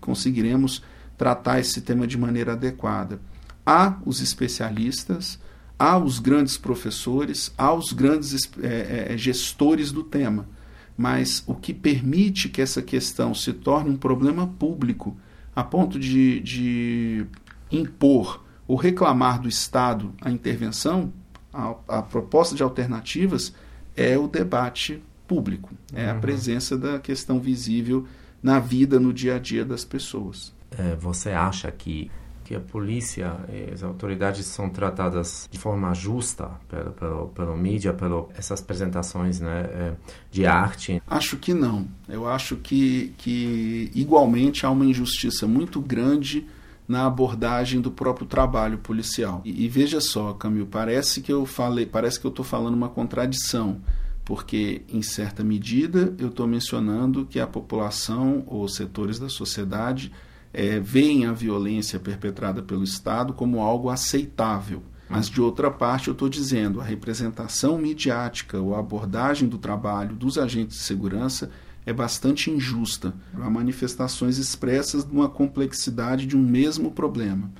conseguiremos 0.00 0.82
tratar 1.18 1.60
esse 1.60 1.80
tema 1.80 2.06
de 2.06 2.16
maneira 2.16 2.52
adequada. 2.52 3.20
Há 3.64 3.98
os 4.04 4.20
especialistas, 4.20 5.38
há 5.78 5.98
os 5.98 6.18
grandes 6.18 6.56
professores, 6.56 7.52
há 7.58 7.72
os 7.72 7.92
grandes 7.92 8.50
é, 8.62 9.12
é, 9.12 9.18
gestores 9.18 9.92
do 9.92 10.02
tema 10.02 10.48
mas 10.96 11.42
o 11.46 11.54
que 11.54 11.74
permite 11.74 12.48
que 12.48 12.62
essa 12.62 12.80
questão 12.80 13.34
se 13.34 13.52
torne 13.52 13.90
um 13.90 13.96
problema 13.96 14.46
público 14.46 15.16
a 15.54 15.62
ponto 15.62 15.98
de, 15.98 16.40
de 16.40 17.26
impor 17.70 18.44
ou 18.66 18.76
reclamar 18.76 19.40
do 19.40 19.48
Estado 19.48 20.12
a 20.20 20.30
intervenção, 20.30 21.12
a, 21.54 21.98
a, 21.98 22.02
proposta 22.02 22.54
de 22.54 22.62
alternativas, 22.62 23.54
é 23.96 24.18
o 24.18 24.26
debate 24.26 25.02
público, 25.26 25.70
é 25.92 26.10
a 26.10 26.14
uhum. 26.14 26.20
presença 26.20 26.76
da 26.76 26.98
questão 26.98 27.38
visível 27.38 28.06
na 28.42 28.58
vida, 28.58 28.98
no 28.98 29.12
dia 29.12 29.36
a 29.36 29.38
dia 29.38 29.64
das 29.64 29.84
pessoas. 29.84 30.52
É, 30.76 30.96
você 30.96 31.30
acha 31.30 31.70
que 31.70 32.10
que 32.44 32.54
a 32.54 32.60
polícia 32.60 33.34
e 33.48 33.72
as 33.72 33.82
autoridades 33.82 34.44
são 34.46 34.68
tratadas 34.68 35.48
de 35.50 35.58
forma 35.58 35.92
justa 35.94 36.50
pelo, 36.68 36.90
pelo, 36.92 37.28
pelo 37.28 37.56
mídia, 37.56 37.94
pelas 37.94 38.26
essas 38.36 38.60
apresentações 38.60 39.40
né, 39.40 39.62
é, 39.62 39.92
de 40.30 40.46
arte? 40.46 41.02
Acho 41.06 41.38
que 41.38 41.54
não. 41.54 41.88
Eu 42.06 42.28
acho 42.28 42.56
que, 42.56 43.14
que 43.16 43.90
igualmente 43.94 44.66
há 44.66 44.70
uma 44.70 44.84
injustiça 44.84 45.46
muito 45.46 45.80
grande 45.80 46.46
na 46.86 47.06
abordagem 47.06 47.80
do 47.80 47.90
próprio 47.90 48.26
trabalho 48.26 48.78
policial. 48.78 49.40
E, 49.44 49.64
e 49.64 49.68
veja 49.68 50.00
só, 50.00 50.32
Camil, 50.32 50.66
parece 50.66 51.20
que 51.20 51.32
eu 51.32 51.46
falei, 51.46 51.86
parece 51.86 52.20
que 52.20 52.26
eu 52.26 52.30
estou 52.30 52.44
falando 52.44 52.74
uma 52.74 52.88
contradição 52.88 53.80
porque 54.24 54.82
em 54.88 55.02
certa 55.02 55.44
medida 55.44 56.14
eu 56.18 56.28
estou 56.28 56.46
mencionando 56.46 57.26
que 57.26 57.38
a 57.38 57.46
população 57.46 58.42
ou 58.46 58.66
setores 58.66 59.18
da 59.18 59.28
sociedade 59.28 60.10
é, 60.52 60.80
veem 60.80 61.26
a 61.26 61.32
violência 61.32 61.98
perpetrada 61.98 62.62
pelo 62.62 62.82
Estado 62.82 63.32
como 63.32 63.60
algo 63.60 63.90
aceitável. 63.90 64.82
Mas, 65.06 65.28
de 65.28 65.40
outra 65.40 65.70
parte, 65.70 66.08
eu 66.08 66.12
estou 66.12 66.30
dizendo, 66.30 66.80
a 66.80 66.84
representação 66.84 67.76
midiática 67.76 68.58
ou 68.58 68.74
a 68.74 68.78
abordagem 68.78 69.46
do 69.46 69.58
trabalho 69.58 70.16
dos 70.16 70.38
agentes 70.38 70.78
de 70.78 70.82
segurança 70.82 71.50
é 71.86 71.92
bastante 71.92 72.50
injusta. 72.50 73.14
Há 73.34 73.50
manifestações 73.50 74.38
expressas 74.38 75.04
de 75.04 75.12
uma 75.12 75.28
complexidade 75.28 76.26
de 76.26 76.36
um 76.36 76.42
mesmo 76.42 76.90
problema. 76.90 77.50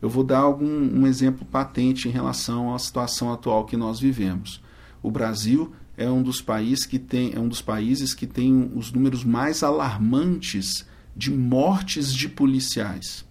Eu 0.00 0.08
vou 0.08 0.24
dar 0.24 0.40
algum, 0.40 0.66
um 0.66 1.06
exemplo 1.06 1.46
patente 1.46 2.08
em 2.08 2.10
relação 2.10 2.74
à 2.74 2.78
situação 2.78 3.32
atual 3.32 3.64
que 3.64 3.76
nós 3.76 4.00
vivemos. 4.00 4.62
O 5.02 5.10
Brasil 5.10 5.72
é 5.96 6.10
um 6.10 6.22
dos 6.22 6.40
países 6.40 6.86
que 6.86 6.98
tem, 6.98 7.32
é 7.34 7.38
um 7.38 7.48
dos 7.48 7.62
países 7.62 8.14
que 8.14 8.26
tem 8.26 8.70
os 8.74 8.92
números 8.92 9.24
mais 9.24 9.62
alarmantes 9.62 10.84
de 11.16 11.30
mortes 11.30 12.12
de 12.12 12.28
policiais. 12.28 13.24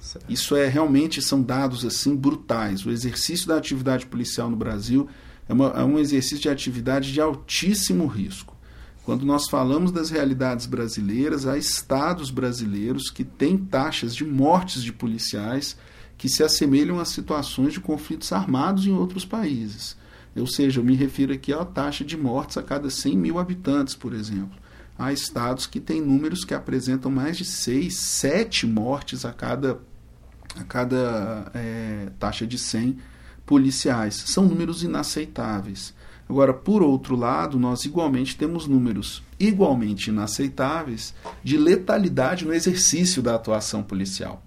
Certo. 0.00 0.30
Isso 0.30 0.56
é 0.56 0.66
realmente 0.66 1.20
são 1.20 1.42
dados 1.42 1.84
assim 1.84 2.16
brutais. 2.16 2.84
O 2.84 2.90
exercício 2.90 3.46
da 3.46 3.56
atividade 3.56 4.06
policial 4.06 4.50
no 4.50 4.56
Brasil 4.56 5.08
é, 5.48 5.52
uma, 5.52 5.68
é 5.68 5.84
um 5.84 5.98
exercício 5.98 6.40
de 6.40 6.48
atividade 6.48 7.12
de 7.12 7.20
altíssimo 7.20 8.06
risco. 8.06 8.57
Quando 9.08 9.24
nós 9.24 9.48
falamos 9.48 9.90
das 9.90 10.10
realidades 10.10 10.66
brasileiras, 10.66 11.46
há 11.46 11.56
estados 11.56 12.30
brasileiros 12.30 13.08
que 13.08 13.24
têm 13.24 13.56
taxas 13.56 14.14
de 14.14 14.22
mortes 14.22 14.82
de 14.82 14.92
policiais 14.92 15.78
que 16.18 16.28
se 16.28 16.42
assemelham 16.42 17.00
a 17.00 17.06
situações 17.06 17.72
de 17.72 17.80
conflitos 17.80 18.30
armados 18.34 18.86
em 18.86 18.92
outros 18.92 19.24
países. 19.24 19.96
Ou 20.36 20.46
seja, 20.46 20.80
eu 20.80 20.84
me 20.84 20.94
refiro 20.94 21.32
aqui 21.32 21.54
à 21.54 21.64
taxa 21.64 22.04
de 22.04 22.18
mortes 22.18 22.58
a 22.58 22.62
cada 22.62 22.90
100 22.90 23.16
mil 23.16 23.38
habitantes, 23.38 23.94
por 23.94 24.12
exemplo 24.12 24.58
há 24.98 25.10
estados 25.10 25.66
que 25.66 25.80
têm 25.80 26.02
números 26.02 26.44
que 26.44 26.52
apresentam 26.52 27.10
mais 27.10 27.38
de 27.38 27.46
6, 27.46 27.96
7 27.96 28.66
mortes 28.66 29.24
a 29.24 29.32
cada, 29.32 29.80
a 30.54 30.64
cada 30.64 31.50
é, 31.54 32.10
taxa 32.18 32.46
de 32.46 32.58
100 32.58 32.98
policiais. 33.46 34.14
São 34.26 34.44
números 34.44 34.82
inaceitáveis. 34.82 35.94
Agora, 36.28 36.52
por 36.52 36.82
outro 36.82 37.16
lado, 37.16 37.58
nós 37.58 37.84
igualmente 37.84 38.36
temos 38.36 38.66
números 38.66 39.22
igualmente 39.40 40.10
inaceitáveis 40.10 41.14
de 41.42 41.56
letalidade 41.56 42.44
no 42.44 42.52
exercício 42.52 43.22
da 43.22 43.34
atuação 43.34 43.82
policial. 43.82 44.42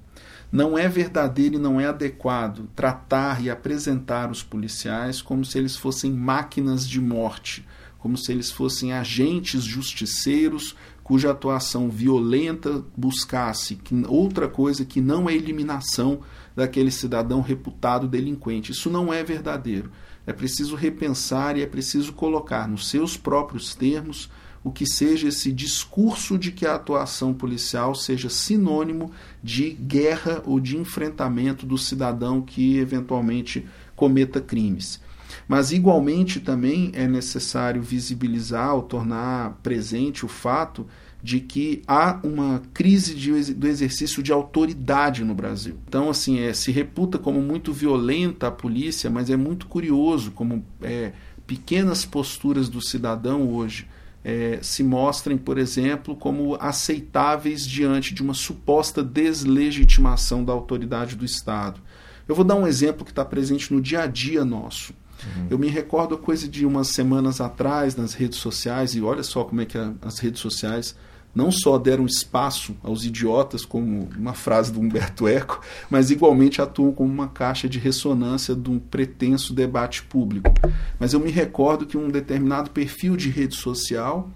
Não 0.52 0.78
é 0.78 0.88
verdadeiro 0.88 1.56
e 1.56 1.60
não 1.60 1.80
é 1.80 1.88
adequado 1.88 2.68
tratar 2.76 3.42
e 3.42 3.50
apresentar 3.50 4.30
os 4.30 4.44
policiais 4.44 5.22
como 5.22 5.46
se 5.46 5.58
eles 5.58 5.78
fossem 5.78 6.12
máquinas 6.12 6.88
de 6.88 7.00
morte, 7.00 7.66
como 7.98 8.18
se 8.18 8.32
eles 8.32 8.52
fossem 8.52 8.92
agentes 8.92 9.64
justiceiros 9.64 10.76
cuja 11.04 11.32
atuação 11.32 11.90
violenta 11.90 12.84
buscasse 12.96 13.80
outra 14.08 14.48
coisa 14.48 14.86
que 14.86 15.02
não 15.02 15.28
a 15.28 15.34
eliminação 15.34 16.22
daquele 16.56 16.92
cidadão 16.92 17.42
reputado 17.42 18.08
delinquente. 18.08 18.72
Isso 18.72 18.90
não 18.90 19.14
é 19.14 19.24
verdadeiro. 19.24 19.92
É 20.26 20.34
preciso 20.34 20.76
repensar 20.76 21.58
e 21.58 21.62
é 21.62 21.66
preciso 21.66 22.14
colocar 22.14 22.68
nos 22.68 22.90
seus 22.90 23.18
próprios 23.18 23.74
termos 23.74 24.30
o 24.64 24.72
que 24.72 24.86
seja 24.86 25.28
esse 25.28 25.52
discurso 25.52 26.38
de 26.38 26.52
que 26.52 26.66
a 26.66 26.76
atuação 26.76 27.34
policial 27.34 27.96
seja 27.96 28.30
sinônimo 28.30 29.12
de 29.44 29.72
guerra 29.72 30.44
ou 30.46 30.60
de 30.60 30.78
enfrentamento 30.78 31.66
do 31.66 31.78
cidadão 31.78 32.42
que 32.42 32.78
eventualmente 32.78 33.68
cometa 33.96 34.40
crimes. 34.40 35.02
Mas, 35.48 35.72
igualmente, 35.72 36.40
também 36.40 36.92
é 36.94 37.08
necessário 37.08 37.82
visibilizar 37.82 38.76
ou 38.76 38.84
tornar 38.84 39.60
presente 39.64 40.26
o 40.26 40.28
fato 40.28 40.86
de 41.24 41.40
que 41.40 41.82
há 41.88 42.20
uma 42.24 42.62
crise 42.74 43.14
de, 43.14 43.54
do 43.54 43.68
exercício 43.68 44.24
de 44.24 44.32
autoridade 44.32 45.24
no 45.24 45.36
Brasil. 45.36 45.78
Então, 45.88 46.10
assim, 46.10 46.40
é, 46.40 46.54
se 46.54 46.72
reputa 46.72 47.20
como 47.20 47.42
muito 47.42 47.72
violenta 47.72 48.48
a 48.48 48.52
polícia, 48.52 49.10
mas 49.10 49.30
é 49.30 49.38
muito 49.38 49.68
curioso 49.68 50.32
como 50.32 50.66
é, 50.82 51.12
pequenas 51.46 52.06
posturas 52.06 52.70
do 52.70 52.82
cidadão 52.82 53.54
hoje 53.54 53.88
é, 54.24 54.60
se 54.62 54.84
mostrem, 54.84 55.38
por 55.38 55.58
exemplo, 55.58 56.16
como 56.16 56.56
aceitáveis 56.60 57.66
diante 57.66 58.14
de 58.14 58.22
uma 58.22 58.34
suposta 58.34 59.04
deslegitimação 59.04 60.44
da 60.44 60.54
autoridade 60.54 61.16
do 61.16 61.26
Estado. 61.26 61.82
Eu 62.28 62.36
vou 62.36 62.46
dar 62.46 62.56
um 62.56 62.68
exemplo 62.68 63.04
que 63.04 63.12
está 63.12 63.26
presente 63.26 63.74
no 63.74 63.82
dia 63.82 64.04
a 64.04 64.08
dia 64.08 64.46
nosso. 64.46 64.94
Uhum. 65.24 65.48
Eu 65.50 65.60
me 65.60 65.68
recordo 65.68 66.18
coisa 66.18 66.48
de 66.48 66.66
umas 66.66 66.90
semanas 66.90 67.42
atrás 67.42 67.96
nas 67.96 68.14
redes 68.14 68.40
sociais, 68.40 68.96
e 68.96 69.02
olha 69.02 69.24
só 69.24 69.44
como 69.44 69.62
é 69.62 69.66
que 69.66 69.78
a, 69.78 69.94
as 70.02 70.20
redes 70.20 70.40
sociais 70.40 70.96
não 71.34 71.52
só 71.52 71.78
deram 71.78 72.06
espaço 72.06 72.76
aos 72.84 73.06
idiotas, 73.06 73.66
como 73.66 74.10
uma 74.18 74.34
frase 74.34 74.72
do 74.72 74.80
Humberto 74.80 75.28
Eco, 75.28 75.62
mas 75.90 76.12
igualmente 76.12 76.62
atuam 76.62 76.92
como 76.92 77.12
uma 77.12 77.28
caixa 77.28 77.70
de 77.70 77.80
ressonância 77.80 78.56
de 78.56 78.70
um 78.70 78.80
pretenso 78.80 79.54
debate 79.54 80.04
público. 80.04 80.54
Mas 81.00 81.14
eu 81.14 81.20
me 81.20 81.32
recordo 81.32 81.86
que 81.86 81.98
um 81.98 82.10
determinado 82.10 82.72
perfil 82.72 83.16
de 83.16 83.30
rede 83.30 83.56
social 83.56 84.30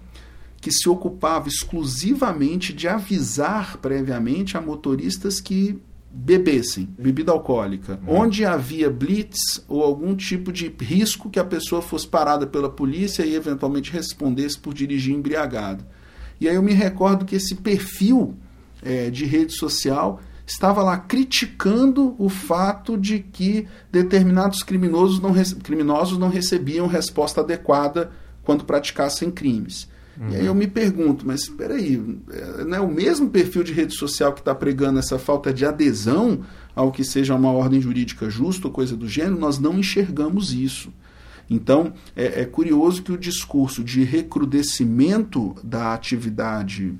que 0.60 0.72
se 0.72 0.88
ocupava 0.88 1.48
exclusivamente 1.48 2.72
de 2.72 2.88
avisar 2.88 3.76
previamente 3.76 4.56
a 4.56 4.60
motoristas 4.60 5.40
que 5.40 5.80
bebessem 6.10 6.88
bebida 6.98 7.30
alcoólica, 7.30 8.00
uhum. 8.06 8.20
onde 8.20 8.44
havia 8.44 8.88
blitz 8.88 9.62
ou 9.68 9.82
algum 9.82 10.14
tipo 10.16 10.50
de 10.50 10.74
risco 10.80 11.28
que 11.28 11.38
a 11.38 11.44
pessoa 11.44 11.82
fosse 11.82 12.08
parada 12.08 12.46
pela 12.46 12.70
polícia 12.70 13.24
e 13.24 13.34
eventualmente 13.34 13.92
respondesse 13.92 14.58
por 14.58 14.72
dirigir 14.72 15.14
embriagado. 15.14 15.84
E 16.40 16.48
aí 16.48 16.54
eu 16.54 16.62
me 16.62 16.72
recordo 16.72 17.24
que 17.24 17.36
esse 17.36 17.54
perfil 17.54 18.34
é, 18.82 19.10
de 19.10 19.24
rede 19.24 19.52
social 19.52 20.20
estava 20.46 20.82
lá 20.82 20.96
criticando 20.96 22.14
o 22.18 22.28
fato 22.28 22.96
de 22.96 23.18
que 23.18 23.66
determinados 23.90 24.62
criminosos 24.62 25.20
não, 25.20 25.34
criminosos 25.62 26.18
não 26.18 26.28
recebiam 26.28 26.86
resposta 26.86 27.40
adequada 27.40 28.12
quando 28.44 28.64
praticassem 28.64 29.30
crimes. 29.30 29.88
Uhum. 30.18 30.30
E 30.30 30.36
aí 30.36 30.46
eu 30.46 30.54
me 30.54 30.66
pergunto, 30.66 31.26
mas 31.26 31.42
espera 31.42 31.74
aí, 31.74 32.02
é, 32.30 32.64
não 32.64 32.76
é 32.76 32.80
o 32.80 32.88
mesmo 32.88 33.28
perfil 33.28 33.62
de 33.62 33.72
rede 33.72 33.94
social 33.94 34.32
que 34.32 34.40
está 34.40 34.54
pregando 34.54 34.98
essa 34.98 35.18
falta 35.18 35.52
de 35.52 35.66
adesão 35.66 36.40
ao 36.74 36.92
que 36.92 37.04
seja 37.04 37.34
uma 37.34 37.50
ordem 37.50 37.80
jurídica 37.80 38.30
justa 38.30 38.68
ou 38.68 38.72
coisa 38.72 38.96
do 38.96 39.08
gênero? 39.08 39.38
Nós 39.38 39.58
não 39.58 39.78
enxergamos 39.78 40.54
isso. 40.54 40.92
Então, 41.48 41.92
é, 42.14 42.42
é 42.42 42.44
curioso 42.44 43.02
que 43.02 43.12
o 43.12 43.18
discurso 43.18 43.84
de 43.84 44.02
recrudescimento 44.02 45.54
da 45.62 45.94
atividade 45.94 46.94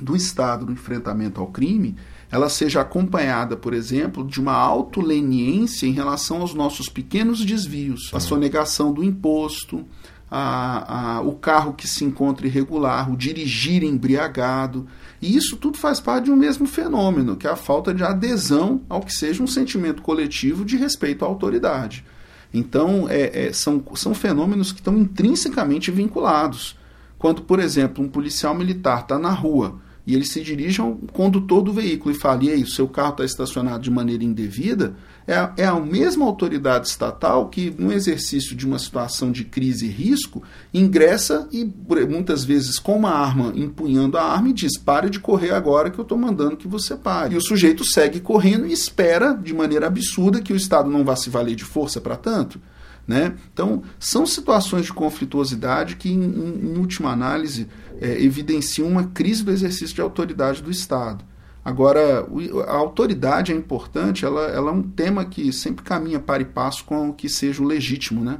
do 0.00 0.16
Estado 0.16 0.66
no 0.66 0.72
enfrentamento 0.72 1.40
ao 1.40 1.46
crime 1.48 1.96
ela 2.30 2.48
seja 2.48 2.80
acompanhada, 2.80 3.56
por 3.56 3.74
exemplo, 3.74 4.24
de 4.24 4.40
uma 4.40 4.52
autoleniência 4.52 5.86
em 5.86 5.92
relação 5.92 6.40
aos 6.40 6.54
nossos 6.54 6.88
pequenos 6.88 7.44
desvios, 7.44 8.10
a 8.14 8.20
sonegação 8.20 8.92
do 8.92 9.02
imposto, 9.02 9.84
a, 10.30 11.16
a, 11.16 11.20
o 11.22 11.32
carro 11.32 11.72
que 11.72 11.88
se 11.88 12.04
encontra 12.04 12.46
irregular, 12.46 13.10
o 13.10 13.16
dirigir 13.16 13.82
embriagado. 13.82 14.86
E 15.20 15.36
isso 15.36 15.56
tudo 15.56 15.76
faz 15.76 15.98
parte 15.98 16.26
de 16.26 16.30
um 16.30 16.36
mesmo 16.36 16.66
fenômeno, 16.66 17.36
que 17.36 17.48
é 17.48 17.50
a 17.50 17.56
falta 17.56 17.92
de 17.92 18.04
adesão 18.04 18.82
ao 18.88 19.00
que 19.00 19.12
seja 19.12 19.42
um 19.42 19.48
sentimento 19.48 20.00
coletivo 20.00 20.64
de 20.64 20.76
respeito 20.76 21.24
à 21.24 21.28
autoridade. 21.28 22.04
Então, 22.52 23.06
é, 23.08 23.46
é, 23.46 23.52
são, 23.52 23.82
são 23.94 24.14
fenômenos 24.14 24.72
que 24.72 24.80
estão 24.80 24.98
intrinsecamente 24.98 25.90
vinculados. 25.90 26.76
Quando, 27.18 27.42
por 27.42 27.60
exemplo, 27.60 28.04
um 28.04 28.08
policial 28.08 28.54
militar 28.54 29.02
está 29.02 29.18
na 29.18 29.30
rua 29.30 29.78
e 30.06 30.14
ele 30.14 30.24
se 30.24 30.40
dirige 30.40 30.80
ao 30.80 30.96
condutor 31.12 31.62
do 31.62 31.72
veículo 31.72 32.14
e 32.14 32.18
fala: 32.18 32.44
e 32.44 32.50
aí, 32.50 32.62
o 32.62 32.68
seu 32.68 32.88
carro 32.88 33.12
está 33.12 33.24
estacionado 33.24 33.82
de 33.82 33.90
maneira 33.90 34.24
indevida, 34.24 34.94
é 35.26 35.34
a, 35.34 35.52
é 35.56 35.64
a 35.64 35.78
mesma 35.78 36.24
autoridade 36.24 36.88
estatal 36.88 37.48
que, 37.48 37.72
no 37.78 37.92
exercício 37.92 38.56
de 38.56 38.66
uma 38.66 38.78
situação 38.78 39.30
de 39.30 39.44
crise 39.44 39.86
e 39.86 39.90
risco, 39.90 40.42
ingressa 40.72 41.48
e 41.52 41.64
muitas 42.08 42.44
vezes 42.44 42.78
com 42.78 42.96
uma 42.96 43.10
arma, 43.10 43.52
empunhando 43.54 44.16
a 44.16 44.24
arma, 44.24 44.48
e 44.48 44.52
diz: 44.52 44.76
pare 44.76 45.10
de 45.10 45.20
correr 45.20 45.52
agora 45.52 45.90
que 45.90 45.98
eu 45.98 46.02
estou 46.02 46.18
mandando 46.18 46.56
que 46.56 46.68
você 46.68 46.96
pare. 46.96 47.34
E 47.34 47.38
o 47.38 47.42
sujeito 47.42 47.84
segue 47.84 48.20
correndo 48.20 48.66
e 48.66 48.72
espera, 48.72 49.32
de 49.32 49.54
maneira 49.54 49.86
absurda, 49.86 50.40
que 50.40 50.52
o 50.52 50.56
Estado 50.56 50.90
não 50.90 51.04
vá 51.04 51.14
se 51.14 51.30
valer 51.30 51.54
de 51.54 51.64
força 51.64 52.00
para 52.00 52.16
tanto. 52.16 52.60
Né? 53.06 53.34
Então, 53.52 53.82
são 53.98 54.24
situações 54.24 54.86
de 54.86 54.92
conflituosidade 54.92 55.96
que, 55.96 56.08
em, 56.08 56.22
em 56.22 56.78
última 56.78 57.10
análise, 57.10 57.66
é, 58.00 58.22
evidenciam 58.22 58.88
uma 58.88 59.04
crise 59.04 59.44
do 59.44 59.50
exercício 59.52 59.94
de 59.94 60.00
autoridade 60.00 60.62
do 60.62 60.70
Estado. 60.70 61.24
Agora, 61.62 62.26
a 62.66 62.74
autoridade 62.74 63.52
é 63.52 63.54
importante, 63.54 64.24
ela, 64.24 64.46
ela 64.46 64.70
é 64.70 64.74
um 64.74 64.82
tema 64.82 65.26
que 65.26 65.52
sempre 65.52 65.84
caminha 65.84 66.18
para 66.18 66.40
e 66.40 66.46
passo 66.46 66.84
com 66.84 67.10
o 67.10 67.12
que 67.12 67.28
seja 67.28 67.62
o 67.62 67.66
legítimo. 67.66 68.24
Né? 68.24 68.38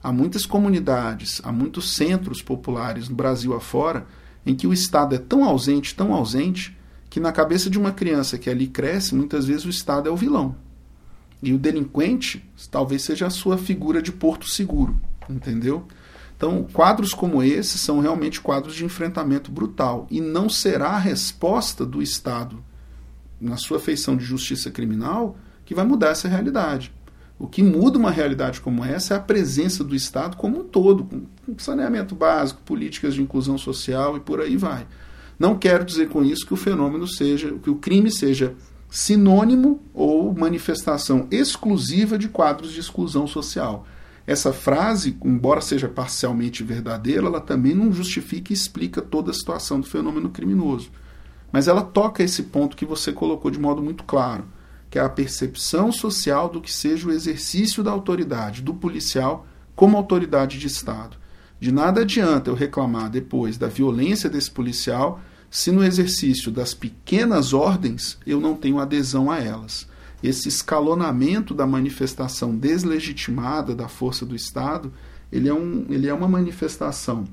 Há 0.00 0.12
muitas 0.12 0.46
comunidades, 0.46 1.40
há 1.42 1.50
muitos 1.50 1.96
centros 1.96 2.40
populares 2.40 3.08
no 3.08 3.16
Brasil 3.16 3.52
afora 3.54 4.06
em 4.46 4.54
que 4.54 4.66
o 4.66 4.72
Estado 4.72 5.14
é 5.16 5.18
tão 5.18 5.44
ausente, 5.44 5.94
tão 5.94 6.12
ausente, 6.14 6.76
que 7.10 7.18
na 7.18 7.32
cabeça 7.32 7.68
de 7.68 7.78
uma 7.78 7.92
criança 7.92 8.38
que 8.38 8.50
ali 8.50 8.66
cresce, 8.66 9.14
muitas 9.14 9.46
vezes 9.46 9.64
o 9.64 9.70
Estado 9.70 10.08
é 10.08 10.12
o 10.12 10.16
vilão. 10.16 10.54
E 11.42 11.52
o 11.52 11.58
delinquente 11.58 12.44
talvez 12.70 13.02
seja 13.02 13.26
a 13.26 13.30
sua 13.30 13.58
figura 13.58 14.00
de 14.00 14.12
porto 14.12 14.48
seguro, 14.48 14.96
entendeu? 15.28 15.86
Então, 16.36 16.66
quadros 16.72 17.14
como 17.14 17.42
esses 17.42 17.80
são 17.80 18.00
realmente 18.00 18.40
quadros 18.40 18.74
de 18.74 18.84
enfrentamento 18.84 19.50
brutal 19.50 20.06
e 20.10 20.20
não 20.20 20.48
será 20.48 20.90
a 20.90 20.98
resposta 20.98 21.86
do 21.86 22.02
Estado 22.02 22.62
na 23.40 23.56
sua 23.56 23.78
feição 23.78 24.16
de 24.16 24.24
justiça 24.24 24.70
criminal 24.70 25.36
que 25.64 25.74
vai 25.74 25.84
mudar 25.84 26.08
essa 26.08 26.28
realidade. 26.28 26.92
O 27.38 27.46
que 27.46 27.62
muda 27.62 27.98
uma 27.98 28.10
realidade 28.10 28.60
como 28.60 28.84
essa 28.84 29.14
é 29.14 29.16
a 29.16 29.20
presença 29.20 29.82
do 29.82 29.94
Estado 29.94 30.36
como 30.36 30.60
um 30.60 30.64
todo, 30.64 31.04
com 31.04 31.26
saneamento 31.58 32.14
básico, 32.14 32.62
políticas 32.62 33.14
de 33.14 33.22
inclusão 33.22 33.58
social 33.58 34.16
e 34.16 34.20
por 34.20 34.40
aí 34.40 34.56
vai. 34.56 34.86
Não 35.38 35.58
quero 35.58 35.84
dizer 35.84 36.08
com 36.08 36.22
isso 36.22 36.46
que 36.46 36.54
o 36.54 36.56
fenômeno 36.56 37.08
seja, 37.08 37.52
que 37.62 37.70
o 37.70 37.76
crime 37.76 38.10
seja 38.10 38.54
sinônimo 38.88 39.82
ou 39.92 40.32
manifestação 40.32 41.26
exclusiva 41.30 42.16
de 42.16 42.28
quadros 42.28 42.72
de 42.72 42.78
exclusão 42.78 43.26
social. 43.26 43.84
Essa 44.26 44.52
frase, 44.52 45.16
embora 45.22 45.60
seja 45.60 45.88
parcialmente 45.88 46.62
verdadeira, 46.62 47.26
ela 47.26 47.40
também 47.40 47.74
não 47.74 47.92
justifica 47.92 48.52
e 48.52 48.54
explica 48.54 49.02
toda 49.02 49.30
a 49.30 49.34
situação 49.34 49.80
do 49.80 49.86
fenômeno 49.86 50.30
criminoso. 50.30 50.90
Mas 51.52 51.68
ela 51.68 51.82
toca 51.82 52.22
esse 52.22 52.44
ponto 52.44 52.76
que 52.76 52.86
você 52.86 53.12
colocou 53.12 53.50
de 53.50 53.58
modo 53.58 53.82
muito 53.82 54.02
claro, 54.04 54.44
que 54.90 54.98
é 54.98 55.02
a 55.02 55.08
percepção 55.08 55.92
social 55.92 56.48
do 56.48 56.60
que 56.60 56.72
seja 56.72 57.06
o 57.06 57.12
exercício 57.12 57.82
da 57.82 57.90
autoridade 57.90 58.62
do 58.62 58.72
policial 58.72 59.46
como 59.76 59.96
autoridade 59.96 60.58
de 60.58 60.66
Estado. 60.66 61.16
De 61.60 61.70
nada 61.70 62.00
adianta 62.00 62.50
eu 62.50 62.54
reclamar 62.54 63.10
depois 63.10 63.58
da 63.58 63.68
violência 63.68 64.30
desse 64.30 64.50
policial 64.50 65.20
se 65.50 65.70
no 65.70 65.84
exercício 65.84 66.50
das 66.50 66.74
pequenas 66.74 67.52
ordens 67.52 68.18
eu 68.26 68.40
não 68.40 68.56
tenho 68.56 68.78
adesão 68.78 69.30
a 69.30 69.38
elas. 69.38 69.86
Esse 70.26 70.48
escalonamento 70.48 71.52
da 71.52 71.66
manifestação 71.66 72.56
deslegitimada 72.56 73.74
da 73.74 73.88
força 73.88 74.24
do 74.24 74.34
Estado, 74.34 74.90
ele 75.30 75.50
é, 75.50 75.52
um, 75.52 75.84
ele 75.90 76.08
é 76.08 76.14
uma 76.14 76.26
manifestação 76.26 77.24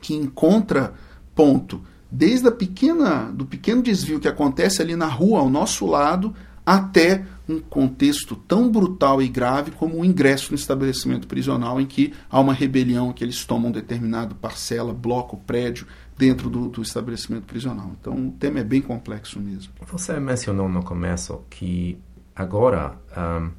que 0.00 0.14
encontra 0.14 0.94
ponto 1.32 1.80
desde 2.10 2.48
a 2.48 2.50
pequena 2.52 3.30
do 3.32 3.46
pequeno 3.46 3.80
desvio 3.80 4.18
que 4.18 4.26
acontece 4.26 4.82
ali 4.82 4.96
na 4.96 5.06
rua 5.06 5.38
ao 5.38 5.48
nosso 5.48 5.86
lado 5.86 6.34
até 6.66 7.24
um 7.48 7.60
contexto 7.60 8.36
tão 8.36 8.70
brutal 8.70 9.22
e 9.22 9.28
grave 9.28 9.70
como 9.70 9.98
o 9.98 10.04
ingresso 10.04 10.50
no 10.50 10.54
estabelecimento 10.54 11.26
prisional, 11.26 11.80
em 11.80 11.86
que 11.86 12.12
há 12.28 12.38
uma 12.38 12.52
rebelião, 12.52 13.10
que 13.10 13.24
eles 13.24 13.42
tomam 13.46 13.70
determinado 13.70 14.34
parcela, 14.34 14.92
bloco, 14.92 15.38
prédio 15.38 15.86
dentro 16.18 16.50
do, 16.50 16.68
do 16.68 16.82
estabelecimento 16.82 17.44
prisional. 17.44 17.92
Então 17.98 18.28
o 18.28 18.32
tema 18.32 18.58
é 18.58 18.64
bem 18.64 18.82
complexo 18.82 19.40
mesmo. 19.40 19.72
Você 19.90 20.20
mencionou 20.20 20.68
no 20.68 20.82
começo 20.82 21.40
que 21.48 21.96
agora 22.38 22.96
um, 23.16 23.50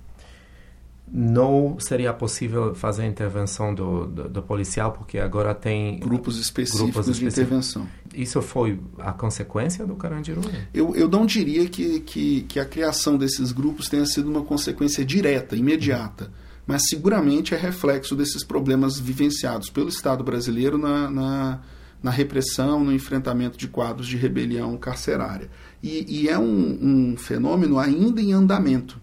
não 1.11 1.77
seria 1.79 2.13
possível 2.13 2.75
fazer 2.75 3.01
a 3.01 3.05
intervenção 3.07 3.73
do, 3.73 4.05
do, 4.05 4.29
do, 4.29 4.43
policial 4.43 4.91
porque 4.91 5.17
agora 5.17 5.55
tem 5.55 5.99
grupos 5.99 6.39
específicos 6.39 6.91
grupos 6.91 7.17
de 7.17 7.25
intervenção. 7.25 7.87
Isso 8.13 8.41
foi 8.41 8.79
a 8.99 9.11
consequência 9.11 9.85
do 9.85 9.95
Carandiru? 9.95 10.41
Eu, 10.73 10.95
eu 10.95 11.09
não 11.09 11.25
diria 11.25 11.67
que, 11.67 11.99
que, 12.01 12.41
que 12.41 12.59
a 12.59 12.65
criação 12.65 13.17
desses 13.17 13.51
grupos 13.51 13.89
tenha 13.89 14.05
sido 14.05 14.29
uma 14.29 14.43
consequência 14.43 15.03
direta, 15.03 15.55
imediata, 15.55 16.25
uhum. 16.25 16.31
mas 16.67 16.87
seguramente 16.87 17.55
é 17.55 17.57
reflexo 17.57 18.15
desses 18.15 18.43
problemas 18.43 18.99
vivenciados 18.99 19.69
pelo 19.69 19.89
Estado 19.89 20.23
brasileiro 20.23 20.77
na, 20.77 21.09
na, 21.09 21.59
na 22.03 22.11
repressão, 22.11 22.83
no 22.83 22.93
enfrentamento 22.93 23.57
de 23.57 23.67
quadros 23.67 24.07
de 24.07 24.15
rebelião 24.15 24.77
carcerária. 24.77 25.49
E, 25.81 26.23
e 26.23 26.29
é 26.29 26.37
um, 26.37 27.11
um 27.11 27.17
fenômeno 27.17 27.79
ainda 27.79 28.21
em 28.21 28.33
andamento 28.33 28.99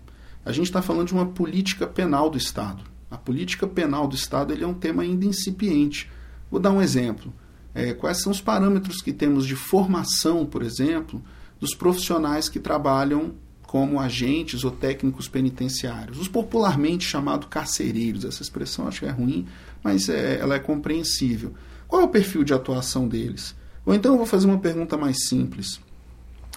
a 0.47 0.53
gente 0.53 0.67
está 0.67 0.81
falando 0.81 1.09
de 1.09 1.13
uma 1.13 1.27
política 1.27 1.89
penal 1.89 2.31
do 2.31 2.39
Estado. 2.39 2.85
A 3.11 3.19
política 3.19 3.67
penal 3.67 4.07
do 4.07 4.15
Estado 4.15 4.53
ele 4.53 4.63
é 4.63 4.67
um 4.67 4.73
tema 4.73 5.03
ainda 5.03 5.27
incipiente. 5.27 6.09
Vou 6.49 6.61
dar 6.61 6.71
um 6.71 6.81
exemplo. 6.81 7.33
É, 7.75 7.93
quais 7.93 8.23
são 8.23 8.31
os 8.31 8.41
parâmetros 8.41 9.03
que 9.03 9.13
temos 9.13 9.45
de 9.45 9.57
formação, 9.57 10.47
por 10.47 10.63
exemplo, 10.63 11.21
dos 11.59 11.75
profissionais 11.75 12.49
que 12.49 12.61
trabalham 12.61 13.35
como 13.67 13.99
agentes 13.99 14.63
ou 14.63 14.71
técnicos 14.71 15.27
penitenciários, 15.27 16.21
os 16.21 16.29
popularmente 16.29 17.05
chamados 17.05 17.49
carcereiros. 17.51 18.25
Essa 18.25 18.43
expressão 18.43 18.87
acho 18.87 19.01
que 19.01 19.07
é 19.07 19.11
ruim, 19.11 19.49
mas 19.83 20.09
é, 20.09 20.39
ela 20.39 20.55
é 20.55 20.61
compreensível. 20.61 21.55
Qual 21.89 22.03
é 22.03 22.05
o 22.05 22.09
perfil 22.09 22.45
de 22.45 22.55
atuação 22.55 23.09
deles? 23.09 23.53
Ou 23.85 23.93
então 23.93 24.13
eu 24.13 24.19
vou 24.19 24.27
fazer 24.27 24.47
uma 24.47 24.59
pergunta 24.59 24.97
mais 24.97 25.27
simples. 25.27 25.81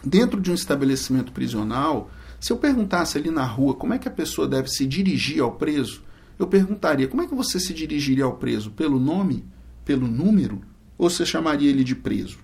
Dentro 0.03 0.39
de 0.39 0.49
um 0.49 0.53
estabelecimento 0.53 1.31
prisional, 1.31 2.09
se 2.39 2.53
eu 2.53 2.57
perguntasse 2.57 3.17
ali 3.17 3.29
na 3.29 3.43
rua 3.43 3.73
como 3.73 3.93
é 3.93 3.97
que 3.97 4.07
a 4.07 4.11
pessoa 4.11 4.47
deve 4.47 4.69
se 4.69 4.85
dirigir 4.85 5.41
ao 5.41 5.53
preso, 5.53 6.03
eu 6.37 6.47
perguntaria 6.47 7.07
como 7.07 7.21
é 7.21 7.27
que 7.27 7.35
você 7.35 7.59
se 7.59 7.73
dirigiria 7.73 8.23
ao 8.23 8.37
preso? 8.37 8.71
Pelo 8.71 8.97
nome? 8.97 9.43
Pelo 9.83 10.07
número? 10.07 10.61
Ou 10.97 11.09
você 11.09 11.25
chamaria 11.25 11.69
ele 11.69 11.83
de 11.83 11.95
preso? 11.95 12.39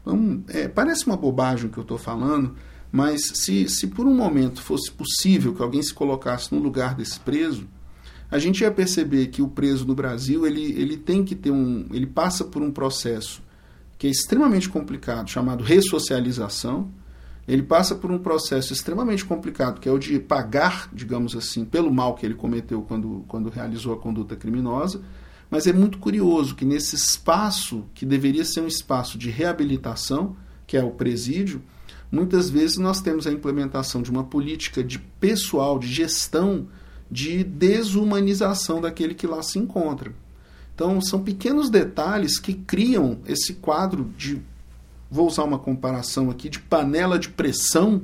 Então, 0.00 0.42
é, 0.48 0.66
parece 0.66 1.06
uma 1.06 1.16
bobagem 1.16 1.66
o 1.66 1.68
que 1.70 1.78
eu 1.78 1.82
estou 1.82 1.96
falando, 1.96 2.56
mas 2.90 3.22
se, 3.34 3.68
se 3.68 3.86
por 3.86 4.06
um 4.06 4.14
momento 4.14 4.60
fosse 4.60 4.90
possível 4.90 5.54
que 5.54 5.62
alguém 5.62 5.82
se 5.82 5.94
colocasse 5.94 6.52
no 6.52 6.60
lugar 6.60 6.94
desse 6.94 7.18
preso, 7.20 7.68
a 8.30 8.38
gente 8.38 8.62
ia 8.62 8.70
perceber 8.70 9.28
que 9.28 9.40
o 9.40 9.48
preso 9.48 9.86
no 9.86 9.94
Brasil 9.94 10.44
ele, 10.46 10.72
ele 10.72 10.96
tem 10.96 11.24
que 11.24 11.36
ter 11.36 11.52
um. 11.52 11.86
ele 11.92 12.06
passa 12.06 12.44
por 12.44 12.62
um 12.62 12.70
processo 12.70 13.42
que 13.98 14.06
é 14.06 14.10
extremamente 14.10 14.68
complicado, 14.68 15.28
chamado 15.30 15.62
ressocialização 15.62 16.90
ele 17.46 17.62
passa 17.62 17.94
por 17.94 18.10
um 18.10 18.18
processo 18.18 18.72
extremamente 18.72 19.24
complicado, 19.24 19.78
que 19.78 19.88
é 19.88 19.92
o 19.92 19.98
de 19.98 20.18
pagar, 20.18 20.88
digamos 20.92 21.36
assim, 21.36 21.64
pelo 21.64 21.92
mal 21.92 22.14
que 22.14 22.24
ele 22.24 22.34
cometeu 22.34 22.82
quando, 22.82 23.24
quando 23.28 23.50
realizou 23.50 23.92
a 23.92 23.98
conduta 23.98 24.34
criminosa. 24.34 25.02
Mas 25.50 25.66
é 25.66 25.72
muito 25.72 25.98
curioso 25.98 26.54
que 26.54 26.64
nesse 26.64 26.96
espaço, 26.96 27.84
que 27.94 28.06
deveria 28.06 28.44
ser 28.44 28.60
um 28.60 28.66
espaço 28.66 29.18
de 29.18 29.30
reabilitação, 29.30 30.34
que 30.66 30.76
é 30.76 30.82
o 30.82 30.90
presídio, 30.90 31.62
muitas 32.10 32.48
vezes 32.48 32.78
nós 32.78 33.02
temos 33.02 33.26
a 33.26 33.32
implementação 33.32 34.00
de 34.00 34.10
uma 34.10 34.24
política 34.24 34.82
de 34.82 34.98
pessoal, 34.98 35.78
de 35.78 35.86
gestão, 35.86 36.66
de 37.10 37.44
desumanização 37.44 38.80
daquele 38.80 39.14
que 39.14 39.26
lá 39.26 39.42
se 39.42 39.58
encontra. 39.58 40.14
Então, 40.74 41.00
são 41.00 41.22
pequenos 41.22 41.70
detalhes 41.70 42.38
que 42.38 42.52
criam 42.52 43.18
esse 43.26 43.54
quadro 43.54 44.12
de 44.16 44.42
vou 45.10 45.28
usar 45.28 45.44
uma 45.44 45.58
comparação 45.60 46.28
aqui, 46.28 46.48
de 46.48 46.58
panela 46.58 47.18
de 47.18 47.28
pressão, 47.28 48.02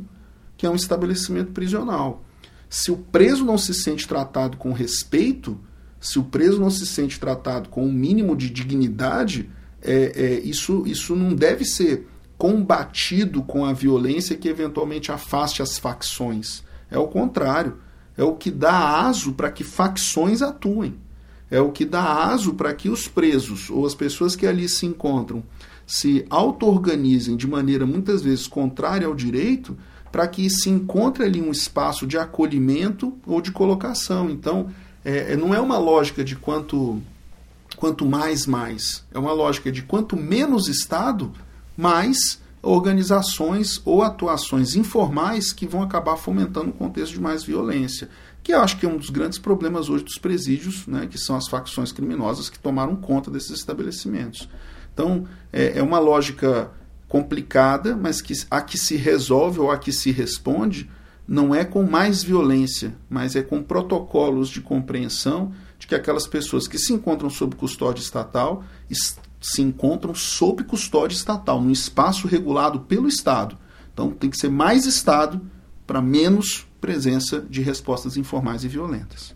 que 0.56 0.64
é 0.64 0.70
um 0.70 0.76
estabelecimento 0.76 1.50
prisional. 1.50 2.22
Se 2.68 2.92
o 2.92 2.96
preso 2.96 3.44
não 3.44 3.58
se 3.58 3.74
sente 3.74 4.06
tratado 4.06 4.56
com 4.56 4.72
respeito, 4.72 5.58
se 6.00 6.20
o 6.20 6.22
preso 6.22 6.60
não 6.60 6.70
se 6.70 6.86
sente 6.86 7.18
tratado 7.18 7.68
com 7.68 7.84
um 7.84 7.92
mínimo 7.92 8.36
de 8.36 8.48
dignidade, 8.48 9.50
é, 9.82 10.12
é, 10.14 10.40
isso, 10.40 10.84
isso 10.86 11.16
não 11.16 11.34
deve 11.34 11.64
ser 11.64 12.06
combatido 12.38 13.42
com 13.42 13.64
a 13.64 13.72
violência 13.72 14.36
que 14.36 14.48
eventualmente 14.48 15.10
afaste 15.10 15.62
as 15.62 15.78
facções. 15.78 16.62
É 16.88 16.98
o 16.98 17.08
contrário. 17.08 17.78
É 18.16 18.22
o 18.22 18.36
que 18.36 18.50
dá 18.50 19.00
aso 19.00 19.32
para 19.32 19.50
que 19.50 19.64
facções 19.64 20.42
atuem. 20.42 20.96
É 21.50 21.60
o 21.60 21.72
que 21.72 21.84
dá 21.84 22.30
aso 22.30 22.54
para 22.54 22.72
que 22.72 22.88
os 22.88 23.08
presos 23.08 23.70
ou 23.70 23.84
as 23.84 23.94
pessoas 23.94 24.36
que 24.36 24.46
ali 24.46 24.68
se 24.68 24.86
encontram 24.86 25.42
se 25.90 26.24
auto-organizem 26.30 27.36
de 27.36 27.48
maneira 27.48 27.84
muitas 27.84 28.22
vezes 28.22 28.46
contrária 28.46 29.08
ao 29.08 29.14
direito, 29.14 29.76
para 30.12 30.28
que 30.28 30.48
se 30.48 30.70
encontre 30.70 31.24
ali 31.24 31.42
um 31.42 31.50
espaço 31.50 32.06
de 32.06 32.16
acolhimento 32.16 33.12
ou 33.26 33.40
de 33.40 33.50
colocação. 33.50 34.30
Então, 34.30 34.70
é, 35.04 35.32
é, 35.32 35.36
não 35.36 35.52
é 35.52 35.60
uma 35.60 35.78
lógica 35.78 36.22
de 36.22 36.36
quanto, 36.36 37.02
quanto 37.74 38.06
mais, 38.06 38.46
mais. 38.46 39.04
É 39.12 39.18
uma 39.18 39.32
lógica 39.32 39.72
de 39.72 39.82
quanto 39.82 40.16
menos 40.16 40.68
Estado, 40.68 41.32
mais 41.76 42.40
organizações 42.62 43.80
ou 43.84 44.04
atuações 44.04 44.76
informais 44.76 45.52
que 45.52 45.66
vão 45.66 45.82
acabar 45.82 46.16
fomentando 46.16 46.68
um 46.68 46.72
contexto 46.72 47.14
de 47.14 47.20
mais 47.20 47.42
violência. 47.42 48.08
Que 48.42 48.52
eu 48.54 48.60
acho 48.60 48.78
que 48.78 48.86
é 48.86 48.88
um 48.88 48.96
dos 48.96 49.10
grandes 49.10 49.38
problemas 49.38 49.88
hoje 49.88 50.04
dos 50.04 50.18
presídios, 50.18 50.86
né, 50.86 51.06
que 51.06 51.18
são 51.18 51.36
as 51.36 51.48
facções 51.48 51.92
criminosas 51.92 52.48
que 52.48 52.58
tomaram 52.58 52.96
conta 52.96 53.30
desses 53.30 53.50
estabelecimentos. 53.50 54.48
Então, 54.92 55.26
é, 55.52 55.78
é 55.78 55.82
uma 55.82 55.98
lógica 55.98 56.70
complicada, 57.08 57.96
mas 57.96 58.22
que 58.22 58.32
a 58.50 58.62
que 58.62 58.78
se 58.78 58.96
resolve 58.96 59.60
ou 59.60 59.70
a 59.70 59.78
que 59.78 59.92
se 59.92 60.10
responde 60.10 60.88
não 61.26 61.54
é 61.54 61.64
com 61.64 61.82
mais 61.84 62.22
violência, 62.22 62.96
mas 63.08 63.36
é 63.36 63.42
com 63.42 63.62
protocolos 63.62 64.48
de 64.48 64.60
compreensão 64.60 65.52
de 65.78 65.86
que 65.86 65.94
aquelas 65.94 66.26
pessoas 66.26 66.66
que 66.66 66.78
se 66.78 66.92
encontram 66.92 67.30
sob 67.30 67.54
custódia 67.56 68.02
estatal 68.02 68.64
se 69.40 69.62
encontram 69.62 70.14
sob 70.14 70.64
custódia 70.64 71.16
estatal, 71.16 71.60
num 71.60 71.70
espaço 71.70 72.26
regulado 72.26 72.80
pelo 72.80 73.08
Estado. 73.08 73.56
Então 73.92 74.10
tem 74.10 74.28
que 74.28 74.36
ser 74.36 74.50
mais 74.50 74.86
Estado 74.86 75.40
para 75.86 76.02
menos 76.02 76.66
presença 76.80 77.40
de 77.40 77.62
respostas 77.62 78.16
informais 78.16 78.64
e 78.64 78.68
violentas. 78.68 79.34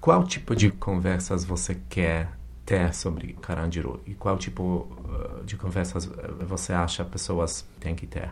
Qual 0.00 0.24
tipo 0.24 0.54
de 0.54 0.70
conversas 0.70 1.44
você 1.44 1.76
quer 1.88 2.30
ter 2.64 2.94
sobre 2.94 3.34
Carandiru? 3.40 4.00
E 4.06 4.14
qual 4.14 4.38
tipo 4.38 4.62
uh, 4.62 5.44
de 5.44 5.56
conversas 5.56 6.06
uh, 6.06 6.10
você 6.46 6.72
acha 6.72 7.04
pessoas 7.04 7.64
têm 7.80 7.94
que 7.94 8.06
ter? 8.06 8.30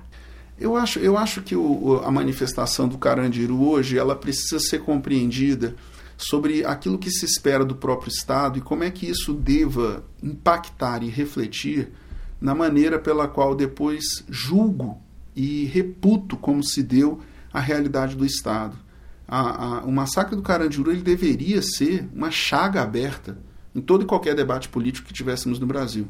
Eu 0.58 0.74
acho, 0.76 0.98
eu 0.98 1.18
acho 1.18 1.42
que 1.42 1.54
o, 1.54 2.00
a 2.02 2.10
manifestação 2.10 2.88
do 2.88 2.96
Carandiru 2.96 3.62
hoje 3.62 3.98
ela 3.98 4.16
precisa 4.16 4.58
ser 4.58 4.78
compreendida 4.78 5.74
sobre 6.16 6.64
aquilo 6.64 6.98
que 6.98 7.10
se 7.10 7.26
espera 7.26 7.64
do 7.64 7.74
próprio 7.74 8.08
Estado 8.08 8.58
e 8.58 8.62
como 8.62 8.82
é 8.82 8.90
que 8.90 9.06
isso 9.06 9.34
deva 9.34 10.02
impactar 10.22 11.02
e 11.02 11.10
refletir 11.10 11.92
na 12.40 12.54
maneira 12.54 12.98
pela 12.98 13.28
qual 13.28 13.54
depois 13.54 14.24
julgo 14.28 14.98
e 15.34 15.66
reputo 15.66 16.36
como 16.36 16.62
se 16.62 16.82
deu 16.82 17.20
a 17.56 17.60
realidade 17.60 18.14
do 18.14 18.26
Estado. 18.26 18.76
A, 19.26 19.78
a, 19.78 19.80
o 19.84 19.90
massacre 19.90 20.36
do 20.36 20.42
Carandiru 20.42 20.90
ele 20.90 21.00
deveria 21.00 21.62
ser 21.62 22.06
uma 22.14 22.30
chaga 22.30 22.82
aberta 22.82 23.38
em 23.74 23.80
todo 23.80 24.02
e 24.02 24.06
qualquer 24.06 24.34
debate 24.34 24.68
político 24.68 25.08
que 25.08 25.14
tivéssemos 25.14 25.58
no 25.58 25.66
Brasil. 25.66 26.06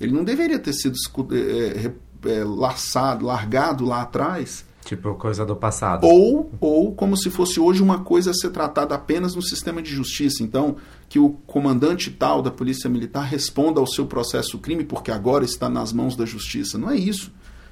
Ele 0.00 0.12
não 0.12 0.24
deveria 0.24 0.58
ter 0.58 0.72
sido 0.72 0.96
é, 1.32 1.92
é, 2.30 2.44
laçado, 2.44 3.26
largado 3.26 3.84
lá 3.84 4.00
atrás. 4.00 4.64
Tipo 4.82 5.14
coisa 5.16 5.44
do 5.44 5.54
passado. 5.54 6.06
Ou, 6.06 6.50
ou 6.58 6.94
como 6.94 7.14
se 7.14 7.28
fosse 7.28 7.60
hoje 7.60 7.82
uma 7.82 7.98
coisa 8.02 8.30
a 8.30 8.34
ser 8.34 8.48
tratada 8.48 8.94
apenas 8.94 9.34
no 9.34 9.42
sistema 9.42 9.82
de 9.82 9.90
justiça. 9.90 10.42
Então, 10.42 10.76
que 11.10 11.18
o 11.18 11.30
comandante 11.46 12.10
tal 12.10 12.40
da 12.40 12.50
Polícia 12.50 12.88
Militar 12.88 13.24
responda 13.24 13.80
ao 13.80 13.86
seu 13.86 14.06
processo 14.06 14.58
crime 14.58 14.82
porque 14.82 15.10
agora 15.10 15.44
está 15.44 15.68
nas 15.68 15.92
mãos 15.92 16.16
da 16.16 16.24
justiça. 16.24 16.78
Não 16.78 16.90
é 16.90 16.96
isso. 16.96 17.30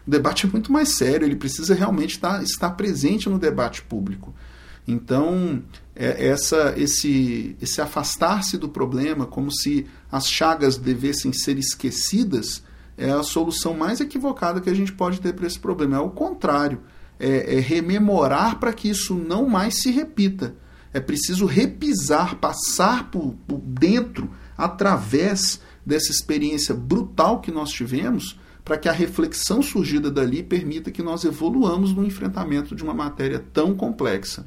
O 0.09 0.11
debate 0.11 0.47
é 0.47 0.49
muito 0.49 0.73
mais 0.73 0.97
sério, 0.97 1.27
ele 1.27 1.37
precisa 1.37 1.75
realmente 1.75 2.13
estar, 2.13 2.43
estar 2.43 2.71
presente 2.71 3.29
no 3.29 3.39
debate 3.39 3.83
público. 3.83 4.35
Então, 4.87 5.63
é, 5.95 6.29
essa, 6.29 6.73
esse, 6.79 7.55
esse 7.61 7.79
afastar-se 7.79 8.57
do 8.57 8.71
problema, 8.71 9.27
como 9.27 9.53
se 9.53 9.87
as 10.11 10.27
chagas 10.27 10.79
devessem 10.79 11.31
ser 11.35 11.59
esquecidas, 11.59 12.63
é 12.97 13.11
a 13.11 13.23
solução 13.23 13.75
mais 13.75 14.01
equivocada 14.01 14.63
que 14.63 14.71
a 14.71 14.75
gente 14.75 14.95
pode 14.95 15.21
ter 15.21 15.35
para 15.35 15.47
esse 15.47 15.59
problema. 15.59 15.99
É 15.99 16.01
o 16.01 16.09
contrário, 16.09 16.81
é, 17.21 17.59
é 17.59 17.61
rememorar 17.61 18.59
para 18.59 18.73
que 18.73 18.89
isso 18.89 19.15
não 19.15 19.47
mais 19.47 19.83
se 19.83 19.91
repita. 19.91 20.55
É 20.91 21.01
preciso 21.01 21.45
repisar, 21.45 22.37
passar 22.37 23.11
por, 23.11 23.35
por 23.47 23.59
dentro, 23.59 24.31
através 24.57 25.61
dessa 25.85 26.11
experiência 26.11 26.75
brutal 26.75 27.43
que 27.43 27.53
nós 27.53 27.69
tivemos, 27.69 28.41
para 28.69 28.77
que 28.77 28.87
a 28.87 28.93
reflexão 28.93 29.63
surgida 29.63 30.11
dali 30.11 30.43
permita 30.43 30.91
que 30.91 31.03
nós 31.03 31.25
evoluamos 31.25 31.95
no 31.95 32.05
enfrentamento 32.05 32.77
de 32.77 32.85
uma 32.85 32.93
matéria 32.93 33.43
tão 33.51 33.75
complexa. 33.75 34.47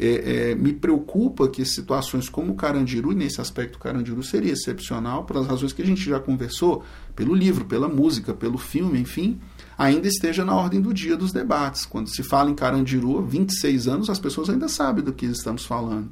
É, 0.00 0.50
é, 0.50 0.54
me 0.56 0.72
preocupa 0.72 1.46
que 1.46 1.64
situações 1.64 2.28
como 2.28 2.54
o 2.54 2.56
Carandiru, 2.56 3.12
e 3.12 3.14
nesse 3.14 3.40
aspecto 3.40 3.76
o 3.76 3.78
Carandiru 3.78 4.20
seria 4.20 4.52
excepcional, 4.52 5.22
pelas 5.22 5.46
razões 5.46 5.72
que 5.72 5.80
a 5.80 5.86
gente 5.86 6.02
já 6.02 6.18
conversou, 6.18 6.82
pelo 7.14 7.32
livro, 7.32 7.64
pela 7.64 7.88
música, 7.88 8.34
pelo 8.34 8.58
filme, 8.58 8.98
enfim, 8.98 9.40
ainda 9.78 10.08
esteja 10.08 10.44
na 10.44 10.56
ordem 10.56 10.80
do 10.80 10.92
dia 10.92 11.16
dos 11.16 11.30
debates. 11.30 11.86
Quando 11.86 12.08
se 12.08 12.24
fala 12.24 12.50
em 12.50 12.56
Carandiru, 12.56 13.24
26 13.24 13.86
anos, 13.86 14.10
as 14.10 14.18
pessoas 14.18 14.50
ainda 14.50 14.66
sabem 14.66 15.04
do 15.04 15.12
que 15.12 15.26
estamos 15.26 15.64
falando. 15.64 16.10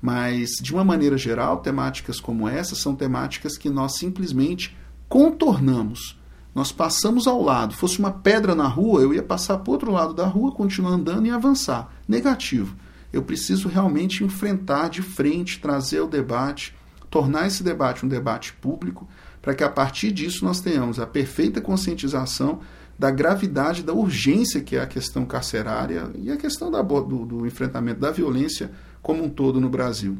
Mas, 0.00 0.50
de 0.62 0.72
uma 0.72 0.84
maneira 0.84 1.18
geral, 1.18 1.56
temáticas 1.56 2.20
como 2.20 2.48
essa 2.48 2.76
são 2.76 2.94
temáticas 2.94 3.58
que 3.58 3.68
nós 3.68 3.98
simplesmente 3.98 4.76
contornamos. 5.08 6.22
Nós 6.54 6.70
passamos 6.70 7.26
ao 7.26 7.42
lado. 7.42 7.74
Fosse 7.74 7.98
uma 7.98 8.12
pedra 8.12 8.54
na 8.54 8.68
rua, 8.68 9.00
eu 9.00 9.12
ia 9.12 9.22
passar 9.22 9.58
para 9.58 9.70
o 9.70 9.72
outro 9.72 9.90
lado 9.90 10.14
da 10.14 10.26
rua, 10.26 10.52
continuar 10.52 10.92
andando 10.92 11.26
e 11.26 11.30
avançar. 11.30 11.92
Negativo. 12.06 12.76
Eu 13.12 13.22
preciso 13.22 13.68
realmente 13.68 14.22
enfrentar 14.22 14.88
de 14.88 15.02
frente, 15.02 15.60
trazer 15.60 16.00
o 16.00 16.06
debate, 16.06 16.74
tornar 17.10 17.46
esse 17.46 17.62
debate 17.62 18.04
um 18.04 18.08
debate 18.08 18.52
público, 18.54 19.08
para 19.40 19.54
que 19.54 19.64
a 19.64 19.68
partir 19.68 20.10
disso 20.10 20.44
nós 20.44 20.60
tenhamos 20.60 20.98
a 20.98 21.06
perfeita 21.06 21.60
conscientização 21.60 22.60
da 22.98 23.10
gravidade, 23.10 23.82
da 23.82 23.92
urgência 23.92 24.60
que 24.60 24.76
é 24.76 24.80
a 24.80 24.86
questão 24.86 25.24
carcerária 25.24 26.10
e 26.14 26.30
a 26.30 26.36
questão 26.36 26.70
da, 26.70 26.80
do, 26.82 27.26
do 27.26 27.46
enfrentamento 27.46 28.00
da 28.00 28.10
violência 28.10 28.70
como 29.02 29.22
um 29.22 29.28
todo 29.28 29.60
no 29.60 29.68
Brasil. 29.68 30.16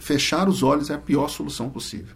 Fechar 0.00 0.48
os 0.48 0.62
olhos 0.62 0.90
é 0.90 0.94
a 0.94 0.98
pior 0.98 1.28
solução 1.28 1.68
possível. 1.68 2.14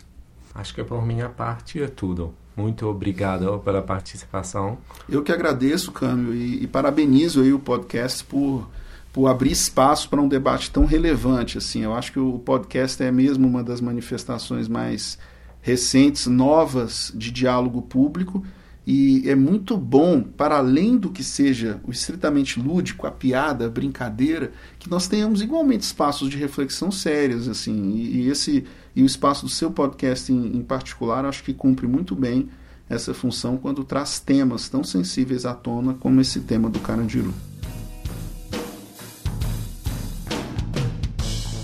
Acho 0.55 0.75
que 0.75 0.85
por 0.85 1.05
minha 1.05 1.29
parte 1.29 1.83
é 1.83 1.89
tudo. 1.89 2.35
Muito 2.57 2.87
obrigado 2.87 3.59
pela 3.65 3.81
participação. 3.81 4.79
Eu 5.09 5.23
que 5.23 5.33
agradeço, 5.33 5.91
Câmbio, 5.91 6.35
e, 6.35 6.63
e 6.63 6.67
parabenizo 6.67 7.41
aí 7.41 7.53
o 7.53 7.59
podcast 7.59 8.23
por, 8.25 8.69
por 9.13 9.29
abrir 9.29 9.53
espaço 9.53 10.09
para 10.09 10.21
um 10.21 10.29
debate 10.29 10.71
tão 10.71 10.85
relevante. 10.85 11.57
Assim, 11.57 11.83
eu 11.83 11.95
acho 11.95 12.13
que 12.13 12.21
o 12.21 12.39
podcast 12.39 13.03
é 13.03 13.11
mesmo 13.11 13.49
uma 13.49 13.65
das 13.65 13.81
manifestações 13.81 14.69
mais 14.69 15.19
recentes, 15.63 16.27
novas 16.27 17.11
de 17.15 17.31
diálogo 17.31 17.81
público 17.81 18.45
e 18.87 19.29
é 19.31 19.37
muito 19.37 19.77
bom, 19.77 20.23
para 20.23 20.57
além 20.57 20.97
do 20.97 21.11
que 21.11 21.23
seja 21.23 21.81
o 21.85 21.93
estritamente 21.93 22.59
lúdico, 22.61 23.07
a 23.07 23.13
piada, 23.13 23.67
a 23.67 23.71
brincadeira, 23.71 24.53
que 24.79 24.91
nós 24.91 25.07
tenhamos 25.07 25.41
igualmente 25.41 25.85
espaços 25.85 26.29
de 26.29 26.37
reflexão 26.37 26.91
sérios, 26.91 27.49
assim. 27.49 27.93
E, 27.95 28.29
esse 28.29 28.65
e 28.95 29.03
o 29.03 29.07
espaço 29.07 29.47
do 29.47 29.51
seu 29.51 29.71
podcast 29.71 30.33
em, 30.33 30.57
em 30.57 30.63
particular, 30.63 31.25
acho 31.25 31.43
que 31.43 31.55
cumpre 31.55 31.87
muito 31.87 32.15
bem 32.15 32.49
essa 32.89 33.15
função 33.15 33.57
quando 33.57 33.85
traz 33.85 34.21
temas 34.21 34.69
tão 34.69 34.85
sensíveis 34.85 35.47
à 35.47 35.55
tona 35.55 35.95
como 35.95 36.21
esse 36.21 36.41
tema 36.41 36.69
do 36.69 36.79
Carandiru. 36.81 37.33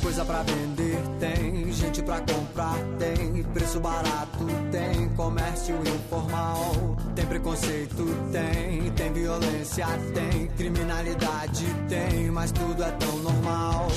Coisa 0.02 0.24
para 0.24 0.42
vender 0.42 0.96
tem, 1.20 1.72
gente 1.72 2.02
para 2.02 2.20
comprar 2.20 2.76
tem, 2.98 3.42
preço 3.52 3.78
barato 3.78 4.46
tem, 4.70 5.08
comércio 5.10 5.76
informal 5.76 6.96
tem 7.18 7.26
preconceito, 7.26 8.04
tem, 8.30 8.92
tem 8.92 9.12
violência, 9.12 9.86
tem, 10.14 10.46
criminalidade, 10.56 11.66
tem, 11.88 12.30
mas 12.30 12.52
tudo 12.52 12.80
é 12.80 12.92
tão 12.92 13.18
normal. 13.18 13.88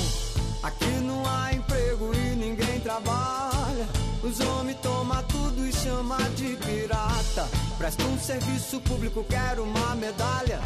Aqui 0.63 0.89
não 1.03 1.23
há 1.27 1.53
emprego 1.53 1.90
trabalha. 2.91 3.87
Os 4.21 4.39
homens 4.41 4.77
toma 4.81 5.23
tudo 5.23 5.65
e 5.65 5.71
chama 5.71 6.17
de 6.35 6.57
pirata. 6.57 7.47
Presta 7.77 8.03
um 8.03 8.19
serviço 8.19 8.81
público, 8.81 9.23
quero 9.29 9.63
uma 9.63 9.95
medalha. 9.95 10.59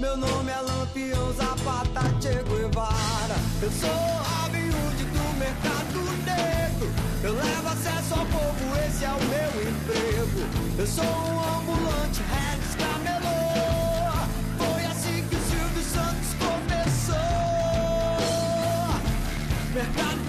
Meu 0.00 0.16
nome 0.16 0.50
é 0.50 0.60
Lampião 0.60 1.32
Zapata 1.34 2.02
Che 2.20 2.42
Guevara. 2.42 3.36
Eu 3.62 3.70
sou 3.70 3.90
rabiúde 4.34 5.04
do 5.04 5.38
mercado 5.38 6.00
negro. 6.26 6.90
Eu 7.22 7.34
levo 7.34 7.68
acesso 7.68 8.14
ao 8.14 8.26
povo, 8.26 8.76
esse 8.86 9.04
é 9.04 9.12
o 9.12 9.24
meu 9.32 9.52
emprego. 9.70 10.40
Eu 10.78 10.86
sou 10.86 11.04
um 11.04 11.58
ambulante, 11.58 12.20
Rex 12.32 12.74
Camelô. 12.74 13.42
Foi 14.58 14.84
assim 14.86 15.24
que 15.28 15.36
o 15.36 15.42
Silvio 15.48 15.84
Santos 15.94 16.34
começou. 16.42 17.22
Mercado 19.72 20.21